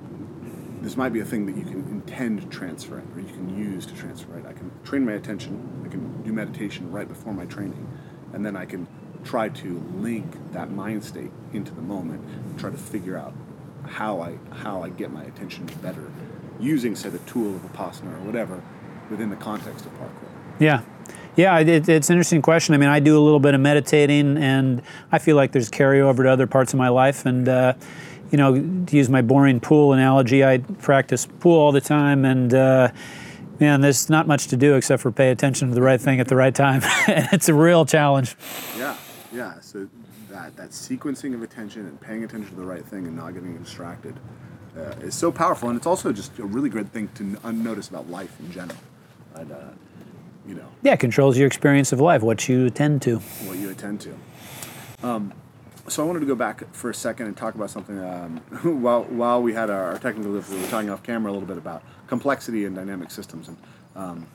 this 0.82 0.98
might 0.98 1.14
be 1.14 1.20
a 1.20 1.26
thing 1.26 1.46
that 1.46 1.56
you 1.56 1.64
can 1.64 1.86
intend 1.90 2.52
transferring 2.52 3.08
or 3.14 3.20
you 3.20 3.28
can 3.28 3.58
use 3.58 3.86
to 3.86 3.94
transfer. 3.96 4.32
Right? 4.32 4.46
I 4.46 4.54
can 4.54 4.72
train 4.84 5.06
my 5.06 5.14
attention. 5.14 5.84
I 5.86 5.90
can 5.90 6.22
do 6.24 6.34
meditation 6.34 6.92
right 6.92 7.08
before 7.08 7.34
my 7.34 7.46
training, 7.46 7.88
and 8.34 8.46
then 8.46 8.56
I 8.56 8.66
can 8.66 8.88
try 9.24 9.50
to 9.50 9.80
link 9.96 10.26
that 10.54 10.72
mind 10.72 11.04
state 11.04 11.32
into 11.52 11.74
the 11.74 11.82
moment 11.82 12.24
and 12.24 12.60
try 12.60 12.70
to 12.70 12.78
figure 12.78 13.18
out 13.18 13.34
how 13.88 14.22
I 14.22 14.38
how 14.52 14.84
I 14.84 14.90
get 14.90 15.12
my 15.12 15.24
attention 15.24 15.66
better 15.82 16.12
using, 16.60 16.96
say, 16.96 17.10
the 17.10 17.20
tool 17.20 17.56
of 17.56 17.62
Vipassana 17.62 18.14
or 18.14 18.26
whatever 18.26 18.62
within 19.10 19.30
the 19.30 19.36
context 19.36 19.86
of 19.86 19.94
parkour. 19.94 20.28
Yeah. 20.60 20.82
Yeah, 21.36 21.58
it, 21.60 21.88
it's 21.88 22.10
an 22.10 22.16
interesting 22.16 22.42
question. 22.42 22.76
I 22.76 22.78
mean, 22.78 22.90
I 22.90 23.00
do 23.00 23.18
a 23.18 23.22
little 23.22 23.40
bit 23.40 23.54
of 23.54 23.62
meditating, 23.62 24.38
and 24.38 24.82
I 25.12 25.20
feel 25.20 25.38
like 25.38 25.54
there's 25.54 25.70
carryover 25.70 26.18
to 26.18 26.30
other 26.30 26.48
parts 26.48 26.74
of 26.74 26.80
my 26.80 26.90
life. 26.90 27.26
And, 27.26 27.48
uh, 27.48 27.76
you 28.32 28.38
know, 28.38 28.54
to 28.86 28.96
use 28.98 29.10
my 29.10 29.22
boring 29.22 29.60
pool 29.60 29.94
analogy, 29.94 30.44
I 30.44 30.60
practice 30.60 31.26
pool 31.26 31.58
all 31.58 31.72
the 31.72 31.82
time, 31.82 32.26
and, 32.26 32.54
uh, 32.54 32.92
man, 33.60 33.82
there's 33.82 34.10
not 34.10 34.28
much 34.28 34.48
to 34.48 34.58
do 34.58 34.76
except 34.76 35.02
for 35.02 35.12
pay 35.12 35.32
attention 35.32 35.70
to 35.70 35.76
the 35.76 35.82
right 35.82 36.00
thing 36.00 36.20
at 36.20 36.28
the 36.28 36.36
right 36.36 36.54
time. 36.54 36.82
it's 37.08 37.50
a 37.50 37.54
real 37.54 37.86
challenge. 37.86 38.36
Yeah, 38.78 38.96
yeah. 39.34 39.60
So 39.62 39.88
that 40.30 40.56
that 40.58 40.70
sequencing 40.70 41.34
of 41.34 41.42
attention 41.42 41.88
and 41.88 42.00
paying 42.00 42.24
attention 42.24 42.52
to 42.52 42.56
the 42.56 42.66
right 42.66 42.86
thing 42.86 43.08
and 43.08 43.16
not 43.16 43.34
getting 43.34 43.58
distracted 43.58 44.16
uh, 44.78 44.82
is 45.02 45.16
so 45.16 45.32
powerful, 45.32 45.70
and 45.70 45.78
it's 45.78 45.88
also 45.88 46.12
just 46.12 46.38
a 46.40 46.46
really 46.46 46.70
great 46.70 46.90
thing 46.90 47.10
to 47.16 47.38
unnotice 47.44 47.90
about 47.90 48.10
life 48.10 48.40
in 48.40 48.52
general. 48.52 48.78
And, 49.36 49.52
uh, 49.52 49.56
you 50.48 50.56
know 50.56 50.68
Yeah, 50.82 50.94
it 50.94 51.00
controls 51.00 51.38
your 51.38 51.48
experience 51.48 51.92
of 51.92 52.00
life, 52.00 52.22
what 52.24 52.48
you 52.50 52.66
attend 52.66 53.02
to. 53.04 53.18
what 53.20 53.58
you 53.58 53.70
attend 53.70 54.02
to. 54.02 54.16
Um, 55.04 55.34
so 55.90 56.04
I 56.04 56.06
wanted 56.06 56.22
to 56.22 56.26
go 56.26 56.36
back 56.36 56.64
for 56.74 56.90
a 56.90 56.94
second 56.94 57.28
and 57.28 57.36
talk 57.36 57.56
about 57.56 57.70
something. 57.70 58.00
Um, 58.00 58.38
while 58.82 59.04
while 59.04 59.42
we 59.42 59.54
had 59.54 59.70
our, 59.70 59.98
technical 59.98 60.34
difficulty, 60.34 60.58
we 60.58 60.64
were 60.64 60.72
talking 60.72 60.90
off 60.90 61.04
camera 61.04 61.32
a 61.32 61.34
little 61.34 61.48
bit 61.48 61.58
about 61.58 61.84
complexity 62.08 62.66
and 62.66 62.76
dynamic 62.76 63.12
systems, 63.12 63.48
and 63.48 63.58
um, 63.96 64.28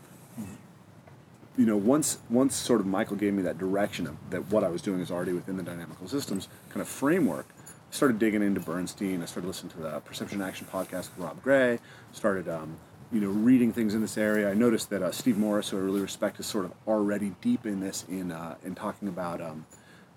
you 1.57 1.67
know, 1.67 1.77
once 1.77 2.19
once 2.31 2.57
sort 2.57 2.81
of 2.81 2.87
Michael 2.87 3.17
gave 3.17 3.33
me 3.33 3.43
that 3.43 3.59
direction 3.59 4.07
of 4.07 4.17
that 4.31 4.51
what 4.51 4.65
I 4.65 4.69
was 4.69 4.83
doing 4.83 5.01
is 5.01 5.11
already 5.11 5.33
within 5.33 5.57
the 5.57 5.63
dynamical 5.63 6.09
systems 6.09 6.49
kind 6.69 6.81
of 6.81 6.89
framework. 6.89 7.47
I 7.59 7.95
started 7.95 8.19
digging 8.19 8.43
into 8.43 8.61
Bernstein. 8.61 9.23
I 9.23 9.27
started 9.27 9.47
listening 9.47 9.73
to 9.73 9.79
the 9.79 10.01
Perception 10.01 10.43
Action 10.43 10.67
podcast 10.71 11.11
with 11.11 11.19
Rob 11.19 11.41
Gray. 11.43 11.79
Started, 12.13 12.49
um, 12.49 12.77
you 13.13 13.21
know, 13.21 13.29
reading 13.29 13.73
things 13.73 13.95
in 13.95 14.01
this 14.01 14.19
area. 14.19 14.51
I 14.51 14.55
noticed 14.55 14.91
that 14.91 15.01
uh, 15.01 15.13
Steve 15.13 15.39
Morris, 15.39 15.69
who 15.69 15.77
I 15.77 15.81
really 15.81 16.01
respect, 16.01 16.41
is 16.41 16.47
sort 16.47 16.65
of 16.65 16.73
already 16.89 17.35
deep 17.41 17.67
in 17.67 17.79
this 17.79 18.05
in 18.09 18.33
uh, 18.33 18.57
in 18.65 18.75
talking 18.75 19.07
about 19.07 19.41
um, 19.41 19.65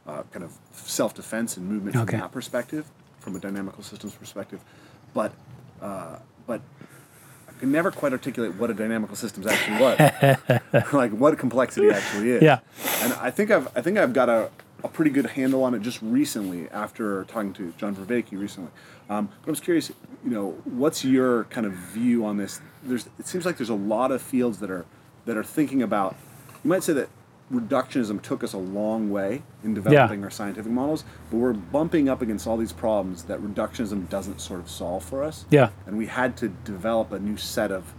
uh, 0.08 0.24
kind 0.32 0.43
of 0.45 0.51
self 0.74 1.14
defense 1.14 1.58
and 1.58 1.68
movement 1.68 1.95
Okay. 1.95 2.12
from 2.12 2.20
that 2.22 2.32
perspective, 2.32 2.86
from 3.20 3.36
a 3.36 3.39
dynamical 3.39 3.84
systems 3.84 4.14
perspective. 4.16 4.60
But 5.14 5.34
uh, 5.82 6.18
but 6.45 6.62
I 7.49 7.60
can 7.60 7.72
never 7.72 7.91
quite 7.91 8.12
articulate 8.14 8.55
what 8.55 8.70
a 8.70 8.74
dynamical 8.74 9.16
systems 9.16 9.45
actually 9.47 9.80
was, 9.82 10.38
like 10.93 11.12
what 11.12 11.38
complexity 11.38 11.89
actually 11.89 12.32
is. 12.32 12.41
Yeah. 12.41 12.60
And 13.01 13.14
I 13.14 13.32
think 13.32 13.51
I've 13.51 13.68
I 13.78 13.82
think 13.82 13.97
I've 13.97 14.14
got 14.14 14.30
a, 14.30 14.49
a 14.84 14.88
pretty 14.88 15.12
good 15.12 15.26
handle 15.28 15.64
on 15.64 15.74
it 15.74 15.82
just 15.82 15.99
recently 16.01 16.70
after 16.70 17.24
talking 17.26 17.53
to 17.53 17.74
John 17.78 17.95
Vervaeke 17.95 18.32
recently. 18.39 18.72
Um, 19.10 19.30
but 19.41 19.47
I 19.47 19.51
was 19.51 19.60
curious, 19.60 19.89
you 20.24 20.32
know, 20.32 20.51
what's 20.66 21.03
your 21.05 21.45
kind 21.45 21.66
of 21.66 21.74
view 21.74 22.26
on 22.26 22.38
this? 22.38 22.60
There's 22.84 23.08
it 23.20 23.28
seems 23.28 23.45
like 23.45 23.58
there's 23.58 23.70
a 23.70 23.74
lot 23.76 24.12
of 24.12 24.22
fields 24.22 24.60
that 24.60 24.70
are 24.72 24.86
that 25.26 25.36
are 25.38 25.43
thinking 25.43 25.82
about. 25.82 26.16
You 26.64 26.70
might 26.70 26.84
say 26.84 26.93
that 26.93 27.10
reductionism 27.52 28.22
took 28.22 28.43
us 28.43 28.54
a 28.54 28.58
long 28.58 29.10
way 29.10 29.41
in 29.64 29.74
developing 29.74 30.24
our 30.24 30.30
scientific 30.30 30.72
models, 30.72 31.04
but 31.32 31.38
we're 31.38 31.54
bumping 31.54 32.10
up 32.10 32.22
against 32.22 32.45
all 32.45 32.58
these 32.58 32.74
problems 32.74 33.24
that 33.24 33.39
reductionism 33.39 34.10
doesn't 34.10 34.41
sort 34.41 34.60
of 34.60 34.70
solve 34.70 35.04
for 35.04 35.24
us. 35.24 35.45
Yeah. 35.50 35.70
And 35.86 35.98
we 35.98 36.08
had 36.08 36.36
to 36.38 36.50
develop 36.50 37.12
a 37.12 37.20
new 37.20 37.38
set 37.38 37.72
of 37.72 37.93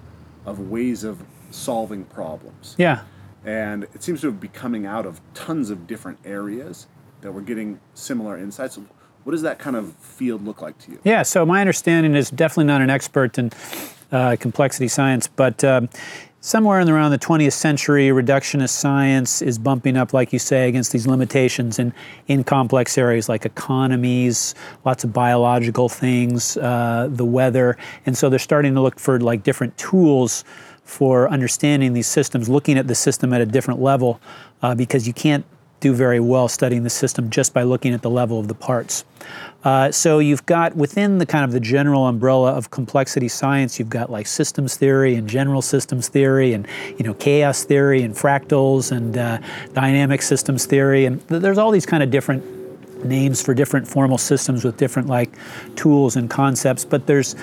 of 0.44 0.70
ways 0.70 1.04
of 1.04 1.22
solving 1.50 2.04
problems. 2.04 2.74
Yeah. 2.78 3.02
And 3.44 3.84
it 3.94 4.02
seems 4.02 4.20
to 4.22 4.28
have 4.28 4.40
be 4.40 4.48
coming 4.48 4.86
out 4.86 5.06
of 5.06 5.20
tons 5.34 5.70
of 5.70 5.86
different 5.86 6.18
areas 6.24 6.86
that 7.20 7.32
we're 7.32 7.40
getting 7.40 7.80
similar 7.94 8.36
insights. 8.36 8.78
What 9.24 9.32
does 9.32 9.42
that 9.42 9.58
kind 9.58 9.76
of 9.76 9.94
field 9.94 10.44
look 10.44 10.62
like 10.62 10.78
to 10.78 10.92
you? 10.92 11.00
Yeah, 11.04 11.22
so 11.22 11.44
my 11.44 11.60
understanding 11.60 12.14
is 12.14 12.30
definitely 12.30 12.64
not 12.64 12.80
an 12.80 12.90
expert 12.90 13.38
in 13.38 13.50
uh, 14.10 14.36
complexity 14.40 14.88
science, 14.88 15.28
but 15.28 15.62
um, 15.64 15.88
somewhere 16.40 16.80
in 16.80 16.88
around 16.88 17.10
the 17.10 17.18
20th 17.18 17.52
century, 17.52 18.08
reductionist 18.08 18.70
science 18.70 19.42
is 19.42 19.58
bumping 19.58 19.96
up, 19.96 20.12
like 20.12 20.32
you 20.32 20.38
say, 20.38 20.68
against 20.68 20.92
these 20.92 21.06
limitations 21.06 21.78
in, 21.78 21.92
in 22.26 22.44
complex 22.44 22.96
areas 22.96 23.28
like 23.28 23.44
economies, 23.44 24.54
lots 24.84 25.04
of 25.04 25.12
biological 25.12 25.88
things, 25.88 26.56
uh, 26.58 27.08
the 27.10 27.24
weather, 27.24 27.76
and 28.06 28.16
so 28.16 28.28
they're 28.28 28.38
starting 28.38 28.74
to 28.74 28.80
look 28.80 28.98
for 28.98 29.20
like 29.20 29.42
different 29.42 29.76
tools 29.76 30.44
for 30.84 31.28
understanding 31.28 31.92
these 31.92 32.06
systems, 32.06 32.48
looking 32.48 32.78
at 32.78 32.88
the 32.88 32.94
system 32.94 33.32
at 33.32 33.40
a 33.40 33.46
different 33.46 33.80
level, 33.80 34.20
uh, 34.62 34.74
because 34.74 35.06
you 35.06 35.12
can't 35.12 35.44
do 35.80 35.94
very 35.94 36.20
well 36.20 36.48
studying 36.48 36.82
the 36.82 36.90
system 36.90 37.30
just 37.30 37.54
by 37.54 37.62
looking 37.62 37.92
at 37.92 38.02
the 38.02 38.10
level 38.10 38.38
of 38.38 38.48
the 38.48 38.54
parts. 38.54 39.04
Uh, 39.64 39.90
so 39.90 40.18
you've 40.18 40.46
got 40.46 40.76
within 40.76 41.18
the 41.18 41.26
kind 41.26 41.44
of 41.44 41.52
the 41.52 41.60
general 41.60 42.06
umbrella 42.06 42.52
of 42.52 42.70
complexity 42.70 43.28
science, 43.28 43.78
you've 43.78 43.90
got 43.90 44.10
like 44.10 44.26
systems 44.26 44.76
theory 44.76 45.14
and 45.16 45.28
general 45.28 45.60
systems 45.60 46.08
theory, 46.08 46.52
and 46.52 46.66
you 46.96 47.04
know 47.04 47.14
chaos 47.14 47.64
theory 47.64 48.02
and 48.02 48.14
fractals 48.14 48.92
and 48.92 49.18
uh, 49.18 49.38
dynamic 49.72 50.22
systems 50.22 50.64
theory, 50.64 51.06
and 51.06 51.26
th- 51.28 51.42
there's 51.42 51.58
all 51.58 51.72
these 51.72 51.86
kind 51.86 52.02
of 52.02 52.10
different 52.10 52.44
names 53.04 53.42
for 53.42 53.52
different 53.54 53.86
formal 53.86 54.18
systems 54.18 54.64
with 54.64 54.76
different 54.76 55.08
like 55.08 55.30
tools 55.74 56.16
and 56.16 56.30
concepts. 56.30 56.84
But 56.84 57.06
there's 57.06 57.34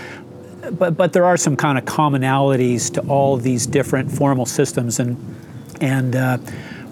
but 0.72 0.96
but 0.96 1.14
there 1.14 1.26
are 1.26 1.38
some 1.38 1.56
kind 1.56 1.78
of 1.78 1.86
commonalities 1.86 2.94
to 2.94 3.02
all 3.02 3.38
these 3.38 3.68
different 3.68 4.12
formal 4.12 4.46
systems 4.46 5.00
and 5.00 5.18
and 5.82 6.16
uh, 6.16 6.38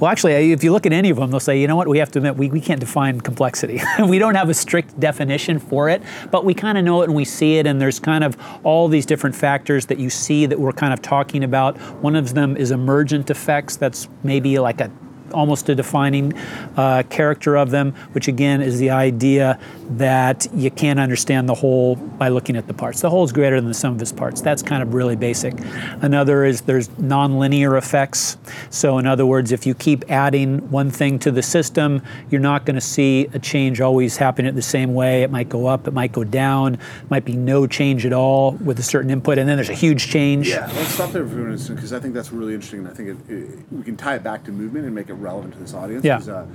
well 0.03 0.11
actually 0.11 0.51
if 0.51 0.65
you 0.65 0.73
look 0.73 0.85
at 0.85 0.91
any 0.91 1.09
of 1.09 1.15
them 1.15 1.31
they'll 1.31 1.39
say 1.39 1.59
you 1.59 1.65
know 1.65 1.77
what? 1.77 1.87
We 1.87 1.97
have 1.99 2.11
to 2.11 2.19
admit 2.19 2.35
we, 2.35 2.49
we 2.49 2.59
can't 2.59 2.81
define 2.81 3.21
complexity. 3.21 3.81
We 4.03 4.19
don't 4.19 4.35
have 4.35 4.49
a 4.49 4.53
strict 4.53 4.99
definition 4.99 5.59
for 5.59 5.87
it 5.87 6.01
but 6.29 6.43
we 6.43 6.53
kind 6.53 6.77
of 6.77 6.83
know 6.83 7.01
it 7.01 7.05
and 7.05 7.15
we 7.15 7.23
see 7.23 7.55
it 7.55 7.65
and 7.65 7.81
there's 7.81 8.01
kind 8.01 8.25
of 8.25 8.37
all 8.63 8.89
these 8.89 9.05
different 9.05 9.33
factors 9.33 9.85
that 9.85 9.99
you 9.99 10.09
see 10.09 10.45
that 10.45 10.59
we're 10.59 10.73
kind 10.73 10.91
of 10.91 11.01
talking 11.01 11.43
about. 11.43 11.77
One 12.01 12.17
of 12.17 12.33
them 12.33 12.57
is 12.57 12.71
emergent 12.71 13.29
effects. 13.29 13.77
That's 13.77 14.09
maybe 14.23 14.59
like 14.59 14.81
a 14.81 14.91
almost 15.33 15.69
a 15.69 15.75
defining 15.75 16.33
uh, 16.77 17.03
character 17.09 17.57
of 17.57 17.71
them, 17.71 17.93
which 18.13 18.27
again 18.27 18.61
is 18.61 18.79
the 18.79 18.89
idea 18.89 19.59
that 19.91 20.47
you 20.53 20.71
can't 20.71 20.99
understand 20.99 21.47
the 21.49 21.53
whole 21.53 21.95
by 21.95 22.29
looking 22.29 22.55
at 22.55 22.67
the 22.67 22.73
parts. 22.73 23.01
The 23.01 23.09
whole 23.09 23.23
is 23.23 23.31
greater 23.31 23.59
than 23.59 23.67
the 23.67 23.73
sum 23.73 23.95
of 23.95 24.01
its 24.01 24.11
parts. 24.11 24.41
That's 24.41 24.61
kind 24.61 24.81
of 24.81 24.93
really 24.93 25.15
basic. 25.15 25.53
Another 26.01 26.45
is 26.45 26.61
there's 26.61 26.89
nonlinear 26.89 27.77
effects. 27.77 28.37
So, 28.69 28.97
in 28.97 29.07
other 29.07 29.25
words, 29.25 29.51
if 29.51 29.65
you 29.65 29.73
keep 29.73 30.09
adding 30.09 30.69
one 30.71 30.89
thing 30.89 31.19
to 31.19 31.31
the 31.31 31.43
system, 31.43 32.01
you're 32.29 32.41
not 32.41 32.65
going 32.65 32.75
to 32.75 32.81
see 32.81 33.27
a 33.33 33.39
change 33.39 33.81
always 33.81 34.17
happen 34.17 34.45
at 34.45 34.55
the 34.55 34.61
same 34.61 34.93
way. 34.93 35.23
It 35.23 35.31
might 35.31 35.49
go 35.49 35.67
up, 35.67 35.87
it 35.87 35.93
might 35.93 36.11
go 36.11 36.23
down, 36.23 36.77
might 37.09 37.25
be 37.25 37.35
no 37.35 37.67
change 37.67 38.05
at 38.05 38.13
all 38.13 38.51
with 38.53 38.79
a 38.79 38.83
certain 38.83 39.09
input, 39.09 39.37
and 39.37 39.47
then 39.47 39.57
there's 39.57 39.69
a 39.69 39.73
huge 39.73 40.07
change. 40.07 40.49
Yeah, 40.49 40.71
let's 40.75 40.89
stop 40.89 41.11
there 41.11 41.25
for 41.27 41.33
a 41.33 41.43
minute 41.43 41.67
because 41.67 41.93
I 41.93 41.99
think 41.99 42.13
that's 42.13 42.31
really 42.31 42.53
interesting, 42.53 42.87
I 42.87 42.91
think 42.91 43.09
it, 43.09 43.31
it, 43.31 43.59
we 43.71 43.83
can 43.83 43.97
tie 43.97 44.15
it 44.15 44.23
back 44.23 44.43
to 44.45 44.51
movement 44.51 44.85
and 44.85 44.95
make 44.95 45.09
it 45.09 45.13
relevant 45.23 45.53
to 45.53 45.59
this 45.59 45.73
audience. 45.73 46.05
is 46.05 46.29
Uh, 46.29 46.45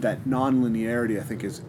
that 0.00 0.26
non-linearity, 0.26 1.18
I 1.18 1.22
think, 1.22 1.44
is 1.44 1.60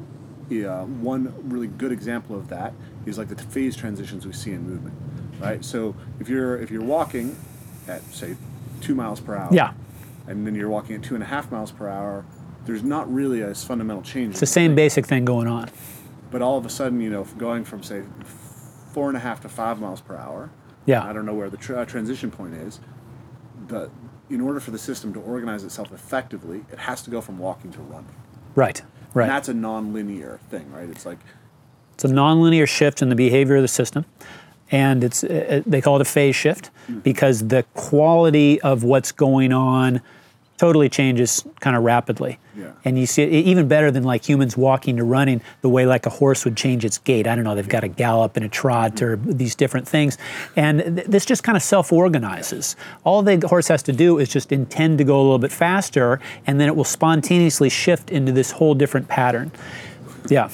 uh, 0.51 0.83
one 0.85 1.33
really 1.43 1.67
good 1.67 1.91
example 1.91 2.35
of 2.35 2.47
that. 2.49 2.73
Is 3.05 3.17
like 3.17 3.29
the 3.29 3.35
phase 3.35 3.75
transitions 3.75 4.25
we 4.27 4.33
see 4.33 4.51
in 4.51 4.61
movement, 4.69 4.95
right? 5.41 5.63
So 5.65 5.95
if 6.19 6.29
you're 6.29 6.57
if 6.57 6.69
you're 6.71 6.83
walking 6.83 7.35
at 7.87 8.03
say 8.13 8.35
two 8.79 8.93
miles 8.95 9.19
per 9.19 9.35
hour, 9.35 9.49
Yeah. 9.51 9.71
and 10.27 10.45
then 10.45 10.53
you're 10.55 10.69
walking 10.69 10.95
at 10.97 11.01
two 11.03 11.15
and 11.15 11.23
a 11.23 11.27
half 11.27 11.51
miles 11.51 11.71
per 11.71 11.87
hour, 11.89 12.25
there's 12.65 12.83
not 12.83 13.11
really 13.11 13.41
a 13.41 13.53
fundamental 13.55 14.03
change. 14.03 14.31
It's 14.31 14.39
the 14.39 14.45
same 14.45 14.75
basic 14.75 15.05
thing 15.07 15.25
going 15.25 15.47
on. 15.47 15.69
But 16.29 16.41
all 16.41 16.57
of 16.57 16.65
a 16.65 16.69
sudden, 16.69 17.01
you 17.01 17.09
know, 17.09 17.23
going 17.37 17.63
from 17.65 17.81
say 17.83 18.03
four 18.93 19.07
and 19.09 19.17
a 19.17 19.19
half 19.19 19.41
to 19.41 19.49
five 19.49 19.79
miles 19.79 19.99
per 20.01 20.15
hour. 20.15 20.49
Yeah. 20.85 21.03
I 21.03 21.11
don't 21.13 21.25
know 21.25 21.33
where 21.33 21.49
the 21.49 21.57
tra- 21.57 21.85
transition 21.85 22.29
point 22.31 22.53
is. 22.53 22.79
The 23.67 23.89
in 24.31 24.41
order 24.41 24.59
for 24.59 24.71
the 24.71 24.77
system 24.79 25.13
to 25.13 25.19
organize 25.19 25.63
itself 25.63 25.91
effectively, 25.91 26.63
it 26.71 26.79
has 26.79 27.01
to 27.03 27.09
go 27.09 27.21
from 27.21 27.37
walking 27.37 27.71
to 27.71 27.79
running. 27.81 28.15
Right, 28.55 28.81
right. 29.13 29.23
And 29.23 29.31
that's 29.31 29.49
a 29.49 29.53
non-linear 29.53 30.39
thing, 30.49 30.71
right? 30.71 30.89
It's 30.89 31.05
like 31.05 31.19
It's 31.93 32.05
a 32.05 32.07
nonlinear 32.07 32.67
shift 32.67 33.01
in 33.01 33.09
the 33.09 33.15
behavior 33.15 33.57
of 33.57 33.61
the 33.61 33.67
system, 33.67 34.05
and 34.71 35.03
it's 35.03 35.23
uh, 35.23 35.61
they 35.65 35.81
call 35.81 35.97
it 35.97 36.01
a 36.01 36.05
phase 36.05 36.35
shift 36.35 36.71
because 37.03 37.47
the 37.47 37.63
quality 37.73 38.61
of 38.61 38.83
what's 38.83 39.11
going 39.11 39.51
on 39.53 40.01
totally 40.61 40.89
changes 40.89 41.43
kind 41.59 41.75
of 41.75 41.81
rapidly. 41.81 42.37
Yeah. 42.55 42.73
And 42.85 42.99
you 42.99 43.07
see 43.07 43.23
it 43.23 43.31
even 43.31 43.67
better 43.67 43.89
than 43.89 44.03
like 44.03 44.23
humans 44.23 44.55
walking 44.55 44.97
to 44.97 45.03
running, 45.03 45.41
the 45.61 45.69
way 45.69 45.87
like 45.87 46.05
a 46.05 46.11
horse 46.11 46.45
would 46.45 46.55
change 46.55 46.85
its 46.85 46.99
gait. 46.99 47.25
I 47.25 47.33
don't 47.33 47.43
know, 47.43 47.55
they've 47.55 47.67
got 47.67 47.83
a 47.83 47.87
gallop 47.87 48.37
and 48.37 48.45
a 48.45 48.47
trot 48.47 49.01
or 49.01 49.15
these 49.15 49.55
different 49.55 49.87
things. 49.87 50.19
And 50.55 50.97
th- 50.97 51.07
this 51.07 51.25
just 51.25 51.41
kind 51.41 51.55
of 51.55 51.63
self 51.63 51.91
organizes. 51.91 52.75
All 53.03 53.23
the 53.23 53.43
horse 53.47 53.69
has 53.69 53.81
to 53.81 53.91
do 53.91 54.19
is 54.19 54.29
just 54.29 54.51
intend 54.51 54.99
to 54.99 55.03
go 55.03 55.19
a 55.19 55.23
little 55.23 55.39
bit 55.39 55.51
faster, 55.51 56.19
and 56.45 56.59
then 56.61 56.67
it 56.67 56.75
will 56.75 56.83
spontaneously 56.83 57.69
shift 57.69 58.11
into 58.11 58.31
this 58.31 58.51
whole 58.51 58.75
different 58.75 59.07
pattern. 59.07 59.51
Yeah. 60.29 60.49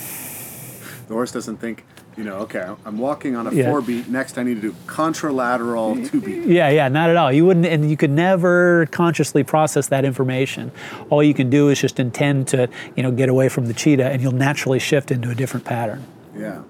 the 1.10 1.16
horse 1.16 1.34
doesn't 1.34 1.58
think, 1.58 1.84
you 2.18 2.24
know, 2.24 2.38
okay, 2.40 2.68
I'm 2.86 2.98
walking 2.98 3.36
on 3.36 3.46
a 3.48 3.52
Yeah. 3.54 3.70
four 3.70 3.82
beat. 3.82 4.10
Next, 4.10 4.38
I 4.40 4.44
need 4.44 4.56
to 4.56 4.62
do 4.62 4.76
contralateral 4.88 6.10
two 6.10 6.20
beat. 6.20 6.46
Yeah, 6.46 6.70
yeah, 6.70 6.88
not 6.88 7.10
at 7.12 7.16
all. 7.16 7.32
You 7.32 7.46
wouldn't, 7.46 7.66
and 7.68 7.90
you 7.90 7.96
could 7.96 8.10
never 8.12 8.88
consciously 8.88 9.44
process 9.44 9.88
that 9.90 10.04
information. 10.04 10.72
All 11.12 11.22
you 11.22 11.36
can 11.36 11.50
do 11.50 11.70
is 11.70 11.80
just 11.80 12.00
intend 12.00 12.48
to, 12.50 12.70
you 12.96 13.04
know, 13.04 13.12
get 13.12 13.30
away 13.30 13.50
from 13.50 13.68
the 13.68 13.74
cheetah, 13.74 14.10
and 14.10 14.22
you'll 14.22 14.32
naturally 14.32 14.80
shift 14.80 15.12
into 15.12 15.30
a 15.30 15.36
different 15.36 15.66
pattern. 15.66 16.04
Yeah. 16.36 16.62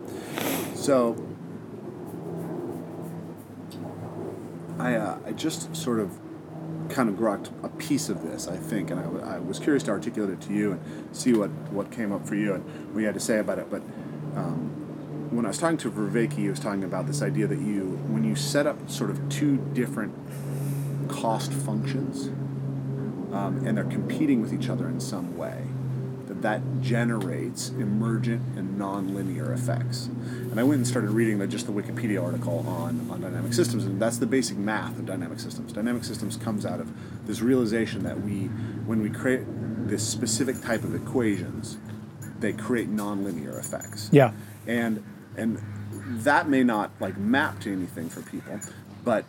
So 0.75 1.15
I, 4.79 4.95
uh, 4.95 5.17
I 5.25 5.31
just 5.31 5.75
sort 5.75 5.99
of 5.99 6.11
kind 6.89 7.09
of 7.09 7.15
grokked 7.15 7.49
a 7.63 7.69
piece 7.69 8.09
of 8.09 8.21
this, 8.23 8.47
I 8.47 8.55
think, 8.57 8.91
and 8.91 8.99
I, 8.99 9.03
w- 9.03 9.23
I 9.25 9.39
was 9.39 9.59
curious 9.59 9.83
to 9.83 9.91
articulate 9.91 10.31
it 10.33 10.41
to 10.41 10.53
you 10.53 10.73
and 10.73 10.81
see 11.15 11.33
what, 11.33 11.49
what 11.71 11.91
came 11.91 12.11
up 12.11 12.25
for 12.27 12.35
you 12.35 12.53
and 12.53 12.63
what 12.93 12.99
you 12.99 13.05
had 13.05 13.15
to 13.15 13.19
say 13.19 13.39
about 13.39 13.59
it. 13.59 13.69
But 13.69 13.81
um, 14.35 14.71
when 15.31 15.45
I 15.45 15.49
was 15.49 15.57
talking 15.57 15.77
to 15.77 15.91
Vervaeke, 15.91 16.33
he 16.33 16.49
was 16.49 16.59
talking 16.59 16.83
about 16.83 17.07
this 17.07 17.21
idea 17.21 17.47
that 17.47 17.59
you, 17.59 17.99
when 18.07 18.23
you 18.23 18.35
set 18.35 18.65
up 18.65 18.89
sort 18.89 19.09
of 19.09 19.29
two 19.29 19.57
different 19.73 20.13
cost 21.09 21.51
functions, 21.51 22.27
um, 23.33 23.63
and 23.65 23.77
they're 23.77 23.83
competing 23.83 24.41
with 24.41 24.53
each 24.53 24.69
other 24.69 24.87
in 24.87 24.99
some 24.99 25.37
way, 25.37 25.63
that 26.27 26.41
that 26.41 26.61
generates 26.81 27.69
emergent 27.69 28.41
and 28.57 28.79
nonlinear 28.79 29.53
effects. 29.53 30.07
And 30.07 30.59
I 30.59 30.63
went 30.63 30.79
and 30.79 30.87
started 30.87 31.11
reading 31.11 31.39
the, 31.39 31.47
just 31.47 31.65
the 31.65 31.71
Wikipedia 31.71 32.23
article 32.23 32.65
on, 32.67 33.07
on 33.09 33.21
dynamic 33.21 33.53
systems, 33.53 33.85
and 33.85 34.01
that's 34.01 34.17
the 34.17 34.25
basic 34.25 34.57
math 34.57 34.97
of 34.97 35.05
dynamic 35.05 35.39
systems. 35.39 35.73
Dynamic 35.73 36.03
systems 36.03 36.37
comes 36.37 36.65
out 36.65 36.79
of 36.79 36.89
this 37.27 37.41
realization 37.41 38.03
that 38.03 38.19
we, 38.21 38.45
when 38.85 39.01
we 39.01 39.09
create 39.09 39.41
this 39.87 40.07
specific 40.07 40.61
type 40.61 40.83
of 40.83 40.95
equations, 40.95 41.77
they 42.39 42.53
create 42.53 42.89
nonlinear 42.89 43.57
effects 43.57 44.09
Yeah, 44.11 44.31
and 44.67 45.03
and 45.37 45.61
that 46.23 46.49
may 46.49 46.63
not 46.63 46.91
like 46.99 47.17
map 47.17 47.59
to 47.59 47.71
anything 47.71 48.09
for 48.09 48.21
people 48.23 48.59
but 49.03 49.23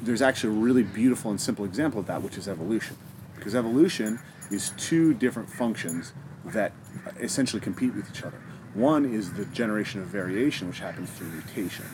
there's 0.00 0.22
actually 0.22 0.56
a 0.56 0.60
really 0.60 0.82
beautiful 0.82 1.30
and 1.30 1.40
simple 1.40 1.64
example 1.64 2.00
of 2.00 2.06
that 2.06 2.22
which 2.22 2.36
is 2.36 2.48
evolution. 2.48 2.96
Because 3.34 3.54
evolution 3.54 4.20
is 4.50 4.70
two 4.76 5.14
different 5.14 5.50
functions 5.50 6.12
that 6.44 6.72
essentially 7.20 7.60
compete 7.60 7.94
with 7.94 8.08
each 8.10 8.22
other. 8.22 8.40
One 8.74 9.04
is 9.04 9.32
the 9.32 9.44
generation 9.46 10.00
of 10.00 10.06
variation 10.06 10.68
which 10.68 10.80
happens 10.80 11.10
through 11.10 11.28
mutation 11.28 11.86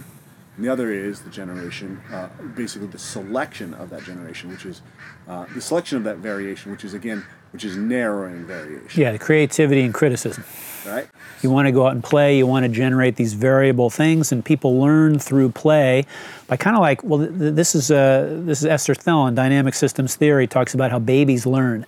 And 0.57 0.65
the 0.65 0.71
other 0.73 0.93
is 0.93 1.21
the 1.21 1.31
generation, 1.31 2.01
uh, 2.13 2.29
basically 2.55 2.87
the 2.89 2.99
selection 2.99 3.75
of 3.75 3.91
that 3.91 4.05
generation, 4.05 4.51
which 4.51 4.65
is 4.65 4.83
uh, 5.29 5.47
the 5.55 5.61
selection 5.61 5.99
of 5.99 6.05
that 6.05 6.19
variation, 6.19 6.71
which 6.71 6.85
is 6.85 6.95
again, 6.95 7.25
which 7.53 7.65
is 7.65 7.77
narrowing 7.77 8.45
variation, 8.47 9.01
Yeah, 9.01 9.13
the 9.13 9.19
creativity 9.19 9.83
and 9.83 9.93
criticism. 9.93 10.45
right? 10.87 11.09
You 11.43 11.51
want 11.51 11.67
to 11.67 11.73
go 11.73 11.87
out 11.87 11.93
and 11.93 12.05
play, 12.05 12.37
you 12.39 12.47
want 12.47 12.65
to 12.65 12.69
generate 12.69 13.17
these 13.17 13.33
variable 13.35 13.91
things, 13.91 14.31
and 14.33 14.45
people 14.45 14.81
learn 14.81 15.19
through 15.19 15.51
play 15.51 16.05
by 16.47 16.57
kind 16.57 16.77
of 16.77 16.81
like, 16.83 17.03
well, 17.03 17.19
th- 17.21 17.37
th- 17.39 17.55
this 17.55 17.75
is, 17.75 17.91
uh, 17.91 18.41
this 18.45 18.61
is 18.61 18.67
Esther 18.67 18.95
Thelen, 18.95 19.35
dynamic 19.35 19.75
systems 19.75 20.15
theory, 20.15 20.47
talks 20.47 20.75
about 20.75 20.91
how 20.93 20.99
babies 21.01 21.47
learn. 21.47 21.85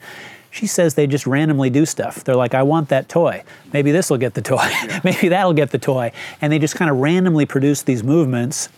She 0.56 0.66
says 0.66 0.94
they 0.94 1.06
just 1.06 1.26
randomly 1.26 1.68
do 1.68 1.84
stuff. 1.84 2.24
They're 2.24 2.34
like, 2.34 2.54
I 2.54 2.62
want 2.62 2.88
that 2.88 3.10
toy. 3.10 3.44
Maybe 3.74 3.92
this 3.92 4.08
will 4.08 4.16
get 4.16 4.32
the 4.32 4.40
toy. 4.40 4.66
Maybe 5.04 5.28
that'll 5.28 5.52
get 5.52 5.70
the 5.70 5.78
toy. 5.78 6.12
And 6.40 6.50
they 6.50 6.58
just 6.58 6.76
kind 6.76 6.90
of 6.90 6.96
randomly 6.96 7.44
produce 7.44 7.82
these 7.82 8.02
movements, 8.02 8.70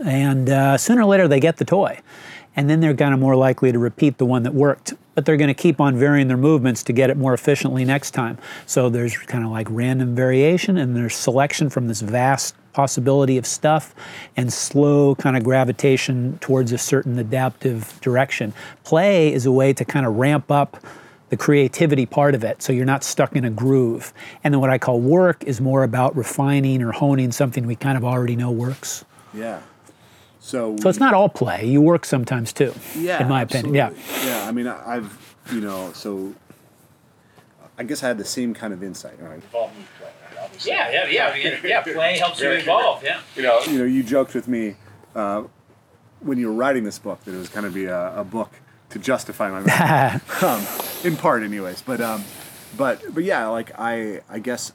and 0.00 0.48
uh, 0.48 0.78
sooner 0.78 1.02
or 1.02 1.04
later 1.04 1.28
they 1.28 1.38
get 1.38 1.58
the 1.58 1.66
toy. 1.66 2.00
And 2.56 2.70
then 2.70 2.80
they're 2.80 2.94
kind 2.94 3.12
of 3.12 3.20
more 3.20 3.36
likely 3.36 3.72
to 3.72 3.78
repeat 3.78 4.16
the 4.16 4.24
one 4.24 4.42
that 4.44 4.54
worked. 4.54 4.94
But 5.14 5.26
they're 5.26 5.36
going 5.36 5.48
to 5.48 5.54
keep 5.54 5.82
on 5.82 5.98
varying 5.98 6.28
their 6.28 6.38
movements 6.38 6.82
to 6.84 6.94
get 6.94 7.10
it 7.10 7.18
more 7.18 7.34
efficiently 7.34 7.84
next 7.84 8.12
time. 8.12 8.38
So 8.64 8.88
there's 8.88 9.18
kind 9.18 9.44
of 9.44 9.50
like 9.50 9.66
random 9.68 10.14
variation 10.14 10.78
and 10.78 10.96
there's 10.96 11.14
selection 11.14 11.68
from 11.68 11.88
this 11.88 12.00
vast 12.00 12.54
possibility 12.80 13.38
of 13.38 13.46
stuff 13.46 13.94
and 14.36 14.52
slow 14.52 15.14
kind 15.14 15.34
of 15.34 15.42
gravitation 15.42 16.36
towards 16.42 16.72
a 16.72 16.78
certain 16.78 17.18
adaptive 17.18 17.98
direction. 18.02 18.52
Play 18.84 19.32
is 19.32 19.46
a 19.46 19.50
way 19.50 19.72
to 19.72 19.82
kind 19.84 20.04
of 20.04 20.16
ramp 20.16 20.50
up 20.50 20.76
the 21.30 21.38
creativity 21.38 22.04
part 22.04 22.34
of 22.34 22.44
it 22.44 22.60
so 22.62 22.74
you're 22.74 22.84
not 22.84 23.02
stuck 23.02 23.34
in 23.34 23.46
a 23.46 23.50
groove. 23.50 24.12
And 24.44 24.52
then 24.52 24.60
what 24.60 24.68
I 24.68 24.76
call 24.76 25.00
work 25.00 25.42
is 25.44 25.58
more 25.58 25.84
about 25.84 26.14
refining 26.14 26.82
or 26.82 26.92
honing 26.92 27.32
something 27.32 27.66
we 27.66 27.76
kind 27.76 27.96
of 27.96 28.04
already 28.04 28.36
know 28.36 28.50
works. 28.50 29.06
Yeah. 29.32 29.60
So, 30.38 30.76
So 30.76 30.90
it's 30.90 31.00
not 31.00 31.14
all 31.14 31.30
play. 31.30 31.64
You 31.66 31.80
work 31.80 32.04
sometimes 32.04 32.52
too. 32.52 32.74
yeah, 32.94 33.22
In 33.22 33.28
my 33.28 33.40
opinion. 33.42 33.74
Yeah. 33.74 33.86
absolutely. 33.86 34.28
Yeah. 34.28 34.46
I 34.48 34.52
mean, 34.52 34.66
I- 34.68 34.96
I've, 34.96 35.36
you 35.50 35.60
know, 35.62 35.92
so 35.94 36.34
I 37.78 37.84
guess 37.84 38.02
I 38.04 38.08
had 38.08 38.18
the 38.18 38.24
same 38.24 38.52
kind 38.54 38.72
of 38.74 38.82
insight, 38.82 39.18
right? 39.20 39.42
Yeah, 40.64 40.90
yeah, 41.08 41.34
yeah, 41.34 41.58
yeah. 41.64 41.80
Play 41.82 42.18
helps 42.18 42.40
you 42.40 42.50
evolve. 42.50 43.02
Yeah. 43.02 43.20
You 43.34 43.42
know, 43.42 43.60
you 43.66 43.78
know, 43.78 43.84
you 43.84 44.02
joked 44.02 44.34
with 44.34 44.48
me 44.48 44.76
uh, 45.14 45.44
when 46.20 46.38
you 46.38 46.48
were 46.48 46.54
writing 46.54 46.84
this 46.84 46.98
book 46.98 47.24
that 47.24 47.34
it 47.34 47.38
was 47.38 47.48
going 47.48 47.64
to 47.64 47.70
be 47.70 47.86
a, 47.86 48.20
a 48.20 48.24
book 48.24 48.52
to 48.90 48.98
justify 48.98 49.50
my 49.50 49.60
method. 49.60 50.22
um, 50.44 50.64
in 51.04 51.16
part, 51.16 51.42
anyways. 51.42 51.82
But 51.82 52.00
um, 52.00 52.24
but 52.76 53.02
but 53.14 53.24
yeah, 53.24 53.46
like 53.48 53.72
I 53.78 54.20
I 54.28 54.38
guess 54.38 54.72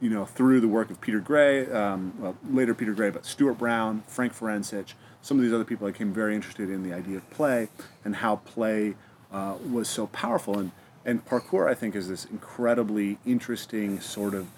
you 0.00 0.10
know 0.10 0.24
through 0.24 0.60
the 0.60 0.68
work 0.68 0.90
of 0.90 1.00
Peter 1.00 1.20
Gray, 1.20 1.66
um, 1.70 2.14
well 2.18 2.36
later 2.48 2.74
Peter 2.74 2.92
Gray, 2.92 3.10
but 3.10 3.26
Stuart 3.26 3.54
Brown, 3.54 4.02
Frank 4.06 4.34
Forencich, 4.34 4.94
some 5.22 5.38
of 5.38 5.44
these 5.44 5.52
other 5.52 5.64
people, 5.64 5.86
I 5.86 5.90
became 5.90 6.12
very 6.12 6.34
interested 6.34 6.70
in 6.70 6.82
the 6.82 6.92
idea 6.92 7.18
of 7.18 7.28
play 7.30 7.68
and 8.04 8.16
how 8.16 8.36
play 8.36 8.94
uh, 9.32 9.56
was 9.70 9.88
so 9.88 10.06
powerful. 10.08 10.58
And 10.58 10.72
and 11.04 11.24
parkour, 11.24 11.68
I 11.68 11.74
think, 11.74 11.94
is 11.94 12.08
this 12.08 12.24
incredibly 12.26 13.18
interesting 13.24 14.00
sort 14.00 14.34
of 14.34 14.48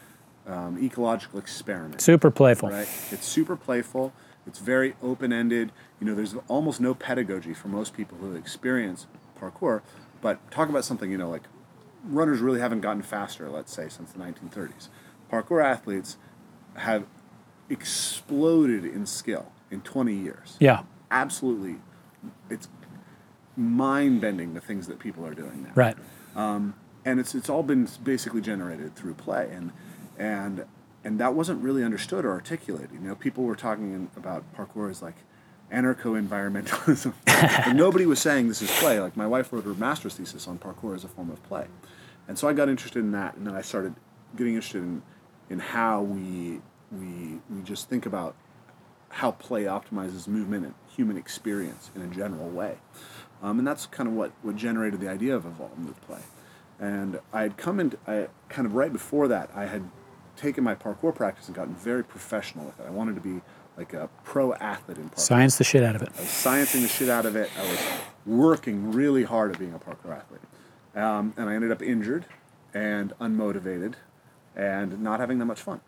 um, 0.46 0.78
ecological 0.82 1.38
experiment 1.38 2.00
Super 2.00 2.30
playful. 2.30 2.68
right? 2.70 2.88
It's 3.10 3.26
super 3.26 3.56
playful. 3.56 4.12
It's 4.46 4.58
very 4.58 4.94
open-ended. 5.02 5.70
You 6.00 6.06
know, 6.06 6.14
there's 6.14 6.34
almost 6.48 6.80
no 6.80 6.94
pedagogy 6.94 7.54
for 7.54 7.68
most 7.68 7.94
people 7.94 8.18
who 8.18 8.34
experience 8.34 9.06
parkour. 9.40 9.82
But 10.20 10.50
talk 10.50 10.68
about 10.68 10.84
something, 10.84 11.10
you 11.10 11.18
know, 11.18 11.30
like 11.30 11.42
runners 12.04 12.40
really 12.40 12.60
haven't 12.60 12.80
gotten 12.80 13.02
faster, 13.02 13.48
let's 13.48 13.72
say, 13.72 13.88
since 13.88 14.10
the 14.12 14.18
1930s. 14.18 14.88
Parkour 15.30 15.64
athletes 15.64 16.16
have 16.74 17.04
exploded 17.70 18.84
in 18.84 19.06
skill 19.06 19.52
in 19.70 19.80
20 19.80 20.12
years. 20.14 20.56
Yeah. 20.60 20.82
Absolutely. 21.10 21.76
It's 22.50 22.68
mind-bending 23.56 24.54
the 24.54 24.60
things 24.60 24.86
that 24.88 24.98
people 24.98 25.26
are 25.26 25.34
doing 25.34 25.62
now 25.64 25.70
Right. 25.74 25.96
and 27.04 27.20
it's 27.20 27.34
it's 27.34 27.50
all 27.50 27.62
been 27.62 27.86
basically 28.02 28.40
generated 28.40 28.94
through 28.96 29.14
play 29.14 29.50
and 29.52 29.72
and 30.22 30.64
and 31.04 31.18
that 31.18 31.34
wasn't 31.34 31.60
really 31.60 31.82
understood 31.82 32.24
or 32.24 32.30
articulated 32.30 32.90
you 32.92 33.00
know 33.00 33.14
people 33.14 33.44
were 33.44 33.56
talking 33.56 34.08
about 34.16 34.44
parkour 34.54 34.88
as 34.88 35.02
like 35.02 35.16
anarcho-environmentalism 35.72 37.12
but 37.26 37.72
nobody 37.72 38.06
was 38.06 38.20
saying 38.20 38.46
this 38.46 38.62
is 38.62 38.70
play 38.78 39.00
like 39.00 39.16
my 39.16 39.26
wife 39.26 39.52
wrote 39.52 39.64
her 39.64 39.74
master's 39.74 40.14
thesis 40.14 40.46
on 40.46 40.58
parkour 40.58 40.94
as 40.94 41.02
a 41.02 41.08
form 41.08 41.30
of 41.30 41.42
play 41.44 41.66
and 42.28 42.38
so 42.38 42.48
i 42.48 42.52
got 42.52 42.68
interested 42.68 43.00
in 43.00 43.10
that 43.12 43.34
and 43.36 43.46
then 43.46 43.54
i 43.54 43.62
started 43.62 43.94
getting 44.36 44.54
interested 44.54 44.82
in 44.82 45.02
in 45.50 45.58
how 45.58 46.00
we 46.00 46.60
we 46.92 47.38
we 47.50 47.62
just 47.64 47.88
think 47.88 48.06
about 48.06 48.36
how 49.08 49.30
play 49.30 49.64
optimizes 49.64 50.26
movement 50.26 50.64
and 50.64 50.74
human 50.96 51.18
experience 51.18 51.90
in 51.94 52.00
a 52.02 52.06
general 52.06 52.48
way. 52.48 52.76
Um, 53.42 53.58
and 53.58 53.66
that's 53.66 53.86
kind 53.86 54.08
of 54.08 54.14
what, 54.14 54.32
what 54.42 54.56
generated 54.56 55.00
the 55.00 55.08
idea 55.08 55.36
of 55.36 55.44
Evolve 55.44 55.78
Move 55.78 56.00
Play. 56.02 56.20
And 56.80 57.20
I 57.32 57.42
had 57.42 57.56
come 57.58 57.78
into, 57.78 57.98
I, 58.06 58.28
kind 58.48 58.66
of 58.66 58.74
right 58.74 58.92
before 58.92 59.28
that, 59.28 59.50
I 59.54 59.66
had 59.66 59.90
taken 60.42 60.64
my 60.64 60.74
parkour 60.74 61.14
practice 61.14 61.46
and 61.46 61.54
gotten 61.54 61.74
very 61.74 62.02
professional 62.02 62.66
with 62.66 62.80
it. 62.80 62.86
I 62.86 62.90
wanted 62.90 63.14
to 63.14 63.20
be 63.20 63.40
like 63.76 63.94
a 63.94 64.10
pro 64.24 64.52
athlete 64.54 64.98
in 64.98 65.08
parkour. 65.08 65.18
Science 65.18 65.56
the 65.56 65.64
shit 65.64 65.82
out 65.82 65.94
of 65.94 66.02
it. 66.02 66.10
I 66.18 66.20
was 66.20 66.28
sciencing 66.28 66.82
the 66.82 66.88
shit 66.88 67.08
out 67.08 67.24
of 67.24 67.36
it. 67.36 67.48
I 67.58 67.62
was 67.62 67.80
working 68.26 68.92
really 68.92 69.22
hard 69.22 69.52
at 69.52 69.58
being 69.58 69.72
a 69.72 69.78
parkour 69.78 70.16
athlete. 70.16 70.42
Um, 70.94 71.32
and 71.36 71.48
I 71.48 71.54
ended 71.54 71.70
up 71.70 71.80
injured 71.80 72.26
and 72.74 73.12
unmotivated 73.20 73.94
and 74.54 75.00
not 75.00 75.20
having 75.20 75.38
that 75.38 75.46
much 75.46 75.60
fun. 75.60 75.80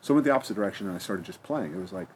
So 0.00 0.12
I 0.12 0.16
went 0.16 0.26
the 0.26 0.30
opposite 0.30 0.54
direction 0.54 0.86
and 0.86 0.94
I 0.94 0.98
started 0.98 1.24
just 1.24 1.42
playing. 1.42 1.72
It 1.72 1.80
was 1.80 1.92
like, 1.92 2.08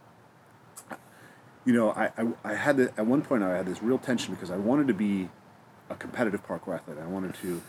you 1.64 1.72
know, 1.72 1.90
I, 1.90 2.12
I, 2.16 2.28
I 2.44 2.54
had 2.54 2.76
to, 2.76 2.92
at 2.96 3.06
one 3.06 3.22
point 3.22 3.42
I 3.42 3.56
had 3.56 3.66
this 3.66 3.82
real 3.82 3.98
tension 3.98 4.34
because 4.34 4.50
I 4.50 4.56
wanted 4.56 4.86
to 4.88 4.94
be 4.94 5.30
a 5.90 5.94
competitive 5.94 6.46
parkour 6.46 6.74
athlete. 6.74 6.98
I 7.02 7.06
wanted 7.06 7.34
to 7.36 7.62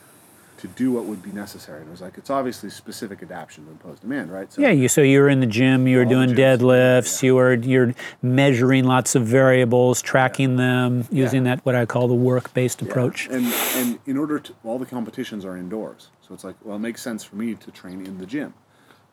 to 0.60 0.68
do 0.68 0.92
what 0.92 1.06
would 1.06 1.24
be 1.24 1.32
necessary. 1.32 1.80
And 1.80 1.88
it 1.88 1.92
was 1.92 2.02
like, 2.02 2.18
it's 2.18 2.30
obviously 2.30 2.70
specific 2.70 3.24
adaptation 3.24 3.66
to 3.66 3.72
imposed 3.72 4.02
demand, 4.02 4.32
right? 4.32 4.52
So 4.52 4.62
Yeah, 4.62 4.72
you 4.72 4.88
so 4.90 5.02
you 5.02 5.22
were 5.22 5.30
in 5.30 5.40
the 5.40 5.46
gym, 5.46 5.88
you 5.88 5.98
were 5.98 6.06
doing 6.06 6.32
deadlifts, 6.32 7.22
yeah. 7.22 7.28
you 7.28 7.36
were 7.36 7.54
you're 7.54 7.94
measuring 8.22 8.84
lots 8.86 9.16
of 9.16 9.26
variables, 9.26 10.02
tracking 10.02 10.58
them, 10.58 11.06
using 11.12 11.44
that 11.46 11.66
what 11.66 11.76
I 11.76 11.86
call 11.86 12.08
the 12.08 12.14
work-based 12.14 12.82
Yeah. 12.82 12.88
approach. 12.90 13.28
And 13.28 13.46
and 13.76 14.00
in 14.06 14.18
order 14.18 14.38
to, 14.40 14.54
all 14.66 14.78
the 14.78 14.86
competitions 14.86 15.46
are 15.46 15.56
indoors, 15.56 16.10
so 16.22 16.34
it's 16.34 16.44
like, 16.44 16.56
well, 16.64 16.76
it 16.76 16.80
makes 16.80 17.02
sense 17.02 17.24
for 17.24 17.38
me 17.38 17.56
to 17.56 17.72
train 17.72 18.06
in 18.06 18.18
the 18.18 18.26
gym, 18.26 18.54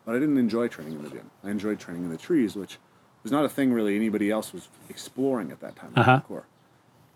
but 0.05 0.15
I 0.15 0.19
didn't 0.19 0.37
enjoy 0.37 0.67
training 0.67 0.95
in 0.95 1.03
the 1.03 1.09
gym. 1.09 1.31
I 1.43 1.49
enjoyed 1.49 1.79
training 1.79 2.03
in 2.03 2.09
the 2.09 2.17
trees, 2.17 2.55
which 2.55 2.77
was 3.23 3.31
not 3.31 3.45
a 3.45 3.49
thing 3.49 3.71
really 3.71 3.95
anybody 3.95 4.29
else 4.29 4.51
was 4.53 4.67
exploring 4.89 5.51
at 5.51 5.59
that 5.61 5.75
time. 5.77 5.93
Uh-huh. 5.95 6.21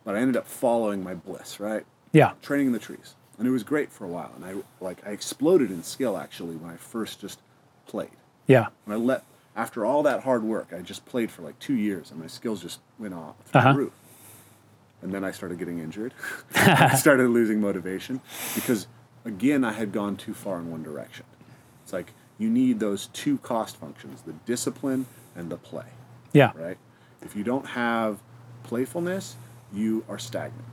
But 0.04 0.16
I 0.16 0.20
ended 0.20 0.38
up 0.38 0.48
following 0.48 1.04
my 1.04 1.14
bliss, 1.14 1.60
right? 1.60 1.86
Yeah. 2.14 2.32
Training 2.42 2.68
in 2.68 2.74
the 2.74 2.80
trees, 2.80 3.16
and 3.42 3.48
it 3.48 3.52
was 3.52 3.64
great 3.64 3.92
for 3.92 4.06
a 4.06 4.08
while. 4.08 4.32
And 4.36 4.46
I 4.46 4.54
like 4.80 5.00
I 5.04 5.10
exploded 5.10 5.72
in 5.72 5.82
skill 5.82 6.16
actually 6.16 6.56
when 6.58 6.70
I 6.72 6.76
first 6.76 7.20
just 7.20 7.40
played. 7.88 8.12
Yeah. 8.46 8.68
And 8.86 8.94
I 8.94 8.98
let 8.98 9.24
after 9.56 9.84
all 9.84 10.04
that 10.04 10.22
hard 10.22 10.44
work, 10.44 10.68
I 10.72 10.82
just 10.84 11.06
played 11.08 11.32
for 11.32 11.42
like 11.42 11.58
two 11.58 11.74
years, 11.74 12.12
and 12.12 12.20
my 12.20 12.28
skills 12.28 12.62
just 12.62 12.80
went 13.00 13.16
off 13.16 13.36
through 13.48 13.60
Uh-huh. 13.60 13.74
the 13.74 13.78
roof. 13.80 13.94
And 15.02 15.12
then 15.12 15.24
I 15.24 15.32
started 15.32 15.58
getting 15.58 15.80
injured. 15.80 16.14
I 16.56 16.94
started 17.06 17.30
losing 17.32 17.60
motivation 17.60 18.22
because 18.54 18.86
again, 19.26 19.64
I 19.64 19.74
had 19.74 19.92
gone 19.92 20.18
too 20.18 20.36
far 20.36 20.60
in 20.60 20.70
one 20.70 20.84
direction. 20.84 21.26
It's 21.84 21.94
like 21.94 22.14
you 22.38 22.48
need 22.48 22.80
those 22.80 23.08
two 23.08 23.40
cost 23.40 23.76
functions: 23.78 24.22
the 24.22 24.34
discipline 24.46 25.08
and 25.36 25.50
the 25.50 25.58
play. 25.58 25.88
Yeah. 26.32 26.52
Right? 26.54 26.78
If 27.24 27.36
you 27.36 27.44
don't 27.44 27.66
have 27.66 28.20
playfulness, 28.62 29.36
you 29.74 30.06
are 30.08 30.20
stagnant. 30.20 30.64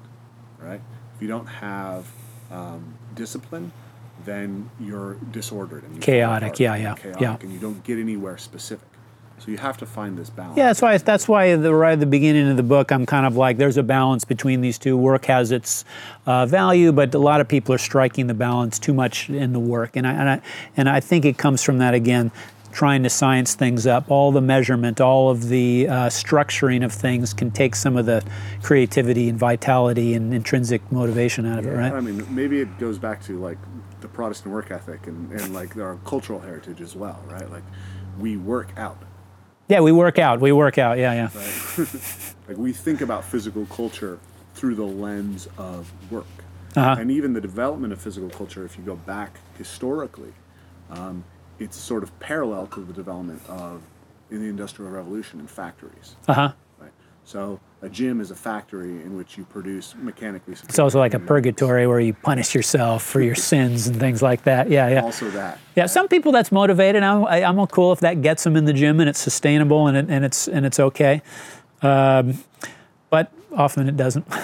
Right? 0.59 0.83
If 1.17 1.23
you 1.23 1.29
don't 1.29 1.47
have 1.47 2.07
um, 2.51 2.95
discipline, 3.15 3.73
then 4.25 4.71
you're 4.81 5.15
disordered 5.31 5.85
and 5.85 5.95
you 5.95 6.01
Chaotic, 6.01 6.59
yeah, 6.59 6.75
yeah, 6.77 6.95
chaotic, 6.95 7.21
yeah. 7.21 7.37
and 7.41 7.53
you 7.53 7.59
don't 7.59 7.83
get 7.85 7.99
anywhere 7.99 8.39
specific. 8.39 8.89
So 9.39 9.53
you 9.53 9.59
have 9.59 9.79
to 9.79 9.87
find 9.87 10.19
this 10.19 10.31
balance. 10.31 10.57
Yeah, 10.57 10.67
that's 10.67 10.83
why. 10.83 10.99
That's 10.99 11.29
why 11.29 11.55
the, 11.55 11.73
right 11.73 11.93
at 11.93 12.01
the 12.01 12.07
beginning 12.07 12.51
of 12.51 12.57
the 12.57 12.65
book, 12.65 12.91
I'm 12.91 13.07
kind 13.07 13.25
of 13.25 13.37
like, 13.37 13.57
there's 13.57 13.77
a 13.77 13.85
balance 13.85 14.25
between 14.25 14.63
these 14.63 14.79
two. 14.79 14.97
Work 14.97 15.27
has 15.27 15.53
its 15.53 15.85
uh, 16.27 16.45
value, 16.47 16.91
but 16.91 17.15
a 17.15 17.19
lot 17.19 17.41
of 17.41 17.47
people 17.47 17.73
are 17.73 17.79
striking 17.79 18.27
the 18.27 18.35
balance 18.35 18.81
too 18.81 18.93
much 18.93 19.31
in 19.31 19.53
the 19.53 19.61
work, 19.61 19.95
and 19.95 20.07
I 20.09 20.13
and 20.13 20.29
I 20.29 20.41
and 20.77 20.89
I 20.89 20.99
think 20.99 21.25
it 21.25 21.39
comes 21.39 21.63
from 21.63 21.79
that 21.79 21.95
again, 21.95 22.33
trying 22.73 23.03
to 23.03 23.11
science 23.11 23.55
things 23.55 23.87
up. 23.87 24.11
All 24.11 24.33
the 24.33 24.41
measurement, 24.41 25.01
all 25.01 25.31
of 25.31 25.49
the 25.49 25.89
uh, 25.89 25.95
structuring 26.09 26.85
of 26.85 26.93
things 26.93 27.33
can 27.33 27.51
take 27.51 27.75
some 27.75 27.97
of 27.97 28.07
the 28.07 28.25
creativity 28.63 29.29
and 29.29 29.39
vitality 29.39 30.15
and 30.15 30.33
intrinsic 30.33 30.91
motivation 30.93 31.47
out 31.47 31.59
of 31.59 31.67
it, 31.67 31.71
right? 31.71 31.93
I 31.93 32.01
mean, 32.01 32.25
maybe 32.35 32.61
it 32.61 32.79
goes 32.79 32.99
back 32.99 33.23
to 33.25 33.39
like 33.39 33.59
the 34.01 34.09
Protestant 34.09 34.55
work 34.55 34.71
ethic 34.71 35.07
and, 35.07 35.33
and 35.33 35.55
like 35.55 35.77
our 35.77 35.97
cultural 36.05 36.41
heritage 36.41 36.81
as 36.81 36.95
well, 36.95 37.23
right? 37.29 37.51
Like 37.51 37.65
we 38.19 38.37
work 38.37 38.71
out. 38.77 38.99
Yeah, 39.69 39.81
we 39.81 39.93
work 39.93 40.19
out. 40.19 40.41
We 40.41 40.53
work 40.53 40.79
out. 40.79 40.99
Yeah, 40.99 41.31
yeah. 41.31 41.85
Like 42.49 42.57
we 42.57 42.73
think 42.73 43.03
about 43.03 43.27
physical 43.27 43.67
culture 43.67 44.19
through 44.55 44.75
the 44.77 44.85
lens 44.85 45.49
of 45.59 45.93
work. 46.11 46.25
Uh-huh. 46.75 46.97
And 46.99 47.11
even 47.11 47.35
the 47.35 47.43
development 47.43 47.93
of 47.93 48.01
physical 48.01 48.31
culture, 48.31 48.65
if 48.65 48.79
you 48.79 48.85
go 48.85 48.97
back 48.97 49.39
historically, 49.59 50.33
um, 50.91 51.25
it's 51.59 51.77
sort 51.77 52.03
of 52.03 52.19
parallel 52.21 52.67
to 52.69 52.85
the 52.85 52.93
development 52.93 53.43
of 53.49 53.83
in 54.31 54.41
the 54.41 54.49
Industrial 54.49 54.91
Revolution 54.91 55.41
in 55.41 55.47
factories. 55.47 56.17
Uh 56.27 56.35
huh. 56.35 56.53
Right. 56.79 56.93
So 57.25 57.61
a 57.81 57.89
gym 57.89 58.21
is 58.21 58.31
a 58.31 58.35
factory 58.35 59.03
in 59.03 59.17
which 59.17 59.39
you 59.39 59.45
produce 59.45 59.95
mechanically. 59.97 60.55
It's 60.65 60.79
also 60.79 60.99
like 60.99 61.15
a 61.15 61.19
purgatory 61.19 61.87
where 61.87 62.01
you 62.01 62.13
punish 62.13 62.55
yourself 62.55 63.03
for 63.03 63.21
your 63.21 63.35
sins 63.51 63.87
and 63.87 63.99
things 63.99 64.23
like 64.23 64.45
that. 64.45 64.71
Yeah, 64.71 64.89
yeah. 64.89 65.03
Also 65.03 65.31
that. 65.31 65.59
Yeah, 65.77 65.87
some 65.87 66.09
people 66.09 66.33
that's 66.33 66.53
motivated. 66.53 67.03
I'm, 67.03 67.25
I, 67.25 67.45
I'm 67.45 67.65
cool 67.69 67.93
if 67.93 68.01
that 68.01 68.23
gets 68.23 68.45
them 68.45 68.57
in 68.57 68.65
the 68.65 68.73
gym 68.73 69.01
and 69.01 69.09
it's 69.09 69.19
sustainable 69.19 69.87
and, 69.87 69.97
it, 69.97 70.07
and 70.09 70.25
it's 70.25 70.49
and 70.49 70.67
it's 70.67 70.81
okay. 70.81 71.23
Um, 71.83 72.43
but 73.11 73.33
often 73.53 73.89
it 73.89 73.97
doesn't. 73.97 74.27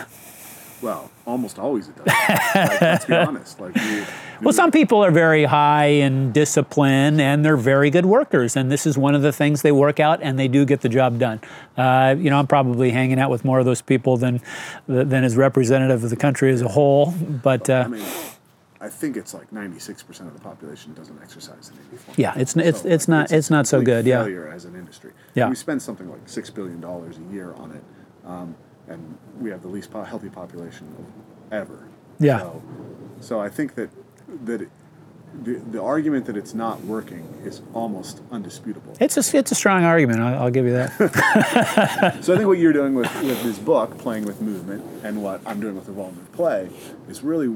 Well, 0.83 1.11
almost 1.27 1.59
always 1.59 1.89
it 1.89 1.97
does. 1.97 2.07
like, 2.07 2.81
let's 2.81 3.05
be 3.07 3.14
honest. 3.29 3.61
Like 3.61 3.75
you, 3.77 4.05
Well, 4.43 4.53
some 4.53 4.70
people 4.70 5.03
are 5.05 5.11
very 5.11 5.45
high 5.45 5.87
in 5.87 6.33
discipline 6.33 7.20
and 7.20 7.45
they're 7.45 7.57
very 7.57 7.91
good 7.91 8.07
workers, 8.07 8.57
and 8.57 8.70
this 8.70 8.87
is 8.87 8.99
one 8.99 9.14
of 9.14 9.22
the 9.22 9.33
things 9.33 9.62
they 9.62 9.72
work 9.72 10.01
out 10.01 10.20
and 10.22 10.39
they 10.39 10.49
do 10.49 10.64
get 10.64 10.81
the 10.83 10.89
job 10.89 11.18
done. 11.18 11.41
Uh, 11.77 12.14
you 12.18 12.31
know, 12.31 12.39
I'm 12.39 12.47
probably 12.47 12.91
hanging 12.91 13.18
out 13.18 13.31
with 13.31 13.45
more 13.45 13.59
of 13.59 13.64
those 13.64 13.81
people 13.83 14.16
than 14.16 14.41
than 14.87 15.25
is 15.25 15.37
representative 15.37 16.05
of 16.05 16.11
the 16.11 16.16
country 16.16 16.51
as 16.53 16.61
a 16.62 16.68
whole. 16.68 17.12
But 17.12 17.70
uh, 17.70 17.85
I 17.87 17.89
mean, 17.89 18.05
I 18.81 18.89
think 18.91 19.16
it's 19.16 19.33
like 19.33 19.51
96% 19.51 20.20
of 20.29 20.35
the 20.35 20.41
population 20.41 20.93
doesn't 20.93 21.18
exercise 21.22 21.70
in 21.70 21.79
any 21.89 21.97
form. 21.97 22.14
Yeah, 22.18 22.33
it's- 22.33 22.55
it's- 22.57 22.83
So, 22.83 22.89
it's 22.89 23.09
not- 23.09 23.33
it's 23.33 23.49
not 23.49 23.66
so 23.66 23.81
good, 23.81 24.05
yeah. 24.05 24.22
Failure 24.25 24.49
as 24.49 24.66
an 24.66 24.75
industry. 24.75 25.12
Yeah. 25.35 25.49
We 25.49 25.55
spend 25.55 25.81
something 25.81 26.11
like 26.11 26.20
six 26.27 26.51
billion 26.51 26.83
dollars 26.83 27.16
a 27.18 27.33
year 27.33 27.55
on 27.57 27.70
it, 27.72 27.83
um, 28.27 28.55
and 28.89 29.16
we 29.41 29.51
have 29.51 29.62
the 29.62 29.68
least 29.68 29.91
po- 29.91 30.03
healthy 30.05 30.28
population 30.28 30.87
ever. 31.51 31.87
Yeah. 32.18 32.39
So, 32.41 32.62
so 33.20 33.41
I 33.41 33.49
think 33.49 33.74
that 33.76 33.91
that 34.45 34.62
it, 34.62 34.68
the, 35.43 35.55
the 35.55 35.82
argument 35.82 36.26
that 36.26 36.37
it's 36.37 36.55
not 36.55 36.80
working 36.85 37.26
is 37.45 37.61
almost 37.72 38.20
undisputable. 38.30 38.97
it's 39.01 39.16
a 39.16 39.37
it's 39.37 39.51
a 39.51 39.55
strong 39.55 39.82
argument. 39.85 40.20
I'll, 40.20 40.45
I'll 40.45 40.51
give 40.51 40.64
you 40.66 40.72
that. 40.74 40.93
So 42.24 42.35
I 42.35 42.37
think 42.37 42.47
what 42.49 42.59
you're 42.59 42.72
doing 42.72 42.95
with, 42.95 43.12
with 43.22 43.43
this 43.43 43.59
book, 43.59 43.99
playing 43.99 44.24
with 44.26 44.41
movement, 44.41 44.85
and 45.05 45.22
what 45.22 45.41
I'm 45.47 45.61
doing 45.61 45.74
with 45.74 45.89
Evolve 45.89 46.16
Move 46.16 46.32
Play, 46.32 46.68
is 47.09 47.22
really 47.22 47.55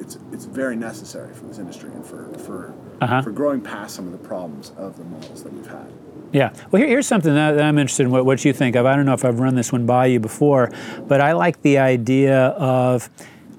it's 0.00 0.18
it's 0.32 0.44
very 0.46 0.74
necessary 0.76 1.32
for 1.34 1.44
this 1.44 1.58
industry 1.58 1.90
and 1.90 2.04
for 2.04 2.26
for 2.38 2.74
Uh-huh. 3.00 3.22
for 3.22 3.30
growing 3.30 3.60
past 3.60 3.94
some 3.94 4.06
of 4.06 4.12
the 4.12 4.26
problems 4.28 4.72
of 4.76 4.96
the 4.98 5.04
models 5.04 5.42
that 5.44 5.52
we've 5.52 5.66
had. 5.66 5.86
Yeah. 6.32 6.52
Well, 6.70 6.80
here, 6.80 6.88
here's 6.88 7.06
something 7.06 7.34
that, 7.34 7.60
I'm 7.60 7.78
interested 7.78 8.04
in 8.04 8.10
what, 8.10 8.24
what 8.24 8.44
you 8.44 8.52
think 8.52 8.74
of. 8.74 8.86
I 8.86 8.96
don't 8.96 9.04
know 9.04 9.12
if 9.12 9.24
I've 9.24 9.38
run 9.38 9.54
this 9.54 9.70
one 9.70 9.86
by 9.86 10.06
you 10.06 10.18
before, 10.18 10.70
but 11.06 11.20
I 11.20 11.32
like 11.32 11.60
the 11.62 11.78
idea 11.78 12.48
of 12.48 13.10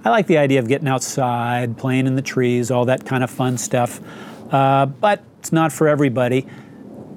I 0.05 0.09
like 0.09 0.27
the 0.27 0.37
idea 0.37 0.59
of 0.59 0.67
getting 0.67 0.89
outside, 0.89 1.77
playing 1.77 2.07
in 2.07 2.15
the 2.15 2.21
trees, 2.21 2.71
all 2.71 2.85
that 2.85 3.05
kind 3.05 3.23
of 3.23 3.29
fun 3.29 3.57
stuff. 3.57 4.01
Uh, 4.51 4.85
but 4.85 5.23
it's 5.39 5.53
not 5.53 5.71
for 5.71 5.87
everybody. 5.87 6.41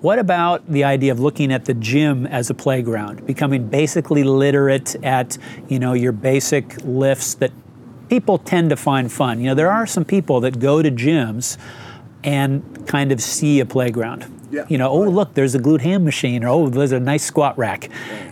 What 0.02 0.20
about 0.20 0.70
the 0.70 0.84
idea 0.84 1.10
of 1.10 1.18
looking 1.18 1.50
at 1.50 1.64
the 1.64 1.74
gym 1.74 2.26
as 2.26 2.48
a 2.48 2.54
playground, 2.54 3.26
becoming 3.26 3.66
basically 3.68 4.22
literate 4.22 4.94
at 5.02 5.36
you 5.68 5.78
know 5.78 5.94
your 5.94 6.12
basic 6.12 6.76
lifts 6.84 7.34
that 7.34 7.50
people 8.08 8.38
tend 8.38 8.70
to 8.70 8.76
find 8.76 9.10
fun. 9.10 9.40
You 9.40 9.46
know, 9.46 9.54
there 9.54 9.72
are 9.72 9.86
some 9.86 10.04
people 10.04 10.40
that 10.40 10.60
go 10.60 10.82
to 10.82 10.90
gyms 10.90 11.56
and 12.22 12.86
kind 12.86 13.10
of 13.10 13.20
see 13.20 13.58
a 13.58 13.66
playground. 13.66 14.35
Yeah. 14.50 14.64
You 14.68 14.78
know, 14.78 14.90
oh 14.90 15.02
look, 15.02 15.34
there's 15.34 15.54
a 15.54 15.58
glute 15.58 15.80
ham 15.80 16.04
machine, 16.04 16.44
or 16.44 16.48
oh, 16.48 16.68
there's 16.68 16.92
a 16.92 17.00
nice 17.00 17.24
squat 17.24 17.58
rack. 17.58 17.90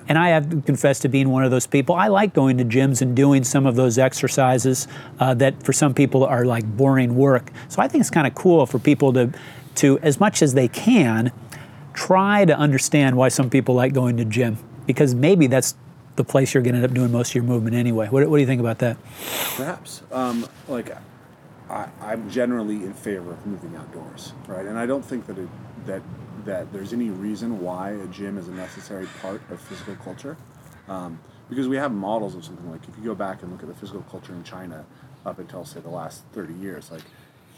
And 0.08 0.16
I 0.18 0.28
have 0.28 0.48
to 0.50 0.60
confess 0.60 1.00
to 1.00 1.08
being 1.08 1.30
one 1.30 1.44
of 1.44 1.50
those 1.50 1.66
people. 1.66 1.94
I 1.94 2.08
like 2.08 2.34
going 2.34 2.58
to 2.58 2.64
gyms 2.64 3.02
and 3.02 3.16
doing 3.16 3.42
some 3.44 3.66
of 3.66 3.74
those 3.74 3.98
exercises 3.98 4.86
uh, 5.18 5.34
that 5.34 5.62
for 5.62 5.72
some 5.72 5.94
people 5.94 6.24
are 6.24 6.44
like 6.44 6.64
boring 6.76 7.16
work. 7.16 7.50
So 7.68 7.82
I 7.82 7.88
think 7.88 8.02
it's 8.02 8.10
kind 8.10 8.26
of 8.26 8.34
cool 8.34 8.66
for 8.66 8.78
people 8.78 9.12
to, 9.14 9.32
to 9.76 9.98
as 10.00 10.20
much 10.20 10.42
as 10.42 10.54
they 10.54 10.68
can, 10.68 11.32
try 11.94 12.44
to 12.44 12.56
understand 12.56 13.16
why 13.16 13.28
some 13.28 13.48
people 13.48 13.74
like 13.74 13.92
going 13.92 14.16
to 14.16 14.24
gym 14.24 14.58
because 14.86 15.14
maybe 15.14 15.46
that's 15.46 15.74
the 16.16 16.24
place 16.24 16.54
you're 16.54 16.62
going 16.62 16.74
to 16.74 16.78
end 16.78 16.86
up 16.86 16.94
doing 16.94 17.10
most 17.10 17.30
of 17.30 17.34
your 17.34 17.44
movement 17.44 17.74
anyway. 17.74 18.08
What, 18.08 18.28
what 18.28 18.36
do 18.36 18.40
you 18.40 18.46
think 18.46 18.60
about 18.60 18.78
that? 18.78 18.96
Perhaps, 19.56 20.02
um, 20.12 20.46
like, 20.68 20.96
I, 21.68 21.88
I'm 22.00 22.30
generally 22.30 22.76
in 22.76 22.94
favor 22.94 23.32
of 23.32 23.44
moving 23.46 23.74
outdoors, 23.74 24.32
right? 24.46 24.64
And 24.64 24.78
I 24.78 24.86
don't 24.86 25.04
think 25.04 25.26
that 25.26 25.38
it, 25.38 25.48
that 25.87 26.03
that 26.45 26.70
there's 26.72 26.93
any 26.93 27.09
reason 27.11 27.61
why 27.61 27.91
a 27.93 28.07
gym 28.09 28.37
is 28.37 28.49
a 28.49 28.53
necessary 28.53 29.07
part 29.22 29.41
of 29.51 29.61
physical 29.61 29.95
culture, 29.97 30.37
um, 30.89 31.18
because 31.49 31.68
we 31.68 31.76
have 31.76 31.93
models 31.93 32.35
of 32.35 32.45
something 32.45 32.70
like 32.70 32.80
if 32.89 32.97
you 32.99 33.05
go 33.05 33.14
back 33.14 33.43
and 33.43 33.51
look 33.51 33.62
at 33.62 33.68
the 33.68 33.74
physical 33.74 34.03
culture 34.11 34.32
in 34.35 34.43
China 34.45 34.85
up 35.24 35.39
until 35.39 35.64
say 35.64 35.80
the 35.80 35.89
last 35.89 36.22
30 36.32 36.53
years, 36.55 36.91
like 36.91 37.01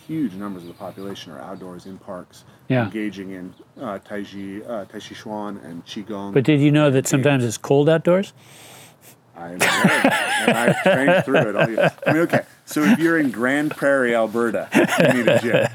huge 0.06 0.34
numbers 0.34 0.62
of 0.62 0.68
the 0.68 0.74
population 0.74 1.32
are 1.32 1.40
outdoors 1.40 1.86
in 1.86 1.98
parks, 1.98 2.44
Yeah. 2.68 2.84
engaging 2.84 3.30
in 3.32 3.52
uh, 3.80 3.98
Tai 3.98 4.22
Chi, 4.22 4.60
uh, 4.64 4.84
Tai 4.84 5.00
Chi 5.00 5.14
Chuan 5.16 5.56
and 5.64 5.84
Qigong. 5.84 6.32
But 6.32 6.44
did 6.44 6.60
you 6.60 6.70
know 6.70 6.90
that 6.90 7.08
sometimes 7.08 7.44
it's 7.44 7.58
cold 7.58 7.88
outdoors? 7.88 8.32
I'm 9.36 9.60
aware, 9.60 10.12
and 10.46 10.56
I've 10.56 10.82
trained 10.82 11.24
through 11.24 11.48
it 11.50 11.56
all 11.56 11.68
year. 11.68 11.92
I 12.06 12.12
mean, 12.12 12.22
okay, 12.22 12.42
so 12.66 12.82
if 12.82 12.98
you're 12.98 13.18
in 13.18 13.30
Grande 13.30 13.70
Prairie, 13.70 14.14
Alberta, 14.14 14.68
you 14.74 15.12
need 15.14 15.28
a 15.28 15.38
gym. 15.40 15.66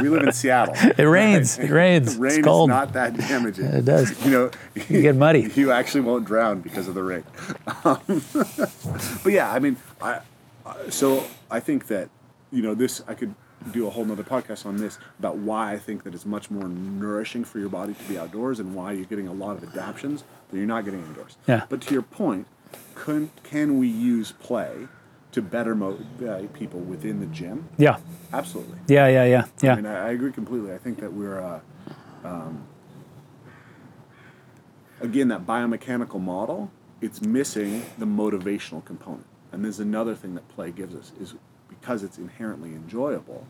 We 0.00 0.08
live 0.08 0.22
in 0.22 0.32
Seattle. 0.32 0.74
It 0.96 1.04
rains. 1.04 1.58
It 1.58 1.70
rains. 1.70 2.16
Rain 2.16 2.38
it's 2.38 2.44
cold. 2.46 2.70
not 2.70 2.92
that 2.94 3.16
damaging. 3.16 3.66
It 3.66 3.84
does. 3.84 4.24
You 4.24 4.30
know, 4.30 4.50
You 4.88 5.02
get 5.02 5.16
muddy. 5.16 5.50
You 5.56 5.72
actually 5.72 6.02
won't 6.02 6.24
drown 6.24 6.60
because 6.60 6.86
of 6.86 6.94
the 6.94 7.02
rain. 7.02 7.24
Um, 7.84 8.00
but 9.24 9.32
yeah, 9.32 9.52
I 9.52 9.58
mean, 9.58 9.76
I, 10.00 10.20
so 10.88 11.24
I 11.50 11.60
think 11.60 11.88
that 11.88 12.08
you 12.52 12.62
know 12.62 12.74
this. 12.74 13.02
I 13.08 13.14
could 13.14 13.34
do 13.72 13.86
a 13.86 13.90
whole 13.90 14.04
nother 14.04 14.22
podcast 14.22 14.64
on 14.66 14.76
this 14.76 14.98
about 15.18 15.36
why 15.38 15.72
I 15.72 15.78
think 15.78 16.04
that 16.04 16.14
it's 16.14 16.26
much 16.26 16.50
more 16.50 16.68
nourishing 16.68 17.44
for 17.44 17.58
your 17.58 17.68
body 17.68 17.94
to 17.94 18.04
be 18.04 18.16
outdoors 18.18 18.60
and 18.60 18.74
why 18.74 18.92
you're 18.92 19.06
getting 19.06 19.26
a 19.26 19.32
lot 19.32 19.56
of 19.56 19.64
adaptions 19.64 20.22
that 20.50 20.56
you're 20.56 20.66
not 20.66 20.84
getting 20.84 21.00
indoors. 21.00 21.36
Yeah. 21.48 21.64
But 21.68 21.80
to 21.82 21.94
your 21.94 22.02
point, 22.02 22.46
can 22.94 23.30
can 23.42 23.78
we 23.78 23.88
use 23.88 24.32
play 24.32 24.88
to 25.36 25.42
better 25.42 25.74
motivate 25.74 26.50
people 26.54 26.80
within 26.80 27.20
the 27.20 27.26
gym? 27.26 27.68
Yeah. 27.76 27.98
Absolutely. 28.32 28.78
Yeah. 28.88 29.06
Yeah. 29.08 29.24
Yeah. 29.26 29.44
I 29.44 29.66
Yeah. 29.66 29.74
mean, 29.76 29.84
I, 29.84 30.06
I 30.06 30.10
agree 30.12 30.32
completely. 30.32 30.72
I 30.72 30.78
think 30.78 30.98
that 31.00 31.12
we're, 31.12 31.38
uh, 31.38 31.60
um, 32.24 32.62
again, 34.98 35.28
that 35.28 35.44
biomechanical 35.46 36.22
model, 36.22 36.70
it's 37.02 37.20
missing 37.20 37.84
the 37.98 38.06
motivational 38.06 38.82
component. 38.82 39.26
And 39.52 39.62
there's 39.62 39.78
another 39.78 40.14
thing 40.14 40.34
that 40.36 40.48
play 40.48 40.70
gives 40.70 40.94
us 40.94 41.12
is 41.20 41.34
because 41.68 42.02
it's 42.02 42.16
inherently 42.16 42.70
enjoyable. 42.70 43.46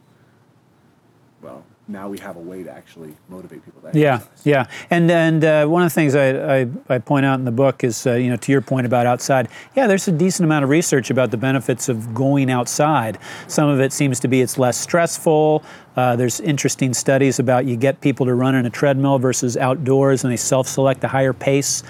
Well, 1.40 1.64
now 1.88 2.08
we 2.08 2.18
have 2.18 2.36
a 2.36 2.40
way 2.40 2.62
to 2.62 2.70
actually 2.70 3.14
motivate 3.28 3.64
people 3.64 3.80
to 3.82 3.98
Yeah, 3.98 4.20
yeah, 4.44 4.66
and 4.90 5.10
and 5.10 5.44
uh, 5.44 5.66
one 5.66 5.82
of 5.82 5.86
the 5.86 5.94
things 5.94 6.14
I, 6.14 6.60
I, 6.60 6.66
I 6.88 6.98
point 6.98 7.24
out 7.24 7.38
in 7.38 7.44
the 7.44 7.52
book 7.52 7.84
is 7.84 8.06
uh, 8.06 8.14
you 8.14 8.28
know 8.28 8.36
to 8.36 8.52
your 8.52 8.60
point 8.60 8.86
about 8.86 9.06
outside. 9.06 9.48
Yeah, 9.76 9.86
there's 9.86 10.08
a 10.08 10.12
decent 10.12 10.44
amount 10.44 10.64
of 10.64 10.70
research 10.70 11.10
about 11.10 11.30
the 11.30 11.36
benefits 11.36 11.88
of 11.88 12.12
going 12.12 12.50
outside. 12.50 13.18
Some 13.46 13.68
of 13.68 13.80
it 13.80 13.92
seems 13.92 14.18
to 14.20 14.28
be 14.28 14.40
it's 14.40 14.58
less 14.58 14.76
stressful. 14.76 15.62
Uh, 15.96 16.14
there's 16.14 16.40
interesting 16.40 16.92
studies 16.92 17.38
about 17.38 17.64
you 17.64 17.74
get 17.74 18.00
people 18.00 18.26
to 18.26 18.34
run 18.34 18.54
in 18.54 18.66
a 18.66 18.70
treadmill 18.70 19.18
versus 19.18 19.56
outdoors, 19.56 20.24
and 20.24 20.32
they 20.32 20.36
self-select 20.36 21.02
a 21.04 21.08
higher 21.08 21.32
pace 21.32 21.82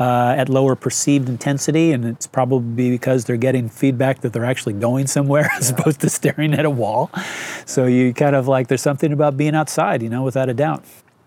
uh, 0.00 0.34
at 0.36 0.48
lower 0.48 0.74
perceived 0.74 1.28
intensity, 1.28 1.92
and 1.92 2.04
it's 2.04 2.26
probably 2.26 2.90
because 2.90 3.24
they're 3.24 3.36
getting 3.36 3.68
feedback 3.68 4.20
that 4.20 4.32
they're 4.32 4.44
actually 4.44 4.72
going 4.72 5.06
somewhere 5.06 5.48
as 5.56 5.70
opposed 5.70 6.00
to 6.00 6.10
staring 6.10 6.54
at 6.54 6.64
a 6.64 6.70
wall. 6.70 7.10
So 7.64 7.86
you 7.86 8.12
kind 8.12 8.34
of 8.34 8.48
like 8.48 8.68
there's 8.68 8.82
something 8.82 9.12
about 9.12 9.36
being 9.36 9.54
outside, 9.54 10.02
you 10.02 10.08
know, 10.08 10.22
without 10.22 10.48
a 10.48 10.54
doubt. 10.54 10.84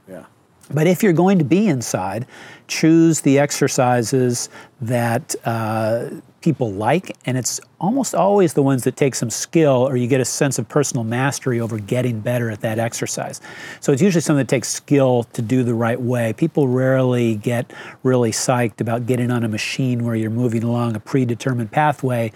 Yeah. 0.07 0.25
But 0.73 0.87
if 0.87 1.03
you're 1.03 1.13
going 1.13 1.39
to 1.39 1.45
be 1.45 1.67
inside, 1.67 2.25
choose 2.67 3.21
the 3.21 3.39
exercises 3.39 4.49
that 4.81 5.35
uh, 5.45 6.09
people 6.45 6.71
like, 6.71 7.17
and 7.25 7.39
it's 7.39 7.59
almost 7.79 8.13
always 8.13 8.53
the 8.53 8.61
ones 8.61 8.83
that 8.83 8.95
take 8.95 9.15
some 9.15 9.31
skill 9.31 9.87
or 9.89 9.97
you 9.97 10.05
get 10.05 10.21
a 10.21 10.25
sense 10.25 10.59
of 10.59 10.69
personal 10.69 11.03
mastery 11.03 11.59
over 11.59 11.79
getting 11.79 12.19
better 12.19 12.51
at 12.51 12.61
that 12.61 12.77
exercise. 12.77 13.41
So 13.79 13.91
it's 13.91 14.01
usually 14.01 14.21
something 14.21 14.45
that 14.45 14.47
takes 14.47 14.69
skill 14.69 15.23
to 15.33 15.41
do 15.41 15.63
the 15.63 15.73
right 15.73 15.99
way. 15.99 16.33
People 16.33 16.67
rarely 16.67 17.33
get 17.33 17.73
really 18.03 18.29
psyched 18.29 18.79
about 18.79 19.07
getting 19.07 19.31
on 19.31 19.43
a 19.43 19.47
machine 19.47 20.05
where 20.05 20.13
you're 20.13 20.29
moving 20.29 20.61
along 20.61 20.95
a 20.95 20.99
predetermined 20.99 21.71
pathway. 21.71 22.31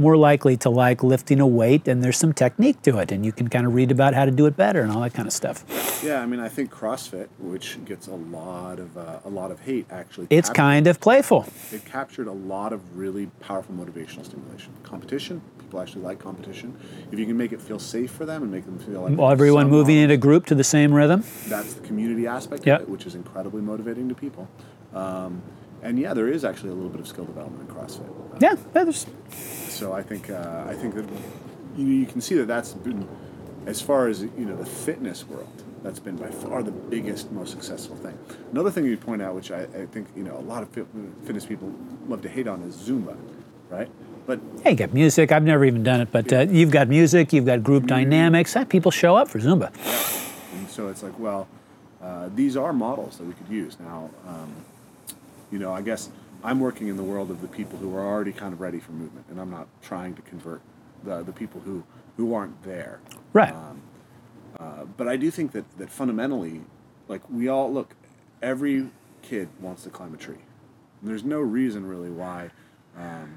More 0.00 0.16
likely 0.16 0.56
to 0.56 0.70
like 0.70 1.02
lifting 1.02 1.40
a 1.40 1.46
weight, 1.46 1.86
and 1.86 2.02
there's 2.02 2.16
some 2.16 2.32
technique 2.32 2.80
to 2.84 2.96
it, 3.00 3.12
and 3.12 3.22
you 3.26 3.32
can 3.32 3.48
kind 3.48 3.66
of 3.66 3.74
read 3.74 3.90
about 3.90 4.14
how 4.14 4.24
to 4.24 4.30
do 4.30 4.46
it 4.46 4.56
better 4.56 4.80
and 4.80 4.90
all 4.90 5.02
that 5.02 5.12
kind 5.12 5.28
of 5.28 5.32
stuff. 5.34 5.62
Yeah, 6.02 6.22
I 6.22 6.26
mean, 6.26 6.40
I 6.40 6.48
think 6.48 6.70
CrossFit, 6.72 7.28
which 7.38 7.76
gets 7.84 8.06
a 8.06 8.14
lot 8.14 8.78
of 8.78 8.96
uh, 8.96 9.18
a 9.26 9.28
lot 9.28 9.50
of 9.50 9.60
hate, 9.60 9.84
actually. 9.90 10.26
It's 10.30 10.48
cap- 10.48 10.56
kind 10.56 10.86
of 10.86 11.00
playful. 11.00 11.44
it 11.70 11.84
captured 11.84 12.28
a 12.28 12.32
lot 12.32 12.72
of 12.72 12.80
really 12.96 13.26
powerful 13.40 13.74
motivational 13.74 14.24
stimulation. 14.24 14.72
Competition, 14.84 15.42
people 15.58 15.78
actually 15.82 16.00
like 16.00 16.18
competition. 16.18 16.74
If 17.12 17.18
you 17.18 17.26
can 17.26 17.36
make 17.36 17.52
it 17.52 17.60
feel 17.60 17.78
safe 17.78 18.10
for 18.10 18.24
them 18.24 18.42
and 18.42 18.50
make 18.50 18.64
them 18.64 18.78
feel 18.78 19.02
like 19.02 19.18
Well, 19.18 19.30
everyone 19.30 19.68
moving 19.68 19.98
in 19.98 20.10
a 20.10 20.16
group 20.16 20.46
to 20.46 20.54
the 20.54 20.64
same 20.64 20.94
rhythm. 20.94 21.24
that's 21.46 21.74
the 21.74 21.86
community 21.86 22.26
aspect 22.26 22.66
Yep. 22.66 22.76
of 22.80 22.82
it, 22.84 22.90
which 22.90 23.04
is 23.04 23.14
incredibly 23.14 23.60
motivating 23.60 24.08
to 24.08 24.14
people. 24.14 24.48
Um, 24.94 25.42
and 25.82 25.98
yeah, 25.98 26.14
there 26.14 26.28
is 26.28 26.42
actually 26.42 26.70
a 26.70 26.74
little 26.74 26.88
bit 26.90 27.00
of 27.00 27.06
skill 27.06 27.26
development 27.26 27.68
in 27.68 27.74
CrossFit. 27.76 28.08
Yeah, 28.40 28.54
there's, 28.72 29.04
So 29.80 29.94
I 29.94 30.02
think 30.02 30.28
uh, 30.28 30.64
I 30.68 30.74
think 30.74 30.94
that 30.94 31.06
you, 31.74 31.86
you 31.86 32.04
can 32.04 32.20
see 32.20 32.34
that 32.34 32.46
that's 32.46 32.74
been 32.74 33.08
as 33.64 33.80
far 33.80 34.08
as 34.08 34.20
you 34.20 34.44
know 34.44 34.54
the 34.54 34.66
fitness 34.66 35.26
world. 35.26 35.48
That's 35.82 35.98
been 35.98 36.16
by 36.16 36.28
far 36.28 36.62
the 36.62 36.70
biggest, 36.70 37.32
most 37.32 37.50
successful 37.50 37.96
thing. 37.96 38.18
Another 38.52 38.70
thing 38.70 38.84
you 38.84 38.98
point 38.98 39.22
out, 39.22 39.34
which 39.34 39.50
I, 39.50 39.62
I 39.62 39.86
think 39.86 40.08
you 40.14 40.22
know 40.22 40.36
a 40.36 40.44
lot 40.52 40.62
of 40.62 40.68
fit- 40.68 40.86
fitness 41.24 41.46
people 41.46 41.72
love 42.08 42.20
to 42.20 42.28
hate 42.28 42.46
on, 42.46 42.60
is 42.64 42.76
Zumba, 42.76 43.16
right? 43.70 43.88
But 44.26 44.38
Hey, 44.62 44.72
you 44.72 44.76
got 44.76 44.92
music. 44.92 45.32
I've 45.32 45.44
never 45.44 45.64
even 45.64 45.82
done 45.82 46.02
it, 46.02 46.12
but 46.12 46.30
uh, 46.30 46.40
you've 46.40 46.70
got 46.70 46.88
music, 46.88 47.32
you've 47.32 47.46
got 47.46 47.62
group 47.62 47.86
dynamics. 47.86 48.54
Uh, 48.54 48.66
People 48.66 48.90
show 48.90 49.16
up 49.16 49.28
for 49.28 49.38
Zumba. 49.38 49.70
yeah. 49.82 50.58
And 50.58 50.68
so 50.68 50.88
it's 50.88 51.02
like, 51.02 51.18
well, 51.18 51.48
uh, 52.02 52.28
these 52.34 52.54
are 52.54 52.74
models 52.74 53.16
that 53.16 53.24
we 53.24 53.32
could 53.32 53.48
use. 53.48 53.80
Now, 53.80 54.10
um, 54.28 54.52
you 55.50 55.58
know, 55.58 55.72
I 55.72 55.80
guess 55.80 56.10
I'm 56.42 56.60
working 56.60 56.88
in 56.88 56.96
the 56.96 57.02
world 57.02 57.30
of 57.30 57.40
the 57.42 57.48
people 57.48 57.78
who 57.78 57.94
are 57.94 58.06
already 58.06 58.32
kind 58.32 58.52
of 58.52 58.60
ready 58.60 58.80
for 58.80 58.92
movement, 58.92 59.26
and 59.30 59.40
I'm 59.40 59.50
not 59.50 59.68
trying 59.82 60.14
to 60.14 60.22
convert 60.22 60.62
the, 61.04 61.22
the 61.22 61.32
people 61.32 61.60
who, 61.60 61.84
who 62.16 62.34
aren't 62.34 62.62
there. 62.62 63.00
Right. 63.32 63.54
Uh, 64.58 64.84
but 64.96 65.08
I 65.08 65.16
do 65.16 65.30
think 65.30 65.52
that, 65.52 65.64
that 65.78 65.90
fundamentally, 65.90 66.62
like, 67.08 67.22
we 67.30 67.48
all 67.48 67.72
look, 67.72 67.94
every 68.42 68.88
kid 69.22 69.48
wants 69.60 69.84
to 69.84 69.90
climb 69.90 70.14
a 70.14 70.16
tree. 70.16 70.38
And 71.00 71.10
there's 71.10 71.24
no 71.24 71.40
reason 71.40 71.86
really 71.86 72.10
why, 72.10 72.50
um, 72.96 73.36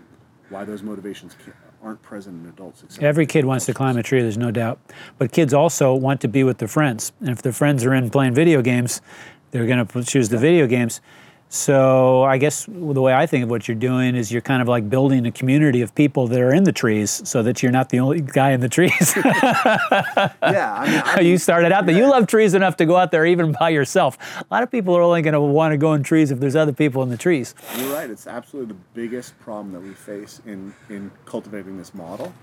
why 0.50 0.66
those 0.66 0.84
motivations 0.84 1.36
aren't 1.82 2.02
present 2.02 2.44
in 2.44 2.50
adults. 2.50 2.84
Every 3.02 3.26
kid 3.26 3.46
wants 3.46 3.66
to 3.66 3.74
climb 3.74 3.98
a 3.98 4.04
tree, 4.04 4.22
there's 4.22 4.38
no 4.38 4.52
doubt. 4.52 4.80
But 5.18 5.32
kids 5.32 5.54
also 5.54 5.94
want 5.94 6.22
to 6.22 6.28
be 6.28 6.44
with 6.44 6.58
their 6.58 6.68
friends. 6.68 7.12
And 7.20 7.30
if 7.30 7.42
their 7.42 7.52
friends 7.52 7.86
are 7.86 7.94
in 7.94 8.10
playing 8.10 8.34
video 8.34 8.62
games, 8.62 9.02
they're 9.52 9.68
going 9.68 9.86
to 9.86 10.04
choose 10.04 10.30
the 10.30 10.38
video 10.38 10.68
games. 10.68 11.02
So 11.54 12.24
I 12.24 12.40
guess 12.40 12.66
the 12.66 13.00
way 13.00 13.14
I 13.14 13.28
think 13.28 13.44
of 13.44 13.50
what 13.52 13.68
you're 13.68 13.76
doing 13.76 14.16
is 14.16 14.32
you're 14.32 14.42
kind 14.42 14.60
of 14.60 14.68
like 14.68 14.90
building 14.90 15.28
a 15.28 15.32
community 15.32 15.82
of 15.82 15.94
people 15.94 16.26
that 16.30 16.42
are 16.42 16.52
in 16.52 16.64
the 16.64 16.72
trees 16.72 17.22
so 17.30 17.44
that 17.44 17.62
you're 17.62 17.72
not 17.72 17.90
the 17.90 18.00
only 18.00 18.22
guy 18.22 18.54
in 18.54 18.60
the 18.60 18.68
trees. 18.68 19.16
Yeah, 20.42 20.74
I 20.74 20.90
mean, 20.90 21.02
I, 21.06 21.20
you 21.22 21.38
started 21.38 21.72
out 21.72 21.86
that 21.86 21.94
you 21.94 22.10
love 22.10 22.26
trees 22.28 22.56
enough 22.56 22.78
to 22.78 22.86
go 22.86 22.96
out 22.96 23.12
there 23.12 23.26
even 23.26 23.52
by 23.60 23.70
yourself. 23.70 24.18
A 24.40 24.46
lot 24.52 24.64
of 24.64 24.72
people 24.72 24.98
are 24.98 25.02
only 25.02 25.22
going 25.22 25.34
to 25.34 25.42
want 25.42 25.74
to 25.74 25.78
go 25.78 25.94
in 25.94 26.02
trees 26.02 26.32
if 26.32 26.40
there's 26.40 26.56
other 26.56 26.74
people 26.74 27.04
in 27.04 27.10
the 27.10 27.18
trees. 27.18 27.54
You're 27.78 27.94
right. 27.94 28.10
It's 28.10 28.26
absolutely 28.26 28.74
the 28.74 28.82
biggest 28.96 29.40
problem 29.40 29.74
that 29.74 29.82
we 29.82 29.94
face 29.94 30.42
in, 30.48 30.74
in 30.90 31.12
cultivating 31.26 31.78
this 31.78 31.94
model 31.94 32.34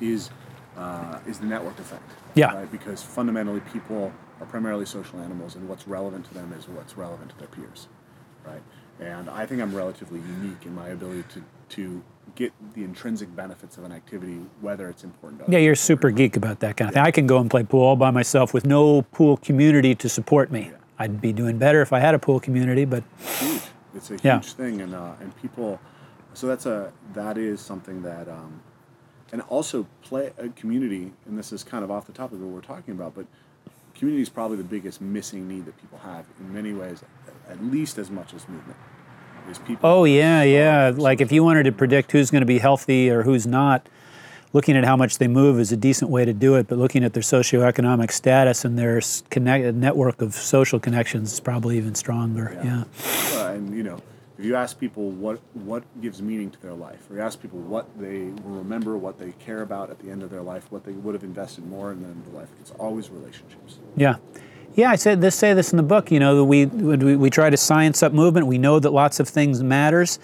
is 0.00 0.30
uh, 0.76 1.18
is 1.26 1.38
the 1.40 1.46
network 1.46 1.78
effect. 1.80 2.10
Yeah. 2.34 2.54
Right? 2.54 2.70
Because 2.70 3.02
fundamentally, 3.02 3.60
people 3.72 4.12
are 4.40 4.46
primarily 4.46 4.86
social 4.86 5.20
animals, 5.20 5.56
and 5.56 5.68
what's 5.68 5.88
relevant 5.88 6.26
to 6.26 6.34
them 6.34 6.52
is 6.56 6.68
what's 6.68 6.96
relevant 6.96 7.30
to 7.30 7.38
their 7.38 7.48
peers. 7.48 7.88
Right. 8.44 8.62
And 9.00 9.30
I 9.30 9.46
think 9.46 9.62
I'm 9.62 9.74
relatively 9.74 10.20
unique 10.20 10.66
in 10.66 10.74
my 10.74 10.88
ability 10.88 11.24
to 11.34 11.42
to 11.76 12.02
get 12.34 12.52
the 12.74 12.84
intrinsic 12.84 13.34
benefits 13.34 13.78
of 13.78 13.84
an 13.84 13.92
activity, 13.92 14.40
whether 14.60 14.88
it's 14.88 15.04
important. 15.04 15.42
Yeah, 15.48 15.58
you're 15.58 15.74
super 15.74 16.10
geek 16.10 16.36
about 16.36 16.60
that 16.60 16.76
kind 16.76 16.88
of 16.88 16.94
thing. 16.94 17.02
I 17.02 17.10
can 17.10 17.26
go 17.26 17.38
and 17.38 17.50
play 17.50 17.62
pool 17.62 17.82
all 17.82 17.96
by 17.96 18.10
myself 18.10 18.52
with 18.52 18.66
no 18.66 19.02
pool 19.02 19.36
community 19.36 19.94
to 19.96 20.08
support 20.08 20.50
me. 20.50 20.72
I'd 20.98 21.20
be 21.20 21.32
doing 21.32 21.58
better 21.58 21.80
if 21.80 21.92
I 21.92 21.98
had 22.00 22.14
a 22.14 22.18
pool 22.18 22.40
community, 22.40 22.84
but 22.84 23.04
huge. 23.18 23.62
It's 23.94 24.10
a 24.10 24.14
huge 24.14 24.24
Yeah. 24.24 24.40
thing, 24.40 24.80
and 24.80 24.94
uh, 24.94 25.12
and 25.20 25.34
people. 25.36 25.80
So 26.34 26.46
that's 26.46 26.66
a 26.66 26.92
that 27.14 27.38
is 27.38 27.60
something 27.60 28.02
that, 28.02 28.28
um, 28.28 28.60
and 29.32 29.42
also 29.42 29.86
play 30.02 30.32
a 30.38 30.48
community. 30.50 31.12
And 31.26 31.38
this 31.38 31.52
is 31.52 31.64
kind 31.64 31.82
of 31.84 31.90
off 31.90 32.06
the 32.06 32.12
topic 32.12 32.34
of 32.34 32.42
what 32.42 32.52
we're 32.54 32.60
talking 32.76 32.94
about, 32.94 33.14
but 33.14 33.26
community 34.00 34.22
is 34.22 34.30
probably 34.30 34.56
the 34.56 34.64
biggest 34.64 35.00
missing 35.00 35.46
need 35.46 35.66
that 35.66 35.78
people 35.80 35.98
have 35.98 36.24
in 36.40 36.52
many 36.52 36.72
ways, 36.72 37.04
at 37.48 37.62
least 37.62 37.98
as 37.98 38.10
much 38.10 38.34
as 38.34 38.48
movement. 38.48 38.76
Is 39.48 39.58
people. 39.58 39.88
oh 39.88 40.04
yeah, 40.04 40.42
yeah. 40.42 40.92
Like 40.94 41.20
if 41.20 41.32
you 41.32 41.42
wanted 41.42 41.64
to 41.64 41.72
predict 41.72 42.12
who's 42.12 42.30
going 42.30 42.42
to 42.42 42.46
be 42.46 42.58
healthy 42.58 43.10
or 43.10 43.22
who's 43.22 43.46
not, 43.46 43.88
looking 44.52 44.76
at 44.76 44.84
how 44.84 44.96
much 44.96 45.18
they 45.18 45.28
move 45.28 45.58
is 45.58 45.72
a 45.72 45.76
decent 45.76 46.10
way 46.10 46.24
to 46.24 46.32
do 46.32 46.56
it. 46.56 46.68
But 46.68 46.78
looking 46.78 47.04
at 47.04 47.14
their 47.14 47.22
socioeconomic 47.22 48.12
status 48.12 48.64
and 48.64 48.78
their 48.78 49.00
connect, 49.30 49.74
network 49.74 50.20
of 50.20 50.34
social 50.34 50.78
connections 50.78 51.32
is 51.32 51.40
probably 51.40 51.78
even 51.78 51.94
stronger. 51.94 52.58
Yeah. 52.62 52.84
Uh, 53.34 53.52
and 53.52 53.74
you 53.74 53.82
know, 53.82 54.00
if 54.40 54.46
you 54.46 54.56
ask 54.56 54.80
people 54.80 55.10
what 55.10 55.38
what 55.52 55.84
gives 56.00 56.22
meaning 56.22 56.50
to 56.50 56.60
their 56.62 56.72
life, 56.72 57.10
or 57.10 57.16
you 57.16 57.20
ask 57.20 57.42
people 57.42 57.58
what 57.58 57.86
they 57.98 58.20
will 58.42 58.56
remember, 58.56 58.96
what 58.96 59.18
they 59.18 59.32
care 59.32 59.60
about 59.60 59.90
at 59.90 59.98
the 59.98 60.10
end 60.10 60.22
of 60.22 60.30
their 60.30 60.40
life, 60.40 60.72
what 60.72 60.84
they 60.84 60.92
would 60.92 61.14
have 61.14 61.22
invested 61.22 61.66
more 61.66 61.92
in 61.92 62.02
their 62.02 62.40
life, 62.40 62.48
it's 62.58 62.70
always 62.72 63.10
relationships. 63.10 63.78
Yeah. 63.96 64.16
Yeah, 64.76 64.90
I 64.90 64.96
said 64.96 65.20
this. 65.20 65.34
Say 65.34 65.52
this 65.52 65.72
in 65.72 65.76
the 65.76 65.82
book. 65.82 66.10
You 66.10 66.20
know, 66.20 66.42
we, 66.42 66.64
we 66.64 67.16
we 67.16 67.28
try 67.28 67.50
to 67.50 67.56
science 67.56 68.02
up 68.02 68.14
movement. 68.14 68.46
We 68.46 68.56
know 68.56 68.78
that 68.78 68.92
lots 68.92 69.20
of 69.20 69.28
things 69.28 69.62
matters. 69.62 70.18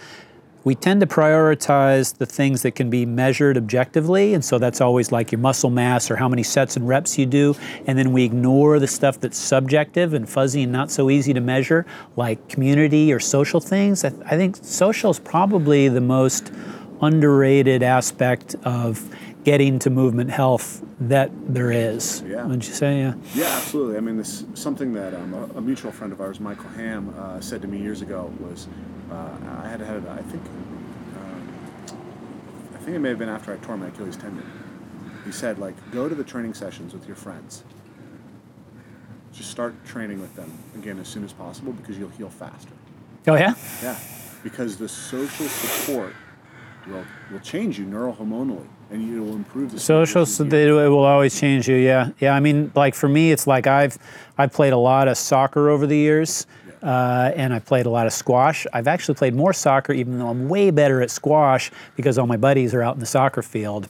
We 0.67 0.75
tend 0.75 1.01
to 1.01 1.07
prioritize 1.07 2.19
the 2.19 2.27
things 2.27 2.63
that 2.63 2.73
can 2.73 2.91
be 2.91 3.07
measured 3.07 3.57
objectively, 3.57 4.35
and 4.35 4.45
so 4.45 4.59
that's 4.59 4.81
always 4.81 5.13
like 5.13 5.31
your 5.31 5.39
muscle 5.39 5.71
mass 5.71 6.11
or 6.11 6.17
how 6.17 6.29
many 6.29 6.43
sets 6.43 6.77
and 6.77 6.89
reps 6.89 7.17
you 7.17 7.25
do. 7.25 7.55
And 7.87 7.97
then 7.97 8.11
we 8.11 8.25
ignore 8.25 8.81
the 8.81 8.89
stuff 8.89 9.21
that's 9.21 9.39
subjective 9.39 10.13
and 10.13 10.29
fuzzy 10.29 10.65
and 10.65 10.73
not 10.73 10.91
so 10.91 11.09
easy 11.09 11.33
to 11.35 11.41
measure, 11.41 11.87
like 12.17 12.49
community 12.49 13.13
or 13.13 13.21
social 13.21 13.61
things. 13.61 14.05
I, 14.05 14.11
think 14.11 14.57
social 14.61 15.13
is 15.13 15.21
probably 15.21 15.87
the 15.87 16.01
most 16.01 16.53
underrated 17.01 17.85
aspect 17.85 18.57
of 18.65 19.09
getting 19.47 19.79
to 19.79 19.89
movement 19.89 20.29
health 20.29 20.83
that 20.99 21.31
there 21.47 21.71
is. 21.71 22.21
Yeah. 22.27 22.43
Wouldn't 22.43 22.67
you 22.67 22.75
say? 22.75 22.99
Yeah. 22.99 23.15
Yeah, 23.33 23.45
absolutely. 23.45 23.97
I 23.97 24.01
mean, 24.01 24.17
this 24.17 24.45
something 24.55 24.93
that 24.95 25.15
um, 25.15 25.35
a, 25.35 25.59
a 25.59 25.61
mutual 25.61 25.93
friend 25.93 26.13
of 26.13 26.21
ours, 26.21 26.41
Michael 26.41 26.69
Ham, 26.71 27.15
uh, 27.17 27.41
said 27.41 27.63
to 27.63 27.69
me 27.69 27.79
years 27.79 28.03
ago 28.03 28.33
was, 28.41 28.67
uh, 29.09 29.37
I 29.63 29.69
had 29.69 29.79
had, 29.79 30.05
I 30.09 30.17
think, 30.23 30.43
um, 30.45 31.95
I 32.75 32.79
think 32.79 32.97
it 32.97 32.99
may 32.99 33.11
have 33.11 33.21
been 33.21 33.29
after 33.29 33.53
I 33.53 33.57
tore 33.59 33.77
my 33.77 33.87
Achilles 33.87 34.17
tendon. 34.17 34.45
He 35.25 35.31
said, 35.31 35.61
like, 35.61 35.77
go 35.93 36.09
to 36.09 36.15
the 36.17 36.25
training 36.25 36.55
sessions 36.55 36.93
with 36.93 37.07
your 37.07 37.15
friends. 37.15 37.63
Just 39.33 39.53
start 39.53 39.77
training 39.85 40.21
with 40.21 40.35
them 40.35 40.53
again 40.75 40.99
as 40.99 41.07
soon 41.07 41.23
as 41.23 41.33
possible 41.33 41.73
because 41.73 41.97
you'll 41.97 42.09
heal 42.09 42.31
faster. 42.31 42.73
Oh 43.29 43.37
yeah. 43.37 43.55
Yeah, 43.81 43.97
because 44.43 44.77
the 44.77 44.89
social 44.89 45.47
support 45.47 46.15
will 46.89 47.05
will 47.33 47.41
change 47.41 47.79
you 47.79 47.85
neurohormonally, 47.87 48.67
and 48.91 49.03
you 49.07 49.23
will 49.23 49.35
improve 49.35 49.73
the 49.73 49.81
Social, 49.81 50.25
so 50.27 50.45
of 50.45 50.51
they, 50.51 50.67
your- 50.67 50.85
it 50.85 50.89
will 50.89 51.05
always 51.05 51.39
change 51.39 51.69
you. 51.69 51.77
Yeah, 51.77 52.11
yeah. 52.21 52.35
I 52.35 52.41
mean, 52.41 52.73
like 52.75 52.95
for 52.95 53.09
me, 53.09 53.33
it's 53.33 53.47
like 53.47 53.67
I've 53.67 53.99
I've 54.39 54.53
played 54.53 54.73
a 54.73 54.79
lot 54.79 55.09
of 55.09 55.17
soccer 55.19 55.69
over 55.71 55.87
the 55.87 55.97
years, 55.97 56.47
uh, 56.83 57.33
and 57.35 57.53
I've 57.53 57.65
played 57.65 57.87
a 57.87 57.91
lot 57.91 58.07
of 58.07 58.13
squash. 58.13 58.67
I've 58.73 58.87
actually 58.87 59.15
played 59.17 59.35
more 59.35 59.53
soccer, 59.53 59.93
even 59.93 60.19
though 60.19 60.29
I'm 60.29 60.49
way 60.49 60.71
better 60.71 61.03
at 61.03 61.11
squash 61.11 61.71
because 61.97 62.19
all 62.19 62.27
my 62.27 62.37
buddies 62.37 62.75
are 62.75 62.83
out 62.83 62.95
in 62.95 63.01
the 63.01 63.07
soccer 63.07 63.43
field. 63.43 63.89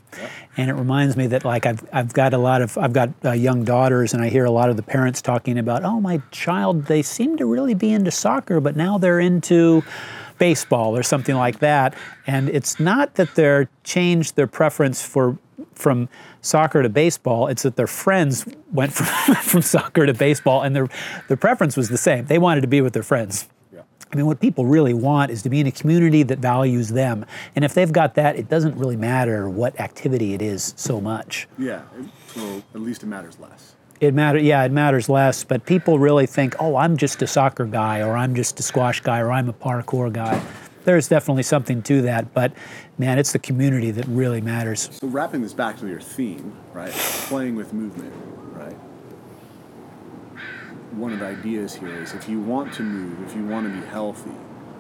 And 0.57 0.70
it 0.70 0.74
reminds 0.74 1.16
me 1.16 1.26
that 1.28 1.44
like 1.44 1.66
I've 1.66 1.86
I've 1.92 2.12
got 2.14 2.32
a 2.32 2.38
lot 2.38 2.62
of 2.62 2.78
I've 2.78 2.92
got 2.94 3.11
uh, 3.24 3.32
young 3.32 3.64
daughters, 3.64 4.14
and 4.14 4.22
I 4.22 4.28
hear 4.30 4.44
a 4.47 4.51
lot 4.51 4.70
of 4.70 4.76
the 4.76 4.82
parents 4.82 5.20
talking 5.20 5.59
about, 5.59 5.84
oh, 5.84 6.01
my 6.01 6.22
child, 6.30 6.86
they 6.86 7.03
seem 7.03 7.36
to 7.36 7.44
really 7.44 7.74
be 7.74 7.92
into 7.92 8.11
soccer, 8.11 8.61
but 8.61 8.76
now 8.76 8.97
they're 8.97 9.20
into 9.20 9.82
baseball 10.39 10.97
or 10.97 11.03
something 11.03 11.37
like 11.37 11.61
that. 11.61 11.95
And 12.26 12.49
it's 12.49 12.78
not 12.80 13.14
that 13.14 13.34
they're 13.34 13.68
changed 13.84 14.37
their 14.37 14.47
preference 14.47 15.05
for 15.05 15.39
from 15.74 16.09
soccer 16.41 16.82
to 16.82 16.89
baseball. 16.89 17.49
It's 17.49 17.62
that 17.62 17.76
their 17.76 17.87
friends 17.87 18.47
went 18.72 18.93
from, 18.93 19.34
from 19.43 19.62
soccer 19.62 20.07
to 20.07 20.14
baseball, 20.14 20.62
and 20.62 20.74
their 20.74 20.89
their 21.28 21.37
preference 21.37 21.76
was 21.76 21.89
the 21.89 21.99
same. 21.99 22.26
They 22.26 22.39
wanted 22.39 22.62
to 22.62 22.66
be 22.66 22.80
with 22.80 22.93
their 22.93 23.03
friends. 23.03 23.49
Yeah. 23.72 23.82
I 24.12 24.16
mean, 24.16 24.26
what 24.26 24.41
people 24.41 24.66
really 24.66 24.95
want 24.95 25.30
is 25.30 25.43
to 25.43 25.51
be 25.51 25.61
in 25.61 25.66
a 25.66 25.72
community 25.72 26.22
that 26.24 26.39
values 26.39 26.89
them. 26.89 27.24
And 27.55 27.64
if 27.64 27.74
they've 27.74 27.93
got 27.93 28.14
that, 28.14 28.37
it 28.37 28.49
doesn't 28.49 28.76
really 28.76 28.97
matter 28.97 29.49
what 29.49 29.78
activity 29.80 30.34
it 30.34 30.43
is 30.43 30.74
so 30.76 31.01
much. 31.01 31.49
Yeah, 31.59 31.82
well, 32.37 32.62
at 32.74 32.80
least 32.80 33.03
it 33.03 33.07
matters 33.07 33.39
less. 33.39 33.76
It 34.01 34.14
matter, 34.14 34.38
yeah, 34.38 34.64
it 34.64 34.72
matters 34.72 35.09
less. 35.09 35.44
But 35.44 35.64
people 35.64 35.99
really 35.99 36.26
think, 36.26 36.55
oh, 36.61 36.76
I'm 36.76 36.97
just 36.97 37.22
a 37.22 37.26
soccer 37.26 37.64
guy, 37.64 38.01
or 38.01 38.16
I'm 38.16 38.34
just 38.34 38.61
a 38.61 38.62
squash 38.62 39.01
guy, 39.01 39.20
or 39.20 39.32
I'm 39.32 39.49
a 39.49 39.53
parkour 39.53 40.12
guy. 40.12 40.42
There's 40.84 41.09
definitely 41.09 41.42
something 41.42 41.82
to 41.82 42.03
that, 42.03 42.32
but 42.32 42.53
man, 42.97 43.18
it's 43.18 43.32
the 43.32 43.40
community 43.40 43.90
that 43.90 44.07
really 44.07 44.40
matters. 44.40 44.88
So 44.92 45.09
wrapping 45.09 45.42
this 45.42 45.53
back 45.53 45.78
to 45.80 45.88
your 45.88 46.01
theme, 46.01 46.57
right? 46.72 46.92
Playing 46.92 47.57
with 47.57 47.72
movement, 47.72 48.14
right? 48.53 48.76
One 50.92 51.12
of 51.12 51.18
the 51.18 51.26
ideas 51.26 51.74
here 51.74 52.01
is 52.01 52.14
if 52.14 52.28
you 52.28 52.40
want 52.40 52.72
to 52.74 52.84
move, 52.84 53.20
if 53.26 53.34
you 53.34 53.44
want 53.44 53.66
to 53.66 53.80
be 53.80 53.84
healthy, 53.88 54.30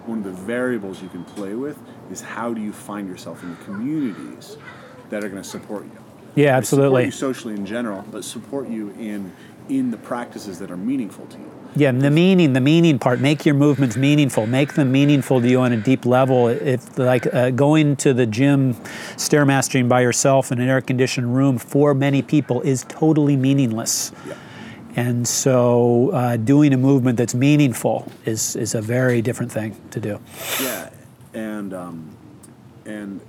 one 0.06 0.18
of 0.18 0.24
the 0.24 0.30
variables 0.30 1.02
you 1.02 1.08
can 1.08 1.24
play 1.24 1.54
with 1.54 1.76
is 2.08 2.20
how 2.20 2.54
do 2.54 2.60
you 2.60 2.72
find 2.72 3.08
yourself 3.08 3.42
in 3.42 3.50
the 3.50 3.64
communities 3.64 4.56
that 5.10 5.24
are 5.24 5.28
going 5.28 5.42
to 5.42 5.48
support 5.48 5.84
you. 5.86 6.05
Yeah, 6.36 6.44
They 6.44 6.50
absolutely. 6.50 7.10
Support 7.10 7.14
you 7.14 7.34
socially 7.34 7.54
in 7.54 7.66
general, 7.66 8.04
but 8.10 8.24
support 8.24 8.68
you 8.68 8.90
in 8.90 9.32
in 9.68 9.90
the 9.90 9.96
practices 9.96 10.60
that 10.60 10.70
are 10.70 10.76
meaningful 10.76 11.26
to 11.26 11.38
you. 11.38 11.50
Yeah, 11.74 11.92
the 11.92 12.10
meaning, 12.10 12.52
the 12.54 12.60
meaning 12.60 12.98
part. 12.98 13.20
Make 13.20 13.44
your 13.44 13.54
movements 13.54 13.96
meaningful. 13.96 14.46
Make 14.46 14.74
them 14.74 14.92
meaningful 14.92 15.40
to 15.42 15.48
you 15.48 15.60
on 15.60 15.72
a 15.72 15.76
deep 15.76 16.06
level. 16.06 16.48
If 16.48 16.96
like 16.96 17.26
uh, 17.34 17.50
going 17.50 17.96
to 17.96 18.14
the 18.14 18.24
gym, 18.24 18.74
stairmastering 19.16 19.88
by 19.88 20.00
yourself 20.00 20.52
in 20.52 20.60
an 20.60 20.68
air-conditioned 20.68 21.34
room 21.34 21.58
for 21.58 21.92
many 21.92 22.22
people 22.22 22.62
is 22.62 22.84
totally 22.88 23.36
meaningless. 23.36 24.12
Yeah. 24.26 24.34
And 24.94 25.28
so, 25.28 26.10
uh, 26.12 26.38
doing 26.38 26.72
a 26.72 26.78
movement 26.78 27.18
that's 27.18 27.34
meaningful 27.34 28.10
is 28.24 28.56
is 28.56 28.74
a 28.74 28.80
very 28.80 29.20
different 29.20 29.52
thing 29.52 29.76
to 29.90 30.00
do. 30.00 30.18
Yeah, 30.62 30.88
and 31.34 31.74
um, 31.74 32.16
and 32.86 33.20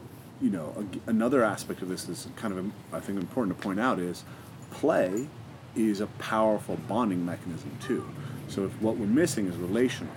you 0.41 0.49
know 0.49 0.73
ag- 0.79 1.01
another 1.07 1.43
aspect 1.43 1.81
of 1.81 1.89
this 1.89 2.07
is 2.09 2.27
kind 2.35 2.57
of 2.57 2.71
I 2.93 2.99
think 2.99 3.19
important 3.19 3.57
to 3.57 3.63
point 3.63 3.79
out 3.79 3.99
is 3.99 4.23
play 4.71 5.27
is 5.75 6.01
a 6.01 6.07
powerful 6.19 6.77
bonding 6.87 7.25
mechanism 7.25 7.71
too. 7.81 8.07
So 8.47 8.65
if 8.65 8.81
what 8.81 8.97
we're 8.97 9.05
missing 9.07 9.47
is 9.47 9.55
relational, 9.57 10.13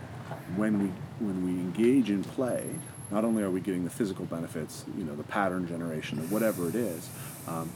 when 0.57 0.83
we 0.83 0.87
when 1.27 1.45
we 1.45 1.51
engage 1.61 2.11
in 2.11 2.25
play, 2.25 2.65
not 3.11 3.25
only 3.25 3.43
are 3.43 3.51
we 3.51 3.61
getting 3.61 3.85
the 3.85 3.91
physical 3.91 4.25
benefits, 4.25 4.85
you 4.97 5.05
know, 5.05 5.15
the 5.15 5.25
pattern 5.25 5.67
generation 5.67 6.19
or 6.19 6.23
whatever 6.25 6.69
it 6.69 6.75
is, 6.75 7.09
um, 7.49 7.71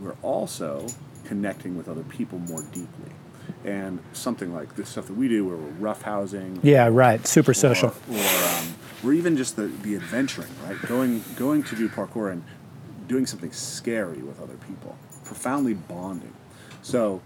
we're 0.00 0.16
also 0.22 0.86
connecting 1.24 1.76
with 1.76 1.88
other 1.88 2.02
people 2.04 2.38
more 2.38 2.62
deeply. 2.72 3.10
And 3.64 3.98
something 4.12 4.54
like 4.54 4.76
the 4.76 4.84
stuff 4.86 5.06
that 5.06 5.14
we 5.16 5.28
do, 5.28 5.46
where 5.46 5.56
we're 5.56 5.92
roughhousing, 5.94 6.60
Yeah, 6.62 6.88
right. 6.90 7.26
Super 7.26 7.52
social. 7.54 7.88
or, 7.88 7.94
or, 9.04 9.12
even 9.12 9.36
just 9.36 9.56
the, 9.56 9.66
the 9.66 9.94
adventuring, 9.96 10.48
right? 10.64 10.80
Going 10.86 11.24
going 11.36 11.62
to 11.64 11.76
do 11.76 11.88
parkour 11.88 12.32
and 12.32 12.44
doing 13.06 13.26
something 13.26 13.52
scary 13.52 14.18
with 14.18 14.40
other 14.40 14.56
people, 14.66 14.96
profoundly 15.24 15.74
bonding. 15.74 16.34
So 16.82 17.20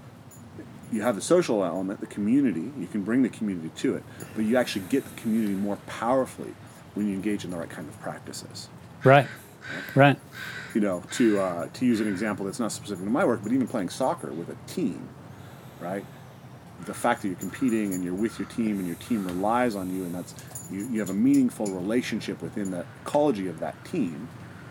you 0.92 1.02
have 1.02 1.14
the 1.14 1.22
social 1.22 1.64
element, 1.64 2.00
the 2.00 2.06
community. 2.06 2.70
You 2.78 2.86
can 2.86 3.02
bring 3.02 3.22
the 3.22 3.28
community 3.28 3.70
to 3.76 3.96
it, 3.96 4.02
but 4.34 4.44
you 4.44 4.56
actually 4.56 4.84
get 4.88 5.04
the 5.04 5.20
community 5.20 5.54
more 5.54 5.76
powerfully 5.86 6.54
when 6.94 7.08
you 7.08 7.14
engage 7.14 7.44
in 7.44 7.50
the 7.50 7.56
right 7.56 7.68
kind 7.68 7.88
of 7.88 8.00
practices. 8.00 8.68
Right. 9.04 9.26
Right. 9.94 10.18
You 10.74 10.80
know, 10.80 11.02
to 11.12 11.40
uh, 11.40 11.68
to 11.74 11.86
use 11.86 12.00
an 12.00 12.08
example 12.08 12.46
that's 12.46 12.60
not 12.60 12.72
specific 12.72 13.04
to 13.04 13.10
my 13.10 13.24
work, 13.24 13.40
but 13.42 13.52
even 13.52 13.66
playing 13.66 13.88
soccer 13.90 14.28
with 14.28 14.48
a 14.48 14.56
team, 14.66 15.08
right? 15.80 16.04
The 16.84 16.94
fact 16.94 17.22
that 17.22 17.28
you're 17.28 17.36
competing 17.36 17.92
and 17.92 18.04
you're 18.04 18.14
with 18.14 18.38
your 18.38 18.48
team 18.48 18.78
and 18.78 18.86
your 18.86 18.96
team 18.96 19.26
relies 19.26 19.74
on 19.74 19.94
you, 19.94 20.04
and 20.04 20.14
that's 20.14 20.34
you, 20.70 20.88
you 20.88 21.00
have 21.00 21.10
a 21.10 21.14
meaningful 21.14 21.66
relationship 21.66 22.40
within 22.40 22.70
the 22.70 22.84
ecology 23.04 23.48
of 23.48 23.58
that 23.60 23.82
team 23.84 24.28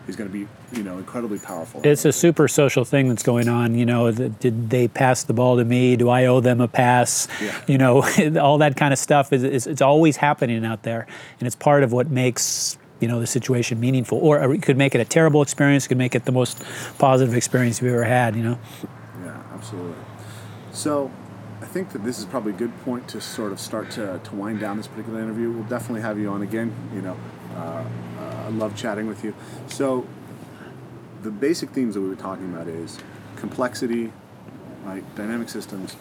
is 0.08 0.16
going 0.16 0.30
to 0.30 0.34
be 0.34 0.48
you 0.76 0.84
know 0.84 0.98
incredibly 0.98 1.40
powerful. 1.40 1.82
It's 1.84 2.06
a 2.06 2.12
super 2.12 2.48
social 2.48 2.86
thing 2.86 3.10
that's 3.10 3.24
going 3.24 3.50
on. 3.50 3.76
You 3.76 3.86
know, 3.86 4.12
the, 4.12 4.30
did 4.30 4.70
they 4.70 4.88
pass 4.88 5.24
the 5.24 5.34
ball 5.34 5.58
to 5.58 5.66
me? 5.66 5.96
Do 5.96 6.10
I 6.10 6.26
owe 6.26 6.40
them 6.40 6.62
a 6.62 6.68
pass? 6.68 7.28
Yeah. 7.42 7.62
You 7.68 7.78
know, 7.78 8.04
all 8.42 8.58
that 8.60 8.76
kind 8.76 8.94
of 8.94 9.00
stuff 9.00 9.34
is, 9.34 9.44
is 9.44 9.68
it's 9.68 9.82
always 9.82 10.18
happening 10.18 10.66
out 10.66 10.84
there, 10.84 11.08
and 11.40 11.48
it's 11.48 11.56
part 11.56 11.84
of 11.84 11.92
what 11.92 12.10
makes 12.10 12.78
you 13.00 13.08
know 13.08 13.20
the 13.20 13.28
situation 13.28 13.80
meaningful. 13.80 14.18
Or 14.18 14.54
it 14.54 14.62
could 14.62 14.78
make 14.78 14.96
it 14.96 15.02
a 15.02 15.06
terrible 15.06 15.42
experience. 15.42 15.86
It 15.86 15.90
could 15.90 15.98
make 15.98 16.16
it 16.16 16.26
the 16.26 16.32
most 16.32 16.62
positive 16.98 17.36
experience 17.36 17.82
you've 17.82 17.94
ever 17.94 18.04
had. 18.04 18.36
You 18.36 18.44
know. 18.44 18.60
Yeah, 19.24 19.42
absolutely. 19.54 19.96
So, 20.72 21.12
think 21.78 21.90
that 21.92 22.04
this 22.04 22.18
is 22.18 22.26
probably 22.26 22.52
a 22.52 22.56
good 22.56 22.76
point 22.84 23.08
to 23.08 23.22
sort 23.22 23.52
of 23.52 23.60
start 23.60 23.92
to, 23.92 24.20
to 24.24 24.36
wind 24.36 24.60
down 24.60 24.78
this 24.78 24.88
particular 24.88 25.22
interview. 25.22 25.52
We'll 25.52 25.70
definitely 25.70 26.02
have 26.02 26.18
you 26.18 26.28
on 26.30 26.42
again. 26.42 26.74
You 26.92 27.04
know, 27.04 27.18
uh, 27.54 27.84
uh, 28.20 28.46
I 28.46 28.50
love 28.50 28.76
chatting 28.76 29.06
with 29.06 29.24
you. 29.24 29.36
So, 29.68 30.08
the 31.22 31.30
basic 31.30 31.70
themes 31.70 31.94
that 31.94 32.02
we 32.02 32.10
were 32.10 32.16
talking 32.16 32.52
about 32.52 32.68
is 32.68 32.98
complexity, 33.36 34.12
right, 34.86 35.04
dynamic 35.16 35.50
systems, 35.50 35.98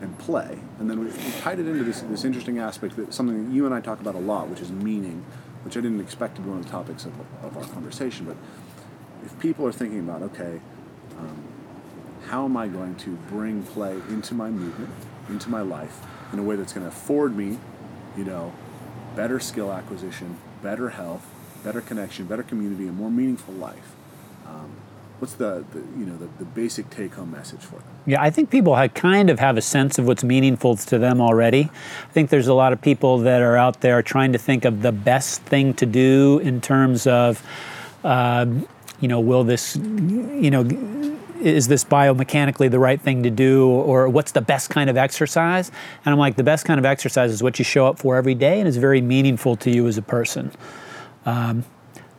and 0.00 0.18
play. 0.18 0.58
And 0.80 0.90
then 0.90 0.98
we, 0.98 1.06
we 1.06 1.30
tied 1.42 1.60
it 1.60 1.68
into 1.68 1.84
this, 1.84 2.00
this 2.00 2.24
interesting 2.24 2.58
aspect 2.58 2.96
that 2.96 3.14
something 3.14 3.46
that 3.46 3.54
you 3.54 3.66
and 3.66 3.74
I 3.74 3.80
talk 3.80 4.00
about 4.00 4.16
a 4.16 4.20
lot, 4.20 4.48
which 4.48 4.60
is 4.60 4.72
meaning, 4.72 5.24
which 5.62 5.76
I 5.76 5.80
didn't 5.80 6.00
expect 6.00 6.34
to 6.36 6.40
be 6.40 6.48
one 6.48 6.58
of 6.58 6.64
the 6.64 6.72
topics 6.72 7.04
of, 7.04 7.12
of 7.44 7.56
our 7.56 7.64
conversation. 7.66 8.26
But 8.26 8.36
if 9.24 9.38
people 9.38 9.64
are 9.64 9.72
thinking 9.72 10.00
about, 10.00 10.22
okay, 10.22 10.60
how 12.28 12.44
am 12.44 12.56
I 12.56 12.68
going 12.68 12.94
to 12.96 13.10
bring 13.30 13.62
play 13.62 13.92
into 14.08 14.34
my 14.34 14.50
movement, 14.50 14.90
into 15.28 15.48
my 15.48 15.62
life, 15.62 16.00
in 16.32 16.38
a 16.38 16.42
way 16.42 16.56
that's 16.56 16.72
going 16.72 16.84
to 16.84 16.88
afford 16.88 17.34
me, 17.36 17.58
you 18.16 18.24
know, 18.24 18.52
better 19.16 19.40
skill 19.40 19.72
acquisition, 19.72 20.36
better 20.62 20.90
health, 20.90 21.26
better 21.64 21.80
connection, 21.80 22.26
better 22.26 22.42
community, 22.42 22.86
a 22.86 22.92
more 22.92 23.10
meaningful 23.10 23.54
life. 23.54 23.94
Um, 24.46 24.72
what's 25.18 25.34
the, 25.34 25.64
the 25.72 25.80
you 25.98 26.04
know 26.04 26.16
the, 26.16 26.28
the 26.38 26.44
basic 26.44 26.90
take-home 26.90 27.30
message 27.30 27.60
for 27.60 27.76
them? 27.76 27.88
Yeah, 28.06 28.22
I 28.22 28.30
think 28.30 28.50
people 28.50 28.76
have 28.76 28.94
kind 28.94 29.30
of 29.30 29.38
have 29.38 29.56
a 29.56 29.62
sense 29.62 29.98
of 29.98 30.06
what's 30.06 30.22
meaningful 30.22 30.76
to 30.76 30.98
them 30.98 31.20
already. 31.20 31.70
I 32.08 32.12
think 32.12 32.30
there's 32.30 32.46
a 32.46 32.54
lot 32.54 32.72
of 32.72 32.80
people 32.80 33.18
that 33.18 33.40
are 33.40 33.56
out 33.56 33.80
there 33.80 34.02
trying 34.02 34.32
to 34.32 34.38
think 34.38 34.64
of 34.64 34.82
the 34.82 34.92
best 34.92 35.42
thing 35.42 35.74
to 35.74 35.86
do 35.86 36.38
in 36.40 36.60
terms 36.60 37.06
of, 37.06 37.42
uh, 38.04 38.46
you 39.00 39.08
know, 39.08 39.20
will 39.20 39.44
this, 39.44 39.76
you 39.76 40.50
know, 40.50 40.62
is 41.40 41.68
this 41.68 41.84
biomechanically 41.84 42.70
the 42.70 42.78
right 42.78 43.00
thing 43.00 43.22
to 43.22 43.30
do, 43.30 43.68
or 43.68 44.08
what's 44.08 44.32
the 44.32 44.40
best 44.40 44.70
kind 44.70 44.90
of 44.90 44.96
exercise? 44.96 45.70
And 46.04 46.12
I'm 46.12 46.18
like, 46.18 46.36
the 46.36 46.44
best 46.44 46.64
kind 46.64 46.78
of 46.78 46.84
exercise 46.84 47.30
is 47.30 47.42
what 47.42 47.58
you 47.58 47.64
show 47.64 47.86
up 47.86 47.98
for 47.98 48.16
every 48.16 48.34
day 48.34 48.58
and 48.58 48.68
is 48.68 48.76
very 48.76 49.00
meaningful 49.00 49.56
to 49.56 49.70
you 49.70 49.86
as 49.86 49.98
a 49.98 50.02
person. 50.02 50.52
Um, 51.26 51.64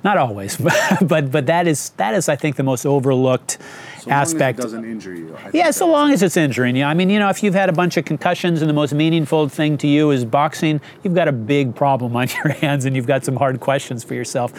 not 0.03 0.17
always, 0.17 0.57
but 1.01 1.31
but 1.31 1.45
that 1.47 1.67
is 1.67 1.89
that 1.91 2.13
is 2.13 2.29
I 2.29 2.35
think 2.35 2.55
the 2.55 2.63
most 2.63 2.85
overlooked 2.85 3.57
So 3.99 4.09
long 4.09 4.19
aspect 4.19 4.59
as 4.59 4.65
it 4.65 4.67
doesn't 4.67 4.85
injure 4.85 5.13
you. 5.13 5.35
I 5.35 5.41
think 5.43 5.55
yeah, 5.55 5.71
so 5.71 5.87
long 5.87 6.11
as 6.11 6.23
it's 6.23 6.37
injuring 6.37 6.77
you. 6.77 6.85
I 6.85 6.93
mean, 6.93 7.09
you 7.09 7.19
know, 7.19 7.29
if 7.29 7.43
you've 7.43 7.53
had 7.53 7.67
a 7.67 7.73
bunch 7.73 7.97
of 7.97 8.05
concussions 8.05 8.61
and 8.61 8.69
the 8.69 8.73
most 8.73 8.93
meaningful 8.93 9.49
thing 9.49 9.77
to 9.79 9.87
you 9.87 10.11
is 10.11 10.23
boxing, 10.23 10.79
you've 11.03 11.15
got 11.15 11.27
a 11.27 11.33
big 11.33 11.75
problem 11.75 12.15
on 12.15 12.27
your 12.43 12.53
hands 12.53 12.85
and 12.85 12.95
you've 12.95 13.07
got 13.07 13.25
some 13.25 13.35
hard 13.35 13.59
questions 13.59 14.03
for 14.03 14.13
yourself. 14.13 14.53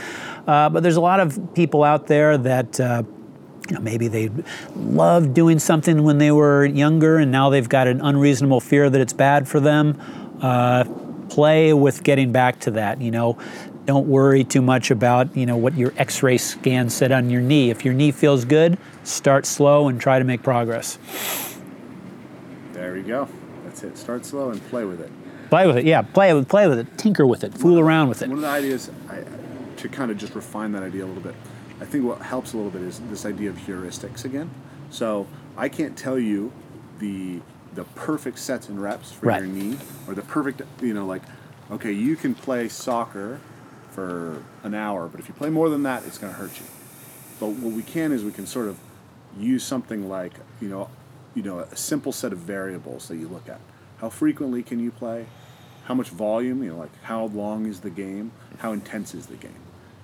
Uh, 0.47 0.69
but 0.69 0.83
there's 0.83 0.97
a 0.97 1.01
lot 1.01 1.21
of 1.21 1.55
people 1.55 1.83
out 1.85 2.07
there 2.07 2.37
that. 2.39 2.79
Uh, 2.79 3.03
you 3.71 3.77
know, 3.77 3.83
maybe 3.83 4.09
they 4.09 4.31
loved 4.75 5.33
doing 5.33 5.61
something 5.61 6.03
when 6.03 6.19
they 6.19 6.33
were 6.33 6.65
younger 6.65 7.19
and 7.19 7.31
now 7.31 7.51
they've 7.51 7.69
got 7.69 7.87
an 7.87 8.01
unreasonable 8.01 8.61
fear 8.61 8.91
that 8.91 9.01
it's 9.01 9.13
bad 9.13 9.47
for 9.47 9.61
them. 9.61 10.01
Uh, 10.43 10.85
play 11.29 11.73
with 11.73 12.03
getting 12.03 12.33
back 12.33 12.59
to 12.61 12.73
that, 12.73 13.01
you 13.01 13.13
know. 13.13 13.39
Don't 13.87 14.09
worry 14.09 14.45
too 14.45 14.61
much 14.61 14.91
about, 14.91 15.37
you 15.37 15.47
know, 15.47 15.57
what 15.57 15.75
your 15.75 15.93
x-ray 15.97 16.37
scan 16.39 16.91
said 16.91 17.13
on 17.13 17.31
your 17.31 17.41
knee. 17.41 17.71
If 17.71 17.85
your 17.85 17.95
knee 17.95 18.11
feels 18.11 18.45
good, 18.45 18.77
start 19.05 19.47
slow 19.47 19.89
and 19.89 20.01
try 20.01 20.19
to 20.19 20.25
make 20.25 20.43
progress. 20.43 20.99
There 22.73 22.93
we 22.93 23.03
go. 23.03 23.29
That's 23.65 23.85
it. 23.85 23.97
Start 23.97 24.27
slow 24.27 24.51
and 24.51 24.61
play 24.69 24.85
with 24.85 25.01
it. 25.01 25.11
Play 25.49 25.67
with 25.67 25.79
it, 25.79 25.85
yeah. 25.85 26.03
Play 26.03 26.33
with, 26.35 26.49
play 26.49 26.67
with 26.67 26.79
it. 26.79 26.99
Tinker 26.99 27.27
with 27.27 27.45
it. 27.45 27.55
Fool 27.55 27.79
around 27.79 28.09
with 28.09 28.23
it. 28.23 28.29
One 28.29 28.39
of 28.39 28.43
the 28.43 28.49
ideas, 28.49 28.91
I, 29.09 29.25
to 29.77 29.89
kind 29.89 30.11
of 30.11 30.19
just 30.19 30.35
refine 30.35 30.73
that 30.73 30.83
idea 30.83 31.05
a 31.05 31.07
little 31.07 31.23
bit, 31.23 31.35
I 31.81 31.85
think 31.85 32.05
what 32.05 32.21
helps 32.23 32.53
a 32.53 32.57
little 32.57 32.71
bit 32.71 32.83
is 32.83 33.01
this 33.11 33.25
idea 33.25 33.51
of 33.51 33.57
heuristics 33.57 34.25
again. 34.25 34.51
So 34.91 35.27
I 35.57 35.69
can't 35.69 35.97
tell 35.97 36.19
you 36.19 36.53
the 36.99 37.41
the 37.75 37.85
perfect 37.85 38.39
sets 38.41 38.69
and 38.69 38.83
reps 38.83 39.13
for 39.13 39.27
Right. 39.27 39.43
your 39.43 39.47
knee, 39.53 39.79
or 40.09 40.15
the 40.15 40.23
perfect, 40.23 40.61
you 40.83 40.93
know, 40.93 41.07
like, 41.07 41.23
okay, 41.71 41.93
you 41.93 42.17
can 42.17 42.35
play 42.35 42.69
soccer 42.69 43.39
for 43.93 44.43
an 44.65 44.75
hour, 44.75 45.07
but 45.07 45.21
if 45.21 45.29
you 45.29 45.35
play 45.35 45.51
more 45.51 45.69
than 45.69 45.85
that, 45.85 46.05
it's 46.05 46.19
going 46.19 46.33
to 46.33 46.39
hurt 46.39 46.59
you. 46.59 46.67
But 47.39 47.51
what 47.51 47.73
we 47.73 47.85
can 47.85 48.11
is 48.11 48.25
we 48.25 48.33
can 48.33 48.45
sort 48.47 48.67
of 48.67 48.77
use 49.39 49.63
something 49.63 50.09
like, 50.09 50.33
you 50.61 50.69
know, 50.69 50.91
you 51.37 51.45
know, 51.45 51.61
a 51.61 51.77
simple 51.77 52.11
set 52.11 52.33
of 52.33 52.39
variables 52.39 53.07
that 53.07 53.19
you 53.19 53.29
look 53.29 53.49
at. 53.49 53.61
How 54.01 54.09
frequently 54.09 54.65
can 54.65 54.81
you 54.81 54.91
play? 54.91 55.27
How 55.85 55.95
much 55.95 56.09
volume? 56.09 56.65
You 56.65 56.71
know, 56.71 56.79
like 56.79 57.03
how 57.05 57.27
long 57.27 57.67
is 57.67 57.81
the 57.81 57.91
game? 57.91 58.33
How 58.59 58.73
intense 58.73 59.15
is 59.15 59.27
the 59.27 59.37
game? 59.37 59.55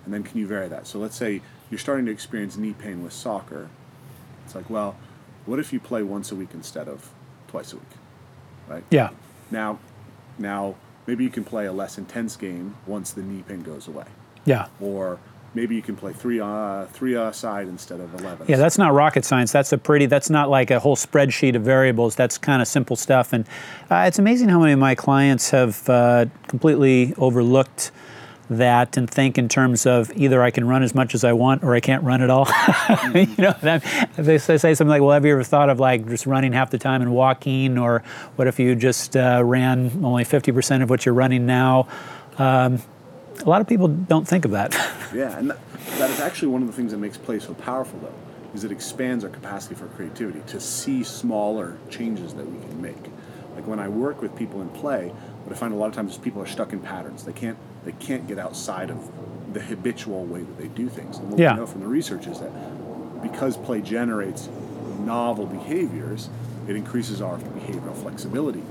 And 0.04 0.14
then 0.14 0.22
can 0.22 0.38
you 0.38 0.46
vary 0.46 0.68
that? 0.68 0.86
So 0.86 1.00
let's 1.00 1.16
say 1.16 1.42
you're 1.70 1.78
starting 1.78 2.06
to 2.06 2.12
experience 2.12 2.56
knee 2.56 2.72
pain 2.72 3.02
with 3.02 3.12
soccer. 3.12 3.68
It's 4.44 4.54
like, 4.54 4.70
well, 4.70 4.96
what 5.46 5.58
if 5.58 5.72
you 5.72 5.80
play 5.80 6.02
once 6.02 6.30
a 6.32 6.34
week 6.36 6.50
instead 6.54 6.88
of 6.88 7.10
twice 7.48 7.72
a 7.72 7.76
week? 7.76 7.84
Right? 8.68 8.84
Yeah. 8.90 9.10
Now, 9.50 9.78
now 10.38 10.74
maybe 11.06 11.24
you 11.24 11.30
can 11.30 11.44
play 11.44 11.66
a 11.66 11.72
less 11.72 11.98
intense 11.98 12.36
game 12.36 12.76
once 12.86 13.12
the 13.12 13.22
knee 13.22 13.42
pain 13.46 13.62
goes 13.62 13.86
away, 13.88 14.06
Yeah. 14.44 14.66
or 14.80 15.18
maybe 15.54 15.74
you 15.74 15.82
can 15.82 15.96
play 15.96 16.12
three 16.12 16.40
uh, 16.40 16.86
three 16.86 17.14
aside 17.14 17.68
instead 17.68 18.00
of 18.00 18.12
eleven. 18.20 18.46
Yeah, 18.48 18.56
that's 18.56 18.76
not 18.76 18.92
rocket 18.92 19.24
science. 19.24 19.52
That's 19.52 19.72
a 19.72 19.78
pretty. 19.78 20.06
That's 20.06 20.30
not 20.30 20.50
like 20.50 20.70
a 20.70 20.78
whole 20.80 20.96
spreadsheet 20.96 21.54
of 21.54 21.62
variables. 21.62 22.14
That's 22.16 22.38
kind 22.38 22.60
of 22.60 22.68
simple 22.68 22.96
stuff. 22.96 23.32
And 23.32 23.46
uh, 23.90 24.04
it's 24.06 24.18
amazing 24.18 24.48
how 24.48 24.58
many 24.60 24.72
of 24.72 24.78
my 24.80 24.94
clients 24.94 25.50
have 25.50 25.88
uh, 25.88 26.26
completely 26.48 27.14
overlooked 27.18 27.90
that 28.48 28.96
and 28.96 29.10
think 29.10 29.38
in 29.38 29.48
terms 29.48 29.86
of 29.86 30.12
either 30.16 30.42
I 30.42 30.50
can 30.50 30.66
run 30.66 30.82
as 30.82 30.94
much 30.94 31.14
as 31.14 31.24
I 31.24 31.32
want 31.32 31.64
or 31.64 31.74
I 31.74 31.80
can't 31.80 32.04
run 32.04 32.22
at 32.22 32.30
all. 32.30 32.46
you 33.14 33.26
know, 33.38 33.54
they 34.16 34.38
say 34.38 34.56
say 34.56 34.74
something 34.74 34.88
like, 34.88 35.02
"Well, 35.02 35.12
have 35.12 35.24
you 35.24 35.32
ever 35.32 35.42
thought 35.42 35.68
of 35.68 35.80
like 35.80 36.06
just 36.08 36.26
running 36.26 36.52
half 36.52 36.70
the 36.70 36.78
time 36.78 37.02
and 37.02 37.12
walking, 37.12 37.78
or 37.78 38.02
what 38.36 38.46
if 38.46 38.58
you 38.58 38.74
just 38.74 39.16
uh, 39.16 39.42
ran 39.44 40.04
only 40.04 40.24
50% 40.24 40.82
of 40.82 40.90
what 40.90 41.04
you're 41.04 41.14
running 41.14 41.46
now?" 41.46 41.88
Um, 42.38 42.80
a 43.44 43.48
lot 43.48 43.60
of 43.60 43.66
people 43.66 43.88
don't 43.88 44.26
think 44.26 44.44
of 44.44 44.50
that. 44.52 44.74
Yeah, 45.14 45.38
and 45.38 45.50
that, 45.50 45.58
that 45.98 46.10
is 46.10 46.20
actually 46.20 46.48
one 46.48 46.62
of 46.62 46.66
the 46.66 46.74
things 46.74 46.90
that 46.90 46.98
makes 46.98 47.16
play 47.16 47.38
so 47.38 47.54
powerful, 47.54 47.98
though, 48.00 48.12
is 48.54 48.64
it 48.64 48.72
expands 48.72 49.22
our 49.24 49.30
capacity 49.30 49.76
for 49.76 49.86
creativity 49.86 50.42
to 50.48 50.60
see 50.60 51.04
smaller 51.04 51.78
changes 51.88 52.34
that 52.34 52.44
we 52.44 52.58
can 52.58 52.82
make. 52.82 53.02
Like 53.54 53.66
when 53.66 53.78
I 53.78 53.88
work 53.88 54.20
with 54.20 54.36
people 54.36 54.60
in 54.60 54.68
play, 54.70 55.12
what 55.46 55.54
I 55.54 55.58
find 55.58 55.72
a 55.72 55.76
lot 55.76 55.86
of 55.86 55.94
times 55.94 56.18
people 56.18 56.42
are 56.42 56.46
stuck 56.46 56.72
in 56.72 56.80
patterns. 56.80 57.24
They 57.24 57.32
can't 57.32 57.56
they 57.84 57.92
can't 57.92 58.26
get 58.26 58.38
outside 58.38 58.90
of 58.90 58.98
the 59.52 59.60
habitual 59.60 60.24
way 60.24 60.40
that 60.40 60.58
they 60.58 60.66
do 60.68 60.88
things. 60.88 61.18
And 61.18 61.30
what 61.30 61.38
Yeah. 61.38 61.52
we 61.52 61.60
know 61.60 61.66
from 61.66 61.82
the 61.82 61.86
research 61.86 62.26
is 62.26 62.40
that 62.40 62.50
because 63.22 63.56
play 63.56 63.80
generates 63.80 64.48
novel 65.04 65.46
behaviors, 65.46 66.28
it 66.66 66.74
increases 66.74 67.22
our 67.22 67.38
behavioral 67.38 67.94
flexibility. 67.94 68.62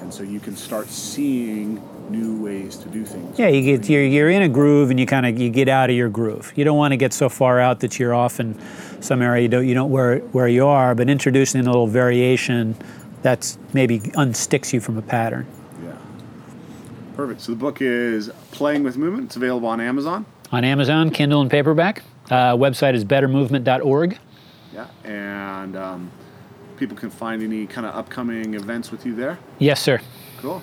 And 0.00 0.02
and 0.02 0.12
so 0.12 0.22
you 0.22 0.40
can 0.40 0.56
start 0.56 0.88
seeing 0.88 1.80
new 2.08 2.42
ways 2.42 2.76
to 2.76 2.88
do 2.88 3.04
things. 3.04 3.38
Yeah, 3.38 3.48
you 3.48 3.62
get 3.76 3.88
you're, 3.88 4.04
you're 4.04 4.30
in 4.30 4.42
a 4.42 4.48
groove 4.48 4.90
and 4.90 4.98
you 4.98 5.06
kind 5.06 5.26
of 5.26 5.38
you 5.38 5.50
get 5.50 5.68
out 5.68 5.90
of 5.90 5.96
your 5.96 6.08
groove. 6.08 6.52
You 6.56 6.64
don't 6.64 6.76
want 6.78 6.92
to 6.92 6.96
get 6.96 7.12
so 7.12 7.28
far 7.28 7.60
out 7.60 7.80
that 7.80 7.98
you're 7.98 8.14
off 8.14 8.40
in 8.40 8.58
some 9.00 9.20
area 9.22 9.42
you 9.42 9.48
don't 9.48 9.66
you 9.66 9.74
don't 9.74 9.90
where 9.90 10.18
where 10.32 10.48
you 10.48 10.66
are, 10.66 10.94
but 10.94 11.10
introducing 11.10 11.60
a 11.60 11.64
little 11.64 11.86
variation 11.86 12.74
that's 13.22 13.58
maybe 13.72 14.00
unsticks 14.00 14.72
you 14.72 14.80
from 14.80 14.96
a 14.96 15.02
pattern. 15.02 15.46
Perfect. 17.14 17.40
So 17.42 17.52
the 17.52 17.58
book 17.58 17.82
is 17.82 18.30
Playing 18.50 18.82
with 18.82 18.96
Movement. 18.96 19.26
It's 19.26 19.36
available 19.36 19.68
on 19.68 19.80
Amazon. 19.80 20.24
On 20.50 20.64
Amazon, 20.64 21.10
Kindle 21.10 21.40
and 21.40 21.50
paperback. 21.50 22.02
Uh, 22.30 22.56
website 22.56 22.94
is 22.94 23.04
bettermovement.org. 23.04 24.18
Yeah, 24.72 24.86
and 25.04 25.76
um, 25.76 26.10
people 26.76 26.96
can 26.96 27.10
find 27.10 27.42
any 27.42 27.66
kind 27.66 27.86
of 27.86 27.94
upcoming 27.94 28.54
events 28.54 28.90
with 28.90 29.04
you 29.04 29.14
there. 29.14 29.38
Yes, 29.58 29.82
sir. 29.82 30.00
Cool. 30.38 30.62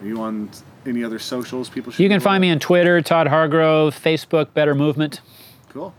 Are 0.00 0.06
you 0.06 0.20
on 0.20 0.50
any 0.86 1.04
other 1.04 1.18
socials 1.18 1.68
people 1.68 1.92
should 1.92 2.02
You 2.02 2.08
can 2.08 2.20
find 2.20 2.40
me 2.42 2.50
on 2.50 2.58
Twitter, 2.58 3.00
Todd 3.00 3.28
Hargrove, 3.28 3.98
Facebook, 3.98 4.52
Better 4.54 4.74
Movement. 4.74 5.20
Cool. 5.70 5.94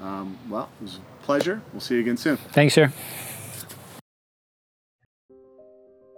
Um, 0.00 0.38
well, 0.48 0.68
it 0.80 0.84
was 0.84 0.96
a 0.96 1.24
pleasure. 1.24 1.62
We'll 1.72 1.80
see 1.80 1.94
you 1.94 2.00
again 2.00 2.16
soon. 2.16 2.36
Thanks, 2.36 2.74
sir. 2.74 2.92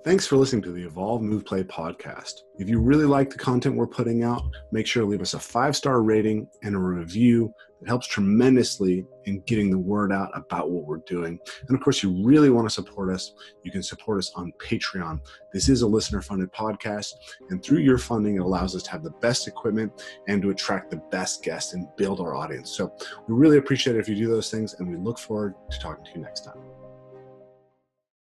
Thanks 0.05 0.27
for 0.27 0.37
listening 0.37 0.63
to 0.63 0.73
the 0.73 0.85
Evolve 0.85 1.23
Move 1.23 1.45
Play 1.45 1.63
podcast. 1.63 2.41
If 2.59 2.69
you 2.69 2.81
really 2.81 3.05
like 3.05 3.31
the 3.31 3.39
content 3.39 3.77
we're 3.77 3.87
putting 3.87 4.25
out, 4.25 4.43
make 4.73 4.85
sure 4.85 5.05
to 5.05 5.09
leave 5.09 5.21
us 5.21 5.35
a 5.35 5.39
five 5.39 5.77
star 5.77 6.03
rating 6.03 6.49
and 6.65 6.75
a 6.75 6.79
review. 6.79 7.55
It 7.81 7.87
helps 7.87 8.09
tremendously 8.09 9.07
in 9.27 9.43
getting 9.43 9.71
the 9.71 9.79
word 9.79 10.13
out 10.13 10.33
about 10.35 10.73
what 10.73 10.87
we're 10.87 11.05
doing. 11.07 11.39
And 11.69 11.77
of 11.77 11.85
course, 11.85 12.03
you 12.03 12.21
really 12.27 12.51
want 12.51 12.69
to 12.69 12.75
support 12.75 13.11
us, 13.11 13.33
you 13.63 13.71
can 13.71 13.83
support 13.83 14.19
us 14.19 14.33
on 14.35 14.53
Patreon. 14.59 15.21
This 15.53 15.69
is 15.69 15.83
a 15.83 15.87
listener 15.87 16.21
funded 16.21 16.53
podcast, 16.53 17.13
and 17.51 17.63
through 17.63 17.79
your 17.79 17.99
funding, 17.99 18.37
it 18.37 18.43
allows 18.43 18.75
us 18.75 18.83
to 18.83 18.91
have 18.91 19.05
the 19.05 19.11
best 19.11 19.47
equipment 19.47 20.03
and 20.27 20.43
to 20.43 20.51
attract 20.51 20.91
the 20.91 21.01
best 21.13 21.45
guests 21.45 21.75
and 21.75 21.87
build 21.97 22.21
our 22.21 22.35
audience. 22.35 22.73
So 22.73 22.93
we 23.29 23.37
really 23.37 23.59
appreciate 23.59 23.95
it 23.95 24.01
if 24.01 24.09
you 24.09 24.17
do 24.17 24.27
those 24.27 24.51
things, 24.51 24.75
and 24.75 24.91
we 24.91 24.97
look 24.97 25.21
forward 25.21 25.55
to 25.71 25.79
talking 25.79 26.05
to 26.05 26.11
you 26.17 26.23
next 26.23 26.45
time. 26.45 26.72